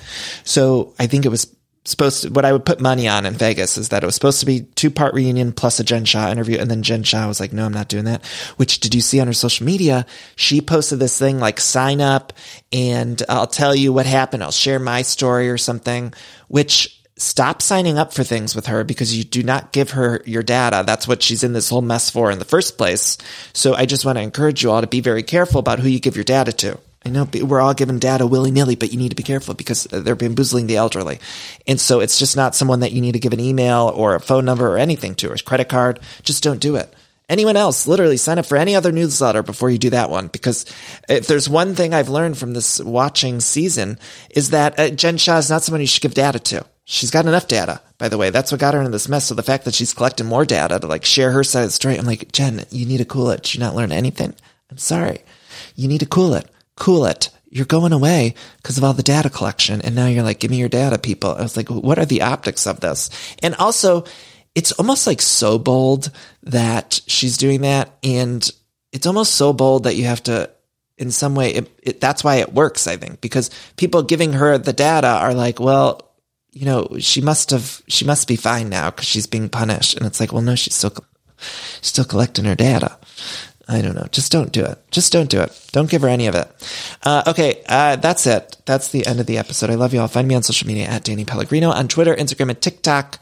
So 0.44 0.94
I 0.98 1.08
think 1.08 1.26
it 1.26 1.30
was 1.30 1.54
supposed 1.88 2.24
to, 2.24 2.30
what 2.30 2.46
I 2.46 2.52
would 2.52 2.66
put 2.66 2.82
money 2.82 3.08
on 3.08 3.26
in 3.26 3.34
Vegas 3.34 3.78
is 3.78 3.90
that 3.90 4.04
it 4.04 4.06
was 4.06 4.16
supposed 4.16 4.42
to 4.42 4.46
be 4.46 4.62
two 4.62 4.92
part 4.92 5.14
reunion 5.14 5.54
plus 5.54 5.80
a 5.80 5.84
Jen 5.84 6.06
Shah 6.06 6.32
interview. 6.32 6.58
And 6.58 6.70
then 6.70 6.84
Jen 6.84 7.04
Shah 7.04 7.28
was 7.28 7.40
like, 7.40 7.54
no, 7.54 7.66
I'm 7.66 7.74
not 7.74 7.88
doing 7.88 8.06
that. 8.06 8.26
Which 8.58 8.80
did 8.80 8.94
you 8.94 9.02
see 9.02 9.20
on 9.20 9.28
her 9.28 9.34
social 9.34 9.66
media? 9.66 10.06
She 10.36 10.62
posted 10.62 11.00
this 11.00 11.18
thing 11.18 11.40
like 11.40 11.60
sign 11.60 12.02
up 12.02 12.34
and 12.72 13.22
I'll 13.30 13.48
tell 13.48 13.76
you 13.76 13.94
what 13.94 14.06
happened. 14.06 14.44
I'll 14.44 14.52
share 14.52 14.80
my 14.80 15.02
story 15.02 15.50
or 15.50 15.58
something, 15.58 16.14
which 16.48 16.97
stop 17.18 17.62
signing 17.62 17.98
up 17.98 18.14
for 18.14 18.24
things 18.24 18.56
with 18.56 18.68
her 18.68 18.84
because 18.84 19.16
you 19.16 19.24
do 19.24 19.44
not 19.44 19.72
give 19.72 19.92
her 19.92 20.22
your 20.26 20.44
data. 20.44 20.84
That's 20.86 21.08
what 21.08 21.24
she's 21.24 21.44
in 21.44 21.54
this 21.54 21.70
whole 21.70 21.82
mess 21.82 22.10
for 22.10 22.32
in 22.32 22.40
the 22.40 22.46
first 22.46 22.78
place. 22.78 23.18
So 23.54 23.74
I 23.74 23.86
just 23.86 24.06
want 24.06 24.18
to 24.18 24.22
encourage 24.22 24.64
you 24.64 24.72
all 24.72 24.82
to 24.82 24.88
be 24.88 25.02
very 25.02 25.24
careful 25.24 25.60
about 25.60 25.80
who 25.80 25.90
you 25.90 26.00
give 26.00 26.16
your 26.16 26.24
data 26.24 26.52
to. 26.54 26.80
I 27.06 27.10
know 27.10 27.28
we're 27.42 27.62
all 27.62 27.74
given 27.74 28.00
data 28.00 28.28
willy 28.28 28.52
nilly, 28.52 28.76
but 28.76 28.92
you 28.92 28.98
need 28.98 29.10
to 29.10 29.16
be 29.16 29.24
careful 29.24 29.54
because 29.54 29.92
uh, 29.94 30.02
they're 30.02 30.16
bamboozling 30.16 30.68
the 30.68 30.76
elderly. 30.76 31.20
And 31.66 31.80
so 31.80 32.02
it's 32.02 32.20
just 32.20 32.36
not 32.36 32.56
someone 32.56 32.82
that 32.82 32.92
you 32.92 33.02
need 33.02 33.14
to 33.14 33.20
give 33.20 33.34
an 33.34 33.40
email 33.40 33.92
or 33.96 34.16
a 34.16 34.20
phone 34.20 34.46
number 34.46 34.68
or 34.68 34.78
anything 34.78 35.16
to 35.16 35.30
or 35.30 35.34
a 35.34 35.38
credit 35.38 35.70
card. 35.70 36.00
Just 36.24 36.44
don't 36.44 36.60
do 36.60 36.76
it. 36.76 36.94
Anyone 37.30 37.58
else, 37.58 37.88
literally 37.88 38.16
sign 38.16 38.40
up 38.40 38.46
for 38.46 38.58
any 38.58 38.76
other 38.76 38.92
newsletter 38.92 39.44
before 39.44 39.70
you 39.70 39.78
do 39.78 39.90
that 39.90 40.10
one. 40.10 40.28
Because 40.28 40.66
if 41.10 41.28
there's 41.28 41.50
one 41.50 41.76
thing 41.76 41.94
I've 41.94 42.08
learned 42.08 42.38
from 42.38 42.54
this 42.54 42.80
watching 42.80 43.42
season 43.42 44.00
is 44.30 44.52
that 44.52 44.80
uh, 44.80 44.90
Jen 44.92 45.18
Shah 45.18 45.38
is 45.38 45.50
not 45.50 45.62
someone 45.62 45.82
you 45.82 45.88
should 45.88 46.04
give 46.04 46.14
data 46.14 46.40
to. 46.40 46.66
She's 46.86 47.12
got 47.12 47.26
enough 47.26 47.50
data, 47.50 47.82
by 47.98 48.08
the 48.08 48.18
way. 48.18 48.30
That's 48.30 48.50
what 48.50 48.62
got 48.62 48.74
her 48.74 48.80
into 48.80 48.92
this 48.92 49.10
mess. 49.10 49.26
So 49.26 49.36
the 49.36 49.44
fact 49.44 49.66
that 49.66 49.74
she's 49.74 49.94
collecting 49.94 50.26
more 50.26 50.46
data 50.46 50.80
to 50.80 50.88
like 50.88 51.04
share 51.04 51.32
her 51.32 51.44
side 51.44 51.64
of 51.64 51.68
the 51.68 51.74
story, 51.74 51.98
I'm 51.98 52.06
like, 52.06 52.32
Jen, 52.32 52.64
you 52.70 52.86
need 52.86 53.00
to 53.00 53.06
cool 53.06 53.30
it. 53.32 53.44
Did 53.44 53.56
you 53.56 53.60
not 53.60 53.76
learn 53.76 53.92
anything? 53.92 54.34
I'm 54.72 54.78
sorry. 54.78 55.20
You 55.76 55.90
need 55.90 56.00
to 56.00 56.06
cool 56.06 56.34
it. 56.34 56.50
Cool 56.78 57.06
it. 57.08 57.30
You're 57.50 57.66
going 57.66 57.92
away 57.92 58.36
because 58.58 58.78
of 58.78 58.86
all 58.86 58.94
the 58.94 59.04
data 59.04 59.30
collection. 59.30 59.82
And 59.82 59.96
now 59.96 60.08
you're 60.08 60.24
like, 60.24 60.40
give 60.40 60.52
me 60.52 60.58
your 60.58 60.70
data, 60.70 60.98
people. 60.98 61.32
I 61.32 61.42
was 61.42 61.58
like, 61.58 61.70
what 61.70 62.00
are 62.00 62.06
the 62.06 62.22
optics 62.22 62.66
of 62.66 62.80
this? 62.80 63.10
And 63.44 63.56
also, 63.56 64.06
it's 64.58 64.72
almost 64.72 65.06
like 65.06 65.22
so 65.22 65.60
bold 65.60 66.10
that 66.42 67.00
she's 67.06 67.38
doing 67.38 67.62
that. 67.62 67.96
And 68.04 68.50
it's 68.92 69.06
almost 69.06 69.36
so 69.36 69.54
bold 69.54 69.84
that 69.84 69.96
you 69.96 70.06
have 70.06 70.24
to, 70.24 70.50
in 70.98 71.12
some 71.12 71.36
way, 71.36 71.54
it, 71.54 71.80
it, 71.84 72.02
that's 72.02 72.24
why 72.24 72.38
it 72.38 72.54
works, 72.54 72.88
I 72.88 72.98
think, 72.98 73.22
because 73.22 73.52
people 73.76 74.02
giving 74.02 74.34
her 74.34 74.58
the 74.58 74.74
data 74.74 75.10
are 75.10 75.36
like, 75.36 75.60
well, 75.60 76.12
you 76.54 76.66
know, 76.66 76.88
she 76.98 77.22
must 77.22 77.52
have, 77.52 77.84
she 77.88 78.04
must 78.04 78.28
be 78.28 78.36
fine 78.36 78.68
now 78.68 78.90
because 78.90 79.06
she's 79.06 79.28
being 79.28 79.48
punished. 79.48 79.96
And 79.96 80.08
it's 80.08 80.20
like, 80.20 80.34
well, 80.34 80.42
no, 80.42 80.56
she's 80.56 80.74
still, 80.74 80.96
still 81.82 82.06
collecting 82.06 82.46
her 82.46 82.56
data. 82.56 82.98
I 83.68 83.84
don't 83.84 83.94
know. 83.94 84.08
Just 84.12 84.32
don't 84.32 84.52
do 84.52 84.66
it. 84.66 84.80
Just 84.90 85.12
don't 85.14 85.30
do 85.30 85.42
it. 85.42 85.68
Don't 85.72 85.88
give 85.90 86.02
her 86.02 86.08
any 86.08 86.26
of 86.26 86.34
it. 86.34 86.50
Uh, 87.04 87.22
okay. 87.28 87.62
Uh, 87.70 87.98
that's 87.98 88.26
it. 88.26 88.58
That's 88.66 88.90
the 88.90 89.06
end 89.06 89.20
of 89.20 89.28
the 89.28 89.38
episode. 89.38 89.70
I 89.70 89.76
love 89.76 89.94
you 89.94 90.00
all. 90.00 90.08
Find 90.08 90.28
me 90.28 90.34
on 90.34 90.42
social 90.42 90.68
media 90.68 90.86
at 90.86 91.04
Danny 91.04 91.26
Pellegrino 91.26 91.70
on 91.70 91.88
Twitter, 91.88 92.16
Instagram, 92.16 92.50
and 92.50 92.60
TikTok. 92.60 93.20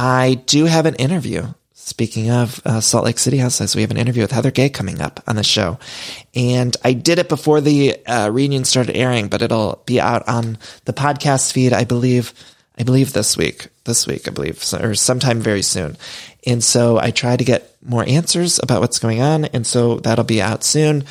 I 0.00 0.40
do 0.46 0.64
have 0.64 0.86
an 0.86 0.94
interview. 0.94 1.46
Speaking 1.74 2.30
of 2.30 2.62
uh, 2.64 2.80
Salt 2.80 3.04
Lake 3.04 3.18
City 3.18 3.36
Housewives, 3.36 3.76
we 3.76 3.82
have 3.82 3.90
an 3.90 3.98
interview 3.98 4.22
with 4.22 4.30
Heather 4.30 4.50
Gay 4.50 4.70
coming 4.70 5.02
up 5.02 5.22
on 5.26 5.36
the 5.36 5.44
show. 5.44 5.78
And 6.34 6.74
I 6.82 6.94
did 6.94 7.18
it 7.18 7.28
before 7.28 7.60
the 7.60 8.02
uh, 8.06 8.30
reunion 8.30 8.64
started 8.64 8.96
airing, 8.96 9.28
but 9.28 9.42
it'll 9.42 9.82
be 9.84 10.00
out 10.00 10.26
on 10.26 10.56
the 10.86 10.94
podcast 10.94 11.52
feed, 11.52 11.74
I 11.74 11.84
believe 11.84 12.32
I 12.78 12.82
believe 12.82 13.12
this 13.12 13.36
week, 13.36 13.68
this 13.84 14.06
week, 14.06 14.26
I 14.26 14.30
believe, 14.30 14.64
or 14.72 14.94
sometime 14.94 15.40
very 15.40 15.60
soon. 15.60 15.98
And 16.46 16.64
so 16.64 16.98
I 16.98 17.10
try 17.10 17.36
to 17.36 17.44
get 17.44 17.76
more 17.82 18.08
answers 18.08 18.58
about 18.58 18.80
what's 18.80 19.00
going 19.00 19.20
on. 19.20 19.44
And 19.44 19.66
so 19.66 19.96
that'll 19.96 20.24
be 20.24 20.40
out 20.40 20.64
soon. 20.64 21.04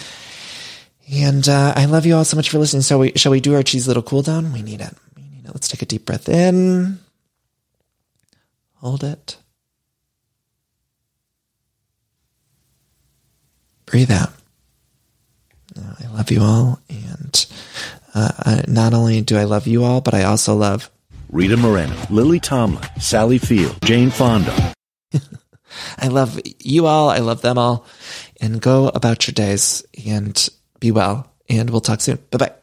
And 1.13 1.47
uh, 1.47 1.73
I 1.75 1.85
love 1.85 2.07
you 2.07 2.15
all 2.15 2.25
so 2.25 2.37
much 2.37 2.49
for 2.49 2.57
listening. 2.57 2.81
So 2.81 2.97
we, 2.97 3.11
shall 3.15 3.31
we 3.31 3.39
do 3.39 3.53
our 3.53 3.61
cheese 3.61 3.87
little 3.87 4.01
cool 4.01 4.23
down? 4.23 4.51
We 4.51 4.63
need 4.63 4.81
it. 4.81 4.95
We 5.15 5.21
need 5.21 5.45
it. 5.45 5.53
Let's 5.53 5.67
take 5.67 5.83
a 5.83 5.85
deep 5.85 6.07
breath 6.07 6.27
in. 6.27 6.97
Hold 8.79 9.03
it. 9.03 9.37
Breathe 13.85 14.11
out. 14.11 14.31
I 15.77 16.07
love 16.13 16.31
you 16.31 16.41
all. 16.41 16.79
And 16.89 17.45
uh, 18.15 18.31
I, 18.39 18.63
not 18.67 18.93
only 18.93 19.21
do 19.21 19.37
I 19.37 19.43
love 19.43 19.67
you 19.67 19.83
all, 19.83 20.01
but 20.01 20.13
I 20.13 20.23
also 20.23 20.55
love 20.55 20.89
Rita 21.31 21.57
Moreno, 21.57 21.95
Lily 22.09 22.39
Tomlin, 22.39 22.83
Sally 22.99 23.37
Field, 23.37 23.77
Jane 23.83 24.11
Fonda. 24.11 24.73
I 25.97 26.07
love 26.07 26.39
you 26.59 26.85
all. 26.85 27.09
I 27.09 27.19
love 27.19 27.41
them 27.41 27.57
all. 27.57 27.85
And 28.41 28.61
go 28.61 28.87
about 28.87 29.27
your 29.27 29.33
days 29.33 29.83
and 30.07 30.49
be 30.79 30.91
well. 30.91 31.31
And 31.49 31.69
we'll 31.69 31.81
talk 31.81 32.01
soon. 32.01 32.19
Bye 32.31 32.37
bye. 32.37 32.58